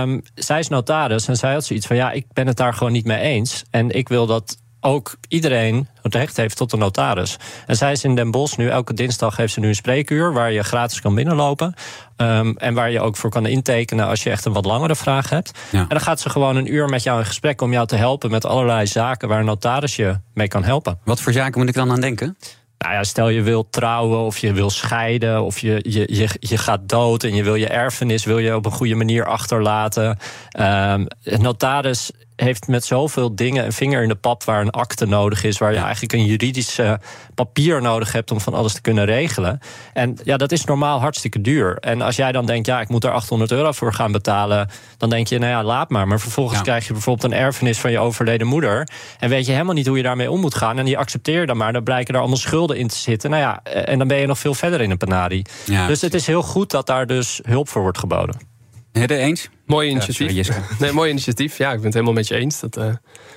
Um, 0.00 0.22
zij 0.34 0.58
is 0.58 0.68
notaris 0.68 1.28
en 1.28 1.36
zij 1.36 1.52
had 1.52 1.64
zoiets 1.64 1.86
van... 1.86 1.96
ja, 1.96 2.10
ik 2.10 2.26
ben 2.32 2.46
het 2.46 2.56
daar 2.56 2.74
gewoon 2.74 2.92
niet 2.92 3.04
mee 3.04 3.18
eens. 3.18 3.64
En 3.70 3.90
ik 3.90 4.08
wil 4.08 4.26
dat 4.26 4.56
ook 4.80 5.16
iedereen 5.28 5.88
het 6.02 6.14
recht 6.14 6.36
heeft 6.36 6.56
tot 6.56 6.72
een 6.72 6.78
notaris. 6.78 7.36
En 7.66 7.76
zij 7.76 7.92
is 7.92 8.04
in 8.04 8.14
Den 8.14 8.30
Bosch 8.30 8.56
nu, 8.56 8.68
elke 8.68 8.94
dinsdag 8.94 9.36
heeft 9.36 9.52
ze 9.52 9.60
nu 9.60 9.68
een 9.68 9.74
spreekuur... 9.74 10.32
waar 10.32 10.52
je 10.52 10.62
gratis 10.62 11.00
kan 11.00 11.14
binnenlopen. 11.14 11.74
Um, 12.16 12.56
en 12.56 12.74
waar 12.74 12.90
je 12.90 13.00
ook 13.00 13.16
voor 13.16 13.30
kan 13.30 13.46
intekenen 13.46 14.06
als 14.06 14.22
je 14.22 14.30
echt 14.30 14.44
een 14.44 14.52
wat 14.52 14.64
langere 14.64 14.96
vraag 14.96 15.30
hebt. 15.30 15.58
Ja. 15.70 15.80
En 15.80 15.88
dan 15.88 16.00
gaat 16.00 16.20
ze 16.20 16.30
gewoon 16.30 16.56
een 16.56 16.72
uur 16.72 16.88
met 16.88 17.02
jou 17.02 17.18
in 17.18 17.26
gesprek... 17.26 17.60
om 17.60 17.72
jou 17.72 17.86
te 17.86 17.96
helpen 17.96 18.30
met 18.30 18.44
allerlei 18.44 18.86
zaken 18.86 19.28
waar 19.28 19.38
een 19.38 19.44
notaris 19.44 19.96
je 19.96 20.18
mee 20.34 20.48
kan 20.48 20.64
helpen. 20.64 20.98
Wat 21.04 21.20
voor 21.20 21.32
zaken 21.32 21.60
moet 21.60 21.68
ik 21.68 21.74
dan 21.74 21.90
aan 21.90 22.00
denken? 22.00 22.36
Nou 22.78 22.94
ja, 22.94 23.04
stel 23.04 23.28
je 23.28 23.42
wil 23.42 23.68
trouwen 23.70 24.18
of 24.18 24.38
je 24.38 24.52
wil 24.52 24.70
scheiden 24.70 25.42
of 25.42 25.58
je, 25.58 25.78
je, 25.82 26.14
je, 26.14 26.28
je 26.40 26.58
gaat 26.58 26.88
dood 26.88 27.24
en 27.24 27.34
je 27.34 27.42
wil 27.42 27.54
je 27.54 27.68
erfenis 27.68 28.24
wil 28.24 28.38
je 28.38 28.56
op 28.56 28.66
een 28.66 28.72
goede 28.72 28.94
manier 28.94 29.24
achterlaten. 29.24 30.18
Um, 30.60 31.06
notaris 31.22 32.10
heeft 32.36 32.68
met 32.68 32.84
zoveel 32.84 33.34
dingen 33.34 33.64
een 33.64 33.72
vinger 33.72 34.02
in 34.02 34.08
de 34.08 34.14
pap 34.14 34.44
waar 34.44 34.60
een 34.60 34.70
akte 34.70 35.06
nodig 35.06 35.44
is, 35.44 35.58
waar 35.58 35.72
je 35.72 35.78
eigenlijk 35.78 36.12
een 36.12 36.24
juridisch 36.24 36.78
uh, 36.78 36.92
papier 37.34 37.82
nodig 37.82 38.12
hebt 38.12 38.30
om 38.30 38.40
van 38.40 38.54
alles 38.54 38.72
te 38.72 38.80
kunnen 38.80 39.04
regelen. 39.04 39.58
En 39.92 40.18
ja, 40.24 40.36
dat 40.36 40.52
is 40.52 40.64
normaal 40.64 41.00
hartstikke 41.00 41.40
duur. 41.40 41.76
En 41.76 42.02
als 42.02 42.16
jij 42.16 42.32
dan 42.32 42.46
denkt, 42.46 42.66
ja, 42.66 42.80
ik 42.80 42.88
moet 42.88 43.04
er 43.04 43.12
800 43.12 43.52
euro 43.52 43.72
voor 43.72 43.94
gaan 43.94 44.12
betalen, 44.12 44.68
dan 44.96 45.10
denk 45.10 45.26
je, 45.26 45.38
nou 45.38 45.50
ja, 45.50 45.64
laat 45.64 45.90
maar. 45.90 46.08
Maar 46.08 46.20
vervolgens 46.20 46.58
ja. 46.58 46.62
krijg 46.62 46.86
je 46.86 46.92
bijvoorbeeld 46.92 47.32
een 47.32 47.38
erfenis 47.38 47.78
van 47.78 47.90
je 47.90 47.98
overleden 47.98 48.46
moeder 48.46 48.88
en 49.18 49.28
weet 49.28 49.46
je 49.46 49.52
helemaal 49.52 49.74
niet 49.74 49.86
hoe 49.86 49.96
je 49.96 50.02
daarmee 50.02 50.30
om 50.30 50.40
moet 50.40 50.54
gaan. 50.54 50.78
En 50.78 50.84
die 50.84 50.98
accepteer 50.98 51.40
je 51.40 51.46
dan 51.46 51.56
maar. 51.56 51.72
Dan 51.72 51.82
blijken 51.82 52.14
er 52.14 52.20
allemaal 52.20 52.38
schulden 52.38 52.76
in 52.76 52.88
te 52.88 52.96
zitten. 52.96 53.30
Nou 53.30 53.42
ja, 53.42 53.62
en 53.62 53.98
dan 53.98 54.08
ben 54.08 54.18
je 54.18 54.26
nog 54.26 54.38
veel 54.38 54.54
verder 54.54 54.80
in 54.80 54.90
een 54.90 54.96
penarie. 54.96 55.46
Ja, 55.64 55.86
dus 55.86 56.00
het 56.00 56.14
is 56.14 56.26
heel 56.26 56.42
goed 56.42 56.70
dat 56.70 56.86
daar 56.86 57.06
dus 57.06 57.40
hulp 57.42 57.68
voor 57.68 57.82
wordt 57.82 57.98
geboden. 57.98 58.54
Hedde 58.98 59.16
eens? 59.16 59.48
Mooi 59.66 59.88
initiatief. 59.90 60.30
Ja, 60.30 60.42
sorry, 60.42 60.62
nee, 60.78 60.92
mooi 60.92 61.10
initiatief. 61.10 61.58
Ja, 61.58 61.68
ik 61.68 61.76
ben 61.76 61.84
het 61.84 61.92
helemaal 61.92 62.14
met 62.14 62.28
je 62.28 62.34
eens. 62.34 62.60
Dat 62.60 62.76
uh, 62.78 62.94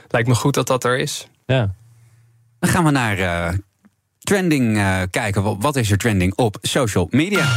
lijkt 0.07 0.27
me 0.27 0.35
goed 0.35 0.53
dat 0.53 0.67
dat 0.67 0.83
er 0.83 0.97
is. 0.97 1.27
Ja. 1.45 1.73
Dan 2.59 2.69
gaan 2.69 2.83
we 2.83 2.91
naar 2.91 3.19
uh, 3.19 3.57
trending 4.19 4.77
uh, 4.77 5.01
kijken. 5.09 5.59
Wat 5.59 5.75
is 5.75 5.91
er 5.91 5.97
trending 5.97 6.35
op 6.35 6.57
social 6.61 7.07
media? 7.09 7.47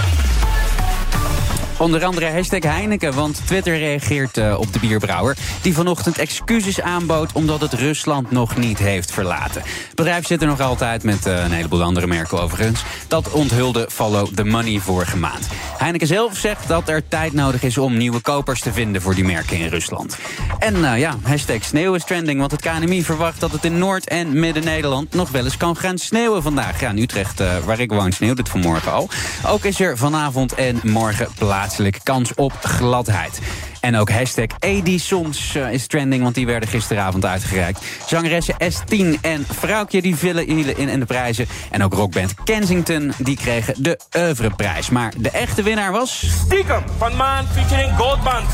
Onder 1.82 2.04
andere 2.04 2.30
hashtag 2.30 2.62
Heineken, 2.62 3.14
want 3.14 3.46
Twitter 3.46 3.78
reageert 3.78 4.38
uh, 4.38 4.58
op 4.58 4.72
de 4.72 4.78
bierbrouwer... 4.78 5.36
die 5.62 5.74
vanochtend 5.74 6.18
excuses 6.18 6.80
aanbood 6.80 7.32
omdat 7.32 7.60
het 7.60 7.72
Rusland 7.72 8.30
nog 8.30 8.56
niet 8.56 8.78
heeft 8.78 9.12
verlaten. 9.12 9.62
Het 9.62 9.94
bedrijf 9.94 10.26
zit 10.26 10.40
er 10.40 10.46
nog 10.46 10.60
altijd 10.60 11.02
met 11.02 11.26
uh, 11.26 11.44
een 11.44 11.52
heleboel 11.52 11.82
andere 11.82 12.06
merken 12.06 12.40
overigens. 12.40 12.84
Dat 13.08 13.30
onthulde 13.30 13.86
Follow 13.90 14.26
the 14.34 14.44
Money 14.44 14.78
vorige 14.78 15.16
maand. 15.16 15.48
Heineken 15.78 16.06
zelf 16.06 16.36
zegt 16.36 16.68
dat 16.68 16.88
er 16.88 17.08
tijd 17.08 17.32
nodig 17.32 17.62
is 17.62 17.78
om 17.78 17.96
nieuwe 17.96 18.20
kopers 18.20 18.60
te 18.60 18.72
vinden... 18.72 19.02
voor 19.02 19.14
die 19.14 19.24
merken 19.24 19.58
in 19.58 19.68
Rusland. 19.68 20.18
En 20.58 20.76
uh, 20.76 20.98
ja, 20.98 21.16
hashtag 21.22 21.64
sneeuw 21.64 21.94
is 21.94 22.04
trending, 22.04 22.38
want 22.38 22.50
het 22.50 22.60
KNMI 22.60 23.04
verwacht... 23.04 23.40
dat 23.40 23.52
het 23.52 23.64
in 23.64 23.78
Noord- 23.78 24.08
en 24.08 24.38
Midden-Nederland 24.40 25.14
nog 25.14 25.30
wel 25.30 25.44
eens 25.44 25.56
kan 25.56 25.76
gaan 25.76 25.98
sneeuwen 25.98 26.42
vandaag. 26.42 26.80
Ja, 26.80 26.90
in 26.90 26.98
Utrecht, 26.98 27.42
waar 27.64 27.80
ik 27.80 27.90
woon, 27.90 28.12
sneeuwt 28.12 28.38
het 28.38 28.48
vanmorgen 28.48 28.92
al. 28.92 29.08
Ook 29.46 29.64
is 29.64 29.80
er 29.80 29.98
vanavond 29.98 30.54
en 30.54 30.80
morgen 30.82 31.28
plaats 31.38 31.71
kans 32.02 32.34
op 32.34 32.52
gladheid. 32.62 33.40
En 33.80 33.96
ook 33.96 34.10
hashtag 34.10 34.46
Edisons 34.58 35.54
is 35.54 35.86
trending, 35.86 36.22
want 36.22 36.34
die 36.34 36.46
werden 36.46 36.68
gisteravond 36.68 37.24
uitgereikt. 37.24 37.84
Zangeressen 38.06 38.54
S10 38.54 39.20
en 39.20 39.46
Vrouwtje 39.50 40.02
die 40.02 40.16
vullen 40.16 40.46
in, 40.46 40.88
in 40.88 41.00
de 41.00 41.06
prijzen. 41.06 41.46
En 41.70 41.84
ook 41.84 41.94
rockband 41.94 42.34
Kensington, 42.44 43.12
die 43.18 43.36
kregen 43.36 43.82
de 43.82 43.98
oeuvreprijs. 44.16 44.90
Maar 44.90 45.12
de 45.16 45.30
echte 45.30 45.62
winnaar 45.62 45.92
was... 45.92 46.26
Stiekem 46.44 46.82
van 46.98 47.16
Maan 47.16 47.46
featuring 47.52 47.96
Goldband. 47.96 48.44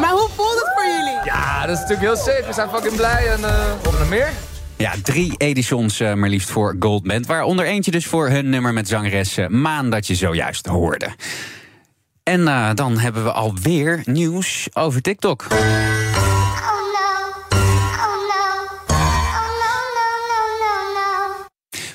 Maar 0.00 0.10
hoe 0.10 0.28
voelt 0.36 0.54
het 0.54 0.70
voor 0.74 0.86
jullie? 0.86 1.24
Ja, 1.24 1.66
dat 1.66 1.76
is 1.76 1.80
natuurlijk 1.80 2.00
heel 2.00 2.16
safe. 2.16 2.44
We 2.46 2.52
zijn 2.52 2.68
fucking 2.68 2.96
blij 2.96 3.28
en 3.28 3.40
uh, 3.40 3.98
naar 3.98 4.08
meer. 4.08 4.32
Ja, 4.82 4.94
drie 5.02 5.34
editions 5.36 6.00
uh, 6.00 6.14
maar 6.14 6.28
liefst 6.28 6.50
voor 6.50 6.76
Goldband. 6.78 7.26
Waaronder 7.26 7.66
eentje 7.66 7.90
dus 7.90 8.06
voor 8.06 8.28
hun 8.28 8.50
nummer 8.50 8.72
met 8.72 8.88
zangeres 8.88 9.38
uh, 9.38 9.46
Maan 9.46 9.90
dat 9.90 10.06
je 10.06 10.14
zojuist 10.14 10.66
hoorde. 10.66 11.08
En 12.22 12.40
uh, 12.40 12.70
dan 12.74 12.98
hebben 12.98 13.24
we 13.24 13.32
alweer 13.32 14.02
nieuws 14.04 14.68
over 14.72 15.00
TikTok. 15.00 15.46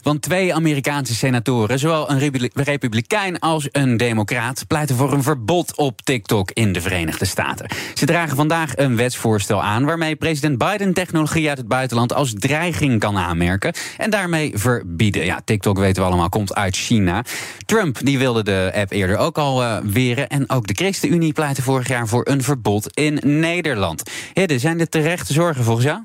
Want 0.08 0.22
twee 0.22 0.54
Amerikaanse 0.54 1.15
senatoren, 1.15 1.80
zowel 1.80 2.12
een 2.12 2.50
republikein 2.54 3.39
als 3.39 3.67
een 3.72 3.98
democraat, 3.98 4.63
pleiten 4.67 4.96
voor 4.96 5.13
een 5.13 5.24
verbod 5.24 5.78
op 5.78 6.02
TikTok 6.02 6.52
in 6.52 6.72
de 6.72 6.82
Verenigde 6.82 7.26
Staten. 7.26 7.70
Ze 7.93 8.06
dragen 8.06 8.36
vandaag 8.36 8.78
een 8.78 8.96
wetsvoorstel 8.96 9.63
aan 9.63 9.86
waarmee 9.86 10.15
president 10.15 10.58
Biden 10.58 10.93
technologie 10.93 11.50
uit 11.50 11.58
het 11.58 11.67
buitenland 11.67 12.13
als 12.13 12.34
dreiging 12.34 13.00
kan 13.00 13.17
aanmerken 13.17 13.74
en 13.98 14.10
daarmee 14.10 14.52
verbieden. 14.56 15.26
Ja, 15.26 15.41
TikTok 15.46 15.78
weten 15.78 16.02
we 16.02 16.08
allemaal 16.08 16.30
komt 16.30 16.56
uit 16.56 16.76
China. 16.76 17.24
Trump 17.65 17.98
die 18.04 18.17
wilde 18.17 18.43
de 18.43 18.72
app 18.76 18.91
eerder 18.91 19.17
ook 19.17 19.38
al 19.38 19.63
uh, 19.63 19.78
weren 19.84 20.28
en 20.28 20.50
ook 20.50 20.67
de 20.67 20.74
ChristenUnie 20.74 21.34
pleitte 21.34 21.62
vorig 21.62 21.88
jaar 21.88 22.08
voor 22.08 22.28
een 22.28 22.43
verbod 22.43 22.98
in 22.98 23.20
Nederland. 23.24 24.04
Hidde, 24.34 24.60
zijn 24.60 24.78
dit 24.78 24.91
terechte 24.91 25.34
zorgen 25.34 25.63
volgens 25.63 25.86
jou? 25.86 26.00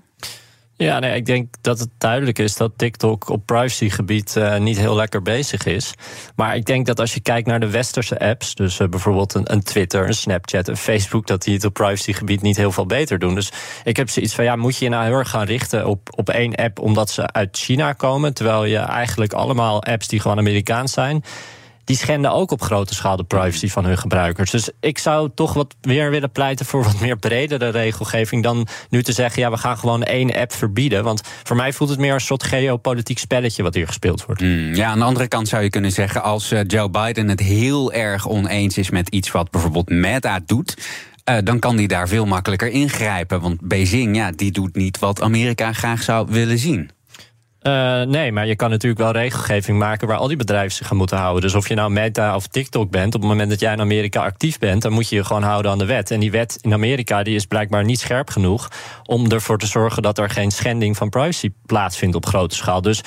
Ja, 0.83 0.99
nee, 0.99 1.17
ik 1.17 1.27
denk 1.27 1.55
dat 1.61 1.79
het 1.79 1.89
duidelijk 1.99 2.39
is 2.39 2.57
dat 2.57 2.73
TikTok 2.77 3.29
op 3.29 3.47
privacygebied 3.47 4.35
uh, 4.39 4.59
niet 4.59 4.79
heel 4.79 4.95
lekker 4.95 5.23
bezig 5.23 5.65
is. 5.65 5.95
Maar 6.37 6.57
ik 6.57 6.65
denk 6.65 6.87
dat 6.87 7.01
als 7.01 7.15
je 7.15 7.21
kijkt 7.21 7.47
naar 7.47 7.61
de 7.61 7.71
westerse 7.71 8.19
apps, 8.19 8.55
dus 8.55 8.81
uh, 8.81 8.89
bijvoorbeeld 8.89 9.35
een, 9.35 9.53
een, 9.53 9.63
Twitter, 9.63 10.07
een 10.07 10.15
Snapchat, 10.15 10.69
een 10.69 10.77
Facebook, 10.77 11.27
dat 11.27 11.43
die 11.43 11.55
het 11.55 11.65
op 11.65 11.73
privacygebied 11.73 12.43
niet 12.43 12.57
heel 12.57 12.73
veel 12.73 12.87
beter 12.87 13.19
doen. 13.19 13.35
Dus 13.35 13.53
ik 13.85 13.97
heb 13.97 14.11
zoiets 14.11 14.35
van, 14.35 14.45
ja, 14.45 14.57
moet 14.57 14.77
je 14.77 14.85
je 14.85 14.91
nou 14.91 15.05
heel 15.05 15.15
erg 15.15 15.31
gaan 15.31 15.47
richten 15.47 15.87
op, 15.87 16.09
op 16.17 16.29
één 16.29 16.55
app 16.55 16.79
omdat 16.79 17.11
ze 17.11 17.33
uit 17.33 17.57
China 17.57 17.93
komen, 17.93 18.35
terwijl 18.35 18.65
je 18.65 18.79
eigenlijk 18.79 19.33
allemaal 19.33 19.83
apps 19.83 20.09
die 20.09 20.21
gewoon 20.21 20.39
Amerikaans 20.39 20.93
zijn 20.93 21.23
die 21.85 21.97
schenden 21.97 22.33
ook 22.33 22.51
op 22.51 22.63
grote 22.63 22.95
schaal 22.95 23.17
de 23.17 23.25
privacy 23.25 23.69
van 23.69 23.85
hun 23.85 23.99
gebruikers. 23.99 24.51
Dus 24.51 24.71
ik 24.81 24.99
zou 24.99 25.31
toch 25.35 25.53
wat 25.53 25.75
meer 25.83 26.11
willen 26.11 26.31
pleiten 26.31 26.67
voor 26.67 26.83
wat 26.83 27.01
meer 27.01 27.17
bredere 27.17 27.69
regelgeving 27.69 28.43
dan 28.43 28.67
nu 28.89 29.03
te 29.03 29.13
zeggen: 29.13 29.43
ja, 29.43 29.51
we 29.51 29.57
gaan 29.57 29.79
gewoon 29.79 30.03
één 30.03 30.35
app 30.35 30.53
verbieden. 30.53 31.05
Want 31.05 31.21
voor 31.43 31.57
mij 31.57 31.73
voelt 31.73 31.91
het 31.91 31.99
meer 31.99 32.15
een 32.15 32.21
soort 32.21 32.43
geopolitiek 32.43 33.19
spelletje 33.19 33.63
wat 33.63 33.75
hier 33.75 33.87
gespeeld 33.87 34.27
wordt. 34.27 34.41
Mm, 34.41 34.75
ja, 34.75 34.91
aan 34.91 34.99
de 34.99 35.05
andere 35.05 35.29
kant 35.29 35.49
zou 35.49 35.63
je 35.63 35.71
kunnen 35.71 35.93
zeggen: 35.93 36.23
als 36.23 36.53
uh, 36.53 36.61
Joe 36.67 36.91
Biden 36.91 37.29
het 37.29 37.41
heel 37.41 37.93
erg 37.93 38.29
oneens 38.29 38.79
is 38.79 38.91
met 38.91 39.09
iets 39.09 39.31
wat 39.31 39.51
bijvoorbeeld 39.51 39.89
Meta 39.89 40.41
doet. 40.47 40.77
Uh, 41.31 41.37
dan 41.45 41.59
kan 41.59 41.77
die 41.77 41.89
daar 41.89 42.09
veel 42.09 42.27
makkelijker 42.27 42.69
ingrijpen. 42.69 43.41
Want 43.41 43.61
Beijing, 43.61 44.17
ja, 44.17 44.31
die 44.31 44.51
doet 44.51 44.77
niet 44.77 44.99
wat 44.99 45.23
Amerika 45.23 45.73
graag 45.73 46.03
zou 46.03 46.27
willen 46.31 46.59
zien. 46.59 46.91
Uh, 47.63 48.03
nee, 48.03 48.33
maar 48.33 48.47
je 48.47 48.57
kan 48.57 48.71
natuurlijk 48.71 49.01
wel 49.01 49.13
regelgeving 49.13 49.79
maken 49.79 50.09
waar 50.09 50.17
al 50.17 50.29
die 50.29 50.37
bedrijven 50.37 50.73
zich 50.73 50.91
aan 50.91 50.97
moeten 50.97 51.17
houden. 51.17 51.43
Dus 51.43 51.55
of 51.55 51.69
je 51.69 51.75
nou 51.75 51.91
Meta 51.91 52.35
of 52.35 52.47
TikTok 52.47 52.91
bent, 52.91 53.15
op 53.15 53.21
het 53.21 53.31
moment 53.31 53.51
dat 53.51 53.61
jij 53.61 53.73
in 53.73 53.81
Amerika 53.81 54.23
actief 54.23 54.59
bent, 54.59 54.83
dan 54.83 54.93
moet 54.93 55.09
je 55.09 55.17
je 55.17 55.25
gewoon 55.25 55.43
houden 55.43 55.71
aan 55.71 55.79
de 55.79 55.85
wet. 55.85 56.11
En 56.11 56.21
die 56.21 56.31
wet 56.31 56.59
in 56.61 56.73
Amerika 56.73 57.23
die 57.23 57.35
is 57.35 57.47
blijkbaar 57.47 57.85
niet 57.85 58.01
scherp 58.01 58.31
genoeg 58.31 58.69
om 59.05 59.31
ervoor 59.31 59.59
te 59.59 59.67
zorgen 59.67 60.03
dat 60.03 60.19
er 60.19 60.31
geen 60.31 60.51
schending 60.51 60.97
van 60.97 61.09
privacy 61.09 61.51
plaatsvindt 61.67 62.17
op 62.17 62.27
grote 62.27 62.55
schaal. 62.55 62.83
Dus 62.83 63.01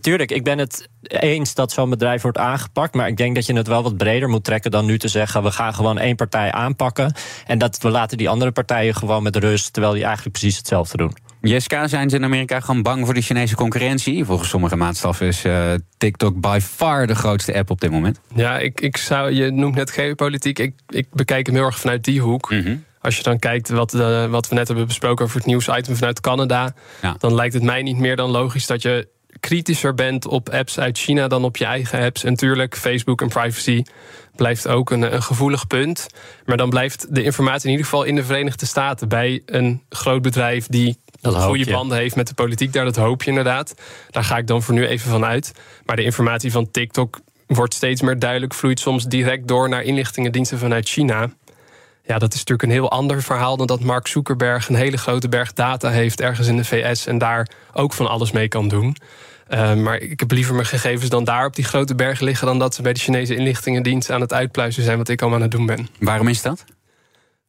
tuurlijk, 0.00 0.30
ik 0.30 0.44
ben 0.44 0.58
het 0.58 0.88
eens 1.02 1.54
dat 1.54 1.72
zo'n 1.72 1.90
bedrijf 1.90 2.22
wordt 2.22 2.38
aangepakt, 2.38 2.94
maar 2.94 3.08
ik 3.08 3.16
denk 3.16 3.34
dat 3.34 3.46
je 3.46 3.54
het 3.54 3.66
wel 3.66 3.82
wat 3.82 3.96
breder 3.96 4.28
moet 4.28 4.44
trekken 4.44 4.70
dan 4.70 4.86
nu 4.86 4.98
te 4.98 5.08
zeggen: 5.08 5.42
we 5.42 5.50
gaan 5.50 5.74
gewoon 5.74 5.98
één 5.98 6.16
partij 6.16 6.52
aanpakken 6.52 7.14
en 7.46 7.58
dat 7.58 7.78
we 7.78 7.90
laten 7.90 8.18
die 8.18 8.28
andere 8.28 8.50
partijen 8.50 8.94
gewoon 8.94 9.22
met 9.22 9.36
rust, 9.36 9.72
terwijl 9.72 9.94
die 9.94 10.04
eigenlijk 10.04 10.38
precies 10.38 10.56
hetzelfde 10.56 10.96
doen. 10.96 11.27
Jeska, 11.40 11.88
zijn 11.88 12.10
ze 12.10 12.16
in 12.16 12.24
Amerika 12.24 12.60
gewoon 12.60 12.82
bang 12.82 13.04
voor 13.04 13.14
de 13.14 13.20
Chinese 13.20 13.54
concurrentie? 13.54 14.24
Volgens 14.24 14.48
sommige 14.48 14.76
maatstaffen 14.76 15.26
is 15.26 15.44
uh, 15.44 15.74
TikTok 15.98 16.40
by 16.40 16.58
far 16.62 17.06
de 17.06 17.14
grootste 17.14 17.54
app 17.54 17.70
op 17.70 17.80
dit 17.80 17.90
moment. 17.90 18.20
Ja, 18.34 18.58
ik, 18.58 18.80
ik 18.80 18.96
zou, 18.96 19.32
je 19.32 19.50
noemt 19.50 19.74
net 19.74 19.90
geopolitiek. 19.90 20.58
Ik, 20.58 20.74
ik 20.88 21.06
bekijk 21.12 21.46
hem 21.46 21.54
heel 21.54 21.64
erg 21.64 21.78
vanuit 21.78 22.04
die 22.04 22.20
hoek. 22.20 22.50
Mhm. 22.50 22.76
Als 23.00 23.16
je 23.16 23.22
dan 23.22 23.38
kijkt 23.38 23.68
wat, 23.68 23.94
uh, 23.94 24.26
wat 24.26 24.48
we 24.48 24.54
net 24.54 24.68
hebben 24.68 24.86
besproken 24.86 25.24
over 25.24 25.36
het 25.36 25.46
nieuwsitem 25.46 25.96
vanuit 25.96 26.20
Canada, 26.20 26.74
dan 27.18 27.34
lijkt 27.34 27.54
het 27.54 27.62
mij 27.62 27.82
niet 27.82 27.98
meer 27.98 28.16
dan 28.16 28.30
logisch 28.30 28.66
dat 28.66 28.82
je 28.82 29.08
kritischer 29.40 29.94
bent 29.94 30.26
op 30.26 30.48
apps 30.48 30.78
uit 30.78 30.98
China 30.98 31.28
dan 31.28 31.44
op 31.44 31.56
je 31.56 31.64
eigen 31.64 32.00
apps. 32.00 32.24
En 32.24 32.34
tuurlijk, 32.34 32.76
Facebook 32.76 33.20
en 33.20 33.28
privacy 33.28 33.82
blijft 34.36 34.68
ook 34.68 34.90
een, 34.90 35.14
een, 35.14 35.22
gevoelig 35.22 35.66
punt. 35.66 36.06
Maar 36.44 36.56
dan 36.56 36.70
blijft 36.70 37.14
de 37.14 37.22
informatie 37.22 37.64
in 37.64 37.70
ieder 37.70 37.84
geval 37.84 38.04
in 38.04 38.14
de 38.14 38.24
Verenigde 38.24 38.66
Staten 38.66 39.08
bij 39.08 39.42
een 39.46 39.82
groot 39.88 40.22
bedrijf 40.22 40.66
die 40.66 40.98
dat 41.20 41.36
goede 41.36 41.70
banden 41.70 41.98
heeft 41.98 42.16
met 42.16 42.26
de 42.26 42.34
politiek. 42.34 42.72
Daar 42.72 42.84
dat 42.84 42.96
hoop 42.96 43.22
je 43.22 43.28
inderdaad. 43.28 43.74
Daar 44.10 44.24
ga 44.24 44.36
ik 44.36 44.46
dan 44.46 44.62
voor 44.62 44.74
nu 44.74 44.86
even 44.86 45.10
van 45.10 45.24
uit. 45.24 45.52
Maar 45.84 45.96
de 45.96 46.02
informatie 46.02 46.52
van 46.52 46.70
TikTok 46.70 47.20
wordt 47.46 47.74
steeds 47.74 48.02
meer 48.02 48.18
duidelijk, 48.18 48.54
vloeit 48.54 48.80
soms 48.80 49.04
direct 49.04 49.48
door 49.48 49.68
naar 49.68 49.82
inlichtingendiensten 49.82 50.58
vanuit 50.58 50.88
China. 50.88 51.30
Ja, 52.04 52.18
dat 52.18 52.32
is 52.32 52.38
natuurlijk 52.38 52.62
een 52.62 52.74
heel 52.74 52.90
ander 52.90 53.22
verhaal 53.22 53.56
dan 53.56 53.66
dat 53.66 53.80
Mark 53.80 54.06
Zuckerberg 54.06 54.68
een 54.68 54.74
hele 54.74 54.98
grote 54.98 55.28
berg 55.28 55.52
data 55.52 55.90
heeft 55.90 56.20
ergens 56.20 56.46
in 56.46 56.56
de 56.56 56.64
VS 56.64 57.06
en 57.06 57.18
daar 57.18 57.48
ook 57.72 57.92
van 57.92 58.08
alles 58.08 58.32
mee 58.32 58.48
kan 58.48 58.68
doen. 58.68 58.96
Uh, 59.48 59.74
maar 59.74 59.96
ik 59.96 60.20
heb 60.20 60.30
liever 60.30 60.54
mijn 60.54 60.66
gegevens 60.66 61.10
dan 61.10 61.24
daar 61.24 61.46
op 61.46 61.54
die 61.54 61.64
grote 61.64 61.94
bergen 61.94 62.24
liggen 62.24 62.46
dan 62.46 62.58
dat 62.58 62.74
ze 62.74 62.82
bij 62.82 62.92
de 62.92 63.00
Chinese 63.00 63.34
inlichtingendienst 63.34 64.10
aan 64.10 64.20
het 64.20 64.32
uitpluizen 64.32 64.82
zijn 64.82 64.98
wat 64.98 65.08
ik 65.08 65.20
allemaal 65.20 65.38
aan 65.38 65.44
het 65.44 65.54
doen 65.54 65.66
ben. 65.66 65.88
Waarom 65.98 66.28
is 66.28 66.42
dat? 66.42 66.64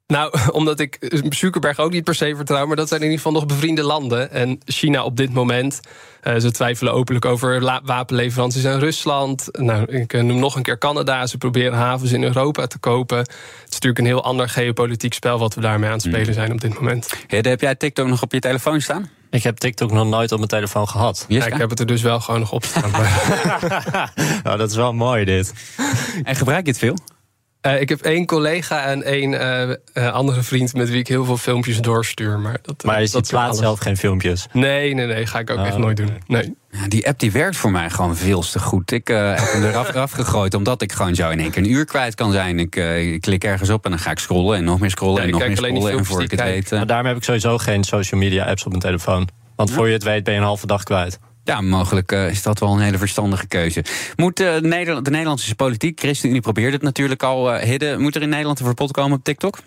Nou, 0.10 0.34
omdat 0.60 0.80
ik 0.80 0.98
Zuckerberg 1.30 1.80
ook 1.80 1.92
niet 1.92 2.04
per 2.04 2.16
se 2.16 2.36
vertrouw, 2.36 2.66
maar 2.66 2.76
dat 2.76 2.88
zijn 2.88 3.00
in 3.00 3.06
ieder 3.06 3.24
geval 3.24 3.40
nog 3.40 3.50
bevriende 3.50 3.84
landen. 3.84 4.32
En 4.32 4.60
China 4.66 5.04
op 5.04 5.18
dit 5.18 5.34
moment, 5.34 5.80
uh, 6.24 6.34
ze 6.38 6.52
twijfelen 6.52 6.94
openlijk 6.94 7.26
over 7.26 7.80
wapenleveranties 7.84 8.66
aan 8.66 8.80
Rusland. 8.80 9.48
Nou, 9.52 9.86
ik 9.86 10.14
eh, 10.14 10.22
noem 10.22 10.40
nog 10.40 10.56
een 10.56 10.64
keer 10.64 10.78
Canada. 10.78 11.28
Ze 11.28 11.38
proberen 11.38 11.74
havens 11.74 12.12
in 12.12 12.24
Europa 12.24 12.68
te 12.68 12.78
kopen. 12.78 13.18
Het 13.18 13.30
is 13.68 13.74
natuurlijk 13.74 14.00
een 14.00 14.06
heel 14.06 14.24
ander 14.24 14.50
geopolitiek 14.50 15.14
spel 15.14 15.40
wat 15.40 15.54
we 15.54 15.62
daarmee 15.62 15.90
aan 15.90 15.96
het 15.96 16.04
spelen 16.04 16.24
hmm. 16.24 16.34
zijn 16.34 16.52
op 16.52 16.62
dit 16.62 16.74
moment. 16.74 17.10
heb 17.28 17.62
jij 17.62 17.76
TikTok 17.76 18.08
nog 18.08 18.22
op 18.22 18.32
je 18.32 18.40
telefoon 18.40 18.82
staan? 18.82 19.10
Ik 19.30 19.44
heb 19.44 19.58
TikTok 19.58 19.92
nog 19.92 20.08
nooit 20.08 20.32
op 20.32 20.38
mijn 20.38 20.50
telefoon 20.50 20.88
gehad. 20.88 21.26
Ja, 21.28 21.46
ik 21.46 21.54
heb 21.54 21.70
het 21.70 21.80
er 21.80 21.86
dus 21.86 22.02
wel 22.02 22.20
gewoon 22.20 22.40
nog 22.40 22.52
op 22.52 22.66
staan. 22.66 22.92
nou, 24.44 24.58
dat 24.58 24.70
is 24.70 24.76
wel 24.76 24.94
mooi 24.94 25.26
dit. 25.26 25.54
En 26.24 26.36
gebruik 26.36 26.66
je 26.66 26.72
het 26.72 26.80
veel? 26.80 26.98
Uh, 27.62 27.82
ik 27.82 27.90
heb 27.90 28.02
één 28.02 28.26
collega 28.26 28.86
en 28.86 29.04
één 29.04 29.32
uh, 29.32 29.76
uh, 29.94 30.12
andere 30.12 30.44
vriend 30.44 30.74
met 30.74 30.90
wie 30.90 31.00
ik 31.00 31.08
heel 31.08 31.26
veel 31.26 31.38
filmpjes 31.38 31.82
doorstuur. 31.82 32.40
Maar, 32.40 32.60
dat, 32.62 32.84
maar 32.84 33.02
je 33.02 33.10
dat 33.10 33.28
plaatst 33.28 33.60
zelf 33.60 33.80
geen 33.80 33.98
filmpjes? 33.98 34.48
Nee, 34.54 34.94
nee, 34.94 35.06
nee. 35.06 35.26
Ga 35.26 35.40
ik 35.40 35.50
ook 35.50 35.58
echt 35.58 35.76
oh, 35.76 35.80
nooit 35.80 35.98
doen. 35.98 36.10
Nee. 36.28 36.56
Ja, 36.72 36.88
die 36.88 37.08
app 37.08 37.20
die 37.20 37.32
werkt 37.32 37.58
voor 37.58 37.72
mij 37.72 37.90
gewoon 37.90 38.16
veel 38.16 38.42
te 38.42 38.60
goed. 38.60 38.92
Ik 38.92 39.08
heb 39.08 39.38
hem 39.38 39.64
eraf, 39.64 39.90
eraf 39.94 40.12
gegooid 40.12 40.54
omdat 40.54 40.82
ik 40.82 40.92
gewoon 40.92 41.16
zo 41.16 41.30
in 41.30 41.40
één 41.40 41.52
keer 41.52 41.64
een 41.64 41.72
uur 41.72 41.86
kwijt 41.86 42.16
kan 42.16 42.32
zijn. 42.32 42.60
Ik, 42.60 42.76
ik 42.76 43.22
klik 43.22 43.44
ergens 43.44 43.70
op 43.70 43.86
en 43.86 43.92
dan 43.92 44.00
ga 44.00 44.12
ik 44.12 44.20
scrollen 44.20 44.58
en 44.58 44.64
nog 44.64 44.80
meer 44.80 44.90
scrollen 44.90 45.24
en 45.24 45.30
nog 45.30 45.40
meer 45.40 45.58
scrollen. 45.58 45.98
En 45.98 46.06
voor 46.06 46.24
ik 46.24 46.32
het 46.32 46.42
weet. 46.42 46.72
Maar 46.72 46.88
daarom 46.88 47.08
heb 47.08 47.18
ik 47.18 47.24
sowieso 47.24 47.58
geen 47.58 47.84
social 47.84 48.20
media 48.20 48.46
apps 48.46 48.64
op 48.64 48.70
mijn 48.70 48.84
telefoon. 48.84 49.28
Want 49.56 49.72
voor 49.72 49.88
je 49.88 49.94
het 49.94 50.04
weet 50.04 50.24
ben 50.24 50.34
je 50.34 50.40
een 50.40 50.46
halve 50.46 50.68
dag 50.68 50.84
kwijt. 50.84 51.20
Ja, 51.50 51.62
mogelijk 51.62 52.12
uh, 52.12 52.30
is 52.30 52.42
dat 52.42 52.60
wel 52.60 52.74
een 52.74 52.80
hele 52.80 52.98
verstandige 52.98 53.48
keuze. 53.48 53.84
Moet 54.16 54.40
uh, 54.40 54.58
Nederland, 54.58 55.06
de 55.06 55.12
Nederlandse 55.12 55.56
politiek, 55.56 56.00
ChristenUnie 56.00 56.42
probeert 56.42 56.74
het 56.74 56.82
natuurlijk 56.82 57.24
al, 57.24 57.56
uh, 57.56 57.62
Hidden, 57.62 58.02
moet 58.02 58.16
er 58.16 58.22
in 58.22 58.30
Nederland 58.30 58.60
een 58.60 58.66
verbod 58.66 58.92
komen 58.92 59.18
op 59.18 59.24
TikTok? 59.24 59.60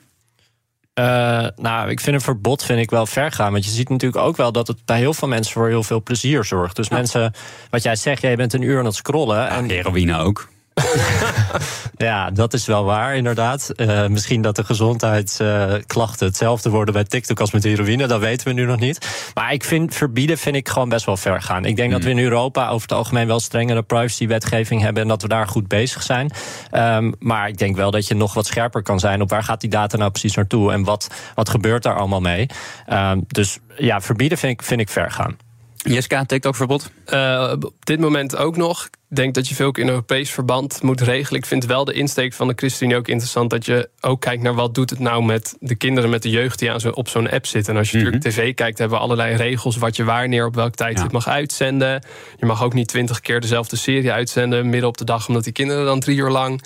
nou, 1.56 1.90
ik 1.90 2.00
vind 2.00 2.16
een 2.16 2.22
verbod 2.22 2.64
vind 2.64 2.80
ik 2.80 2.90
wel 2.90 3.06
ver 3.06 3.32
gaan. 3.32 3.52
Want 3.52 3.64
je 3.64 3.70
ziet 3.70 3.88
natuurlijk 3.88 4.24
ook 4.24 4.36
wel 4.36 4.52
dat 4.52 4.66
het 4.66 4.84
bij 4.84 4.98
heel 4.98 5.14
veel 5.14 5.28
mensen 5.28 5.52
voor 5.52 5.68
heel 5.68 5.82
veel 5.82 6.02
plezier 6.02 6.44
zorgt. 6.44 6.76
Dus 6.76 6.88
mensen, 6.88 7.34
wat 7.70 7.82
jij 7.82 7.96
zegt, 7.96 8.22
jij 8.22 8.36
bent 8.36 8.52
een 8.52 8.62
uur 8.62 8.78
aan 8.78 8.84
het 8.84 8.94
scrollen. 8.94 9.36
Ja, 9.36 9.48
en 9.48 9.68
heroïne 9.68 10.18
ook. 10.18 10.51
ja, 11.96 12.30
dat 12.30 12.52
is 12.52 12.66
wel 12.66 12.84
waar, 12.84 13.16
inderdaad. 13.16 13.70
Uh, 13.76 14.06
misschien 14.06 14.42
dat 14.42 14.56
de 14.56 14.64
gezondheidsklachten 14.64 16.26
hetzelfde 16.26 16.70
worden 16.70 16.94
bij 16.94 17.04
TikTok 17.04 17.40
als 17.40 17.50
met 17.50 17.64
heroïne. 17.64 18.06
Dat 18.06 18.20
weten 18.20 18.46
we 18.46 18.52
nu 18.52 18.64
nog 18.64 18.80
niet. 18.80 19.30
Maar 19.34 19.52
ik 19.52 19.64
vind 19.64 19.94
verbieden 19.94 20.38
vind 20.38 20.56
ik 20.56 20.68
gewoon 20.68 20.88
best 20.88 21.06
wel 21.06 21.16
ver 21.16 21.42
gaan. 21.42 21.64
Ik 21.64 21.76
denk 21.76 21.92
dat 21.92 22.02
we 22.02 22.10
in 22.10 22.18
Europa 22.18 22.68
over 22.68 22.88
het 22.88 22.98
algemeen 22.98 23.26
wel 23.26 23.40
strengere 23.40 23.82
privacywetgeving 23.82 24.80
hebben 24.80 25.02
en 25.02 25.08
dat 25.08 25.22
we 25.22 25.28
daar 25.28 25.48
goed 25.48 25.68
bezig 25.68 26.02
zijn. 26.02 26.30
Um, 26.72 27.14
maar 27.18 27.48
ik 27.48 27.58
denk 27.58 27.76
wel 27.76 27.90
dat 27.90 28.06
je 28.06 28.14
nog 28.14 28.34
wat 28.34 28.46
scherper 28.46 28.82
kan 28.82 29.00
zijn 29.00 29.20
op 29.20 29.30
waar 29.30 29.42
gaat 29.42 29.60
die 29.60 29.70
data 29.70 29.96
nou 29.96 30.10
precies 30.10 30.34
naartoe 30.34 30.72
en 30.72 30.84
wat, 30.84 31.08
wat 31.34 31.48
gebeurt 31.48 31.82
daar 31.82 31.96
allemaal 31.96 32.20
mee. 32.20 32.46
Um, 32.92 33.24
dus 33.26 33.58
ja, 33.76 34.00
verbieden 34.00 34.38
vind 34.38 34.52
ik, 34.52 34.62
vind 34.62 34.80
ik 34.80 34.88
ver 34.88 35.10
gaan. 35.10 35.36
Jeska, 35.82 36.24
TikTok-verbod? 36.24 36.90
Uh, 37.08 37.52
op 37.60 37.84
dit 37.86 38.00
moment 38.00 38.36
ook 38.36 38.56
nog. 38.56 38.84
Ik 38.84 39.16
denk 39.16 39.34
dat 39.34 39.48
je 39.48 39.54
veel 39.54 39.70
in 39.70 39.88
Europees 39.88 40.30
verband 40.30 40.82
moet 40.82 41.00
regelen. 41.00 41.40
Ik 41.40 41.46
vind 41.46 41.66
wel 41.66 41.84
de 41.84 41.92
insteek 41.92 42.32
van 42.32 42.48
de 42.48 42.52
ChristenUnie 42.56 42.98
ook 42.98 43.08
interessant... 43.08 43.50
dat 43.50 43.66
je 43.66 43.88
ook 44.00 44.20
kijkt 44.20 44.42
naar 44.42 44.54
wat 44.54 44.74
doet 44.74 44.90
het 44.90 44.98
nou 44.98 45.24
met 45.24 45.56
de 45.60 45.74
kinderen, 45.74 46.10
met 46.10 46.22
de 46.22 46.30
jeugd... 46.30 46.58
die 46.58 46.70
aan 46.70 46.80
zo, 46.80 46.88
op 46.88 47.08
zo'n 47.08 47.30
app 47.30 47.46
zitten. 47.46 47.72
En 47.72 47.78
als 47.78 47.90
je 47.90 47.98
mm 47.98 48.04
natuurlijk 48.04 48.34
tv 48.34 48.54
kijkt, 48.54 48.78
hebben 48.78 48.98
we 48.98 49.04
allerlei 49.04 49.36
regels... 49.36 49.76
wat 49.76 49.96
je 49.96 50.04
wanneer, 50.04 50.46
op 50.46 50.54
welk 50.54 50.74
tijd 50.74 50.98
ja. 50.98 51.06
mag 51.10 51.28
uitzenden. 51.28 52.04
Je 52.36 52.46
mag 52.46 52.62
ook 52.62 52.74
niet 52.74 52.88
twintig 52.88 53.20
keer 53.20 53.40
dezelfde 53.40 53.76
serie 53.76 54.12
uitzenden... 54.12 54.68
midden 54.68 54.88
op 54.88 54.96
de 54.96 55.04
dag, 55.04 55.28
omdat 55.28 55.44
die 55.44 55.52
kinderen 55.52 55.84
dan 55.84 56.00
drie 56.00 56.16
uur 56.16 56.30
lang... 56.30 56.62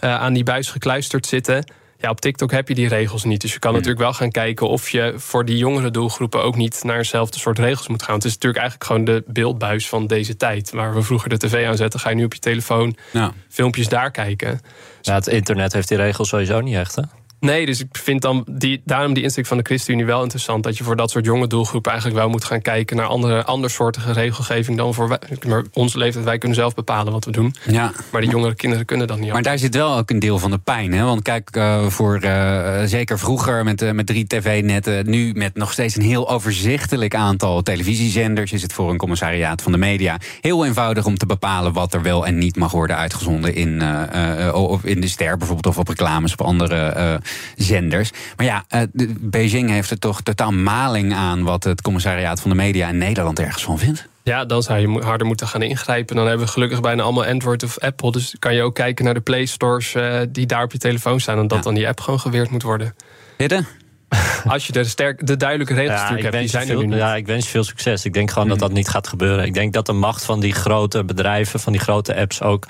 Uh, 0.00 0.14
aan 0.14 0.32
die 0.32 0.44
buis 0.44 0.70
gekluisterd 0.70 1.26
zitten... 1.26 1.64
Ja, 2.00 2.10
op 2.10 2.20
TikTok 2.20 2.50
heb 2.50 2.68
je 2.68 2.74
die 2.74 2.88
regels 2.88 3.24
niet. 3.24 3.40
Dus 3.40 3.52
je 3.52 3.58
kan 3.58 3.72
natuurlijk 3.72 3.98
wel 3.98 4.12
gaan 4.12 4.30
kijken 4.30 4.68
of 4.68 4.88
je 4.88 5.12
voor 5.16 5.44
die 5.44 5.56
jongere 5.56 5.90
doelgroepen 5.90 6.42
ook 6.42 6.56
niet 6.56 6.84
naar 6.84 6.96
eenzelfde 6.96 7.38
soort 7.38 7.58
regels 7.58 7.88
moet 7.88 8.02
gaan. 8.02 8.14
Het 8.14 8.24
is 8.24 8.32
natuurlijk 8.32 8.60
eigenlijk 8.60 8.90
gewoon 8.90 9.04
de 9.04 9.24
beeldbuis 9.26 9.88
van 9.88 10.06
deze 10.06 10.36
tijd. 10.36 10.70
Waar 10.70 10.94
we 10.94 11.02
vroeger 11.02 11.28
de 11.28 11.36
tv 11.36 11.66
aan 11.66 11.76
zetten, 11.76 12.00
ga 12.00 12.08
je 12.08 12.16
nu 12.16 12.24
op 12.24 12.34
je 12.34 12.40
telefoon 12.40 12.96
ja. 13.12 13.32
filmpjes 13.48 13.88
daar 13.88 14.10
kijken. 14.10 14.60
Ja, 15.00 15.14
het 15.14 15.26
internet 15.26 15.72
heeft 15.72 15.88
die 15.88 15.96
regels 15.96 16.28
sowieso 16.28 16.60
niet 16.60 16.74
echt, 16.74 16.94
hè? 16.94 17.02
Nee, 17.40 17.66
dus 17.66 17.80
ik 17.80 17.88
vind 17.90 18.22
dan 18.22 18.46
die, 18.50 18.82
daarom 18.84 19.14
die 19.14 19.22
insteek 19.22 19.46
van 19.46 19.56
de 19.56 19.62
ChristenUnie 19.62 20.06
wel 20.06 20.22
interessant. 20.22 20.62
Dat 20.62 20.78
je 20.78 20.84
voor 20.84 20.96
dat 20.96 21.10
soort 21.10 21.24
jonge 21.24 21.46
doelgroepen 21.46 21.90
eigenlijk 21.90 22.20
wel 22.20 22.30
moet 22.30 22.44
gaan 22.44 22.62
kijken 22.62 22.96
naar 22.96 23.06
andere, 23.06 23.44
andersoortige 23.44 24.12
regelgeving 24.12 24.76
dan 24.76 24.94
voor 24.94 25.08
wij, 25.08 25.18
maar 25.46 25.64
onze 25.72 25.98
leeftijd. 25.98 26.24
Wij 26.24 26.38
kunnen 26.38 26.58
zelf 26.58 26.74
bepalen 26.74 27.12
wat 27.12 27.24
we 27.24 27.30
doen. 27.30 27.54
Ja. 27.70 27.92
Maar 28.10 28.20
die 28.20 28.30
jongere 28.30 28.54
kinderen 28.54 28.84
kunnen 28.84 29.06
dat 29.06 29.18
niet. 29.18 29.32
Maar 29.32 29.42
daar 29.42 29.58
zit 29.58 29.74
wel 29.74 29.96
ook 29.96 30.10
een 30.10 30.18
deel 30.18 30.38
van 30.38 30.50
de 30.50 30.58
pijn. 30.58 30.92
Hè? 30.92 31.04
Want 31.04 31.22
kijk, 31.22 31.56
uh, 31.56 31.86
voor 31.86 32.24
uh, 32.24 32.82
zeker 32.84 33.18
vroeger 33.18 33.64
met, 33.64 33.82
uh, 33.82 33.90
met 33.90 34.06
drie 34.06 34.26
tv-netten, 34.26 35.10
nu 35.10 35.32
met 35.34 35.54
nog 35.54 35.72
steeds 35.72 35.96
een 35.96 36.02
heel 36.02 36.30
overzichtelijk 36.30 37.14
aantal 37.14 37.62
televisiezenders, 37.62 38.52
is 38.52 38.62
het 38.62 38.72
voor 38.72 38.90
een 38.90 38.96
commissariaat 38.96 39.62
van 39.62 39.72
de 39.72 39.78
media 39.78 40.18
heel 40.40 40.66
eenvoudig 40.66 41.06
om 41.06 41.18
te 41.18 41.26
bepalen 41.26 41.72
wat 41.72 41.94
er 41.94 42.02
wel 42.02 42.26
en 42.26 42.38
niet 42.38 42.56
mag 42.56 42.72
worden 42.72 42.96
uitgezonden 42.96 43.54
in, 43.54 43.82
in 44.82 45.00
de 45.00 45.08
ster, 45.08 45.36
bijvoorbeeld, 45.36 45.66
of 45.66 45.78
op 45.78 45.88
reclames 45.88 46.32
of 46.32 46.46
andere 46.46 47.20
zenders. 47.56 48.10
Maar 48.36 48.46
ja, 48.46 48.64
uh, 48.70 48.82
Beijing 49.20 49.70
heeft 49.70 49.90
er 49.90 49.98
toch 49.98 50.20
totaal 50.22 50.52
maling 50.52 51.14
aan 51.14 51.42
wat 51.42 51.64
het 51.64 51.82
commissariaat 51.82 52.40
van 52.40 52.50
de 52.50 52.56
media 52.56 52.88
in 52.88 52.98
Nederland 52.98 53.38
ergens 53.38 53.62
van 53.62 53.78
vindt. 53.78 54.08
Ja, 54.22 54.44
dan 54.44 54.62
zou 54.62 54.78
je 54.78 55.04
harder 55.04 55.26
moeten 55.26 55.46
gaan 55.46 55.62
ingrijpen. 55.62 56.16
Dan 56.16 56.26
hebben 56.26 56.46
we 56.46 56.52
gelukkig 56.52 56.80
bijna 56.80 57.02
allemaal 57.02 57.24
Android 57.24 57.62
of 57.62 57.78
Apple. 57.78 58.12
Dus 58.12 58.36
kan 58.38 58.54
je 58.54 58.62
ook 58.62 58.74
kijken 58.74 59.04
naar 59.04 59.14
de 59.14 59.20
Play 59.20 59.46
Stores 59.46 59.94
uh, 59.94 60.20
die 60.28 60.46
daar 60.46 60.62
op 60.62 60.72
je 60.72 60.78
telefoon 60.78 61.20
staan. 61.20 61.38
En 61.38 61.46
dat 61.46 61.62
dan 61.62 61.74
die 61.74 61.88
app 61.88 62.00
gewoon 62.00 62.20
geweerd 62.20 62.50
moet 62.50 62.62
worden. 62.62 62.94
Hidden? 63.36 63.66
Als 64.44 64.66
je 64.66 64.72
de, 64.72 64.84
sterk, 64.84 65.26
de 65.26 65.36
duidelijke 65.36 65.74
regels 65.74 66.00
ja, 66.00 66.16
hebt, 66.16 66.38
die 66.38 66.48
zijn 66.48 66.66
veel, 66.66 66.80
er 66.80 66.86
nu 66.86 66.96
Ja, 66.96 67.16
ik 67.16 67.26
wens 67.26 67.44
je 67.44 67.50
veel 67.50 67.64
succes. 67.64 68.04
Ik 68.04 68.12
denk 68.12 68.30
gewoon 68.30 68.48
dat 68.48 68.58
dat 68.58 68.72
niet 68.72 68.88
gaat 68.88 69.08
gebeuren. 69.08 69.44
Ik 69.44 69.54
denk 69.54 69.72
dat 69.72 69.86
de 69.86 69.92
macht 69.92 70.24
van 70.24 70.40
die 70.40 70.52
grote 70.52 71.04
bedrijven, 71.04 71.60
van 71.60 71.72
die 71.72 71.80
grote 71.80 72.16
apps 72.16 72.42
ook 72.42 72.66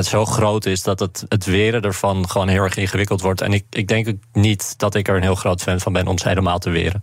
zo 0.00 0.24
groot 0.24 0.66
is 0.66 0.82
dat 0.82 1.00
het, 1.00 1.24
het 1.28 1.44
weren 1.44 1.82
ervan 1.82 2.28
gewoon 2.28 2.48
heel 2.48 2.62
erg 2.62 2.76
ingewikkeld 2.76 3.20
wordt. 3.20 3.40
En 3.40 3.52
ik, 3.52 3.64
ik 3.70 3.88
denk 3.88 4.12
niet 4.32 4.78
dat 4.78 4.94
ik 4.94 5.08
er 5.08 5.16
een 5.16 5.22
heel 5.22 5.34
groot 5.34 5.62
fan 5.62 5.80
van 5.80 5.92
ben 5.92 6.06
om 6.06 6.18
ze 6.18 6.28
helemaal 6.28 6.58
te 6.58 6.70
weren. 6.70 7.02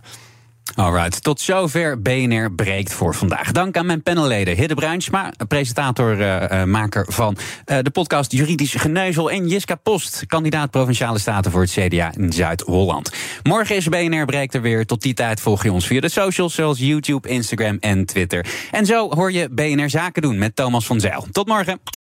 Alright, 0.74 1.22
tot 1.22 1.40
zover 1.40 2.02
BNR 2.02 2.52
breekt 2.52 2.92
voor 2.92 3.14
vandaag. 3.14 3.52
Dank 3.52 3.76
aan 3.76 3.86
mijn 3.86 4.02
panelleden 4.02 4.56
Hidde 4.56 4.74
Bruinsma, 4.74 5.32
presentator, 5.48 6.20
uh, 6.20 6.64
maker 6.64 7.06
van 7.08 7.36
uh, 7.66 7.78
de 7.82 7.90
podcast 7.90 8.32
Juridisch 8.32 8.74
Geneuzel... 8.74 9.30
en 9.30 9.48
Jiska 9.48 9.74
Post, 9.74 10.24
kandidaat 10.26 10.70
Provinciale 10.70 11.18
Staten 11.18 11.50
voor 11.50 11.60
het 11.60 11.70
CDA 11.70 12.12
in 12.16 12.32
Zuid-Holland. 12.32 13.12
Morgen 13.42 13.76
is 13.76 13.88
BNR 13.88 14.24
breekt 14.24 14.54
er 14.54 14.62
weer. 14.62 14.86
Tot 14.86 15.02
die 15.02 15.14
tijd 15.14 15.40
volg 15.40 15.62
je 15.62 15.72
ons 15.72 15.86
via 15.86 16.00
de 16.00 16.08
socials 16.08 16.54
zoals 16.54 16.78
YouTube, 16.78 17.28
Instagram 17.28 17.76
en 17.80 18.06
Twitter. 18.06 18.46
En 18.70 18.86
zo 18.86 19.10
hoor 19.10 19.32
je 19.32 19.48
BNR 19.50 19.90
Zaken 19.90 20.22
doen 20.22 20.38
met 20.38 20.56
Thomas 20.56 20.86
van 20.86 21.00
Zeil. 21.00 21.26
Tot 21.32 21.46
morgen. 21.46 22.01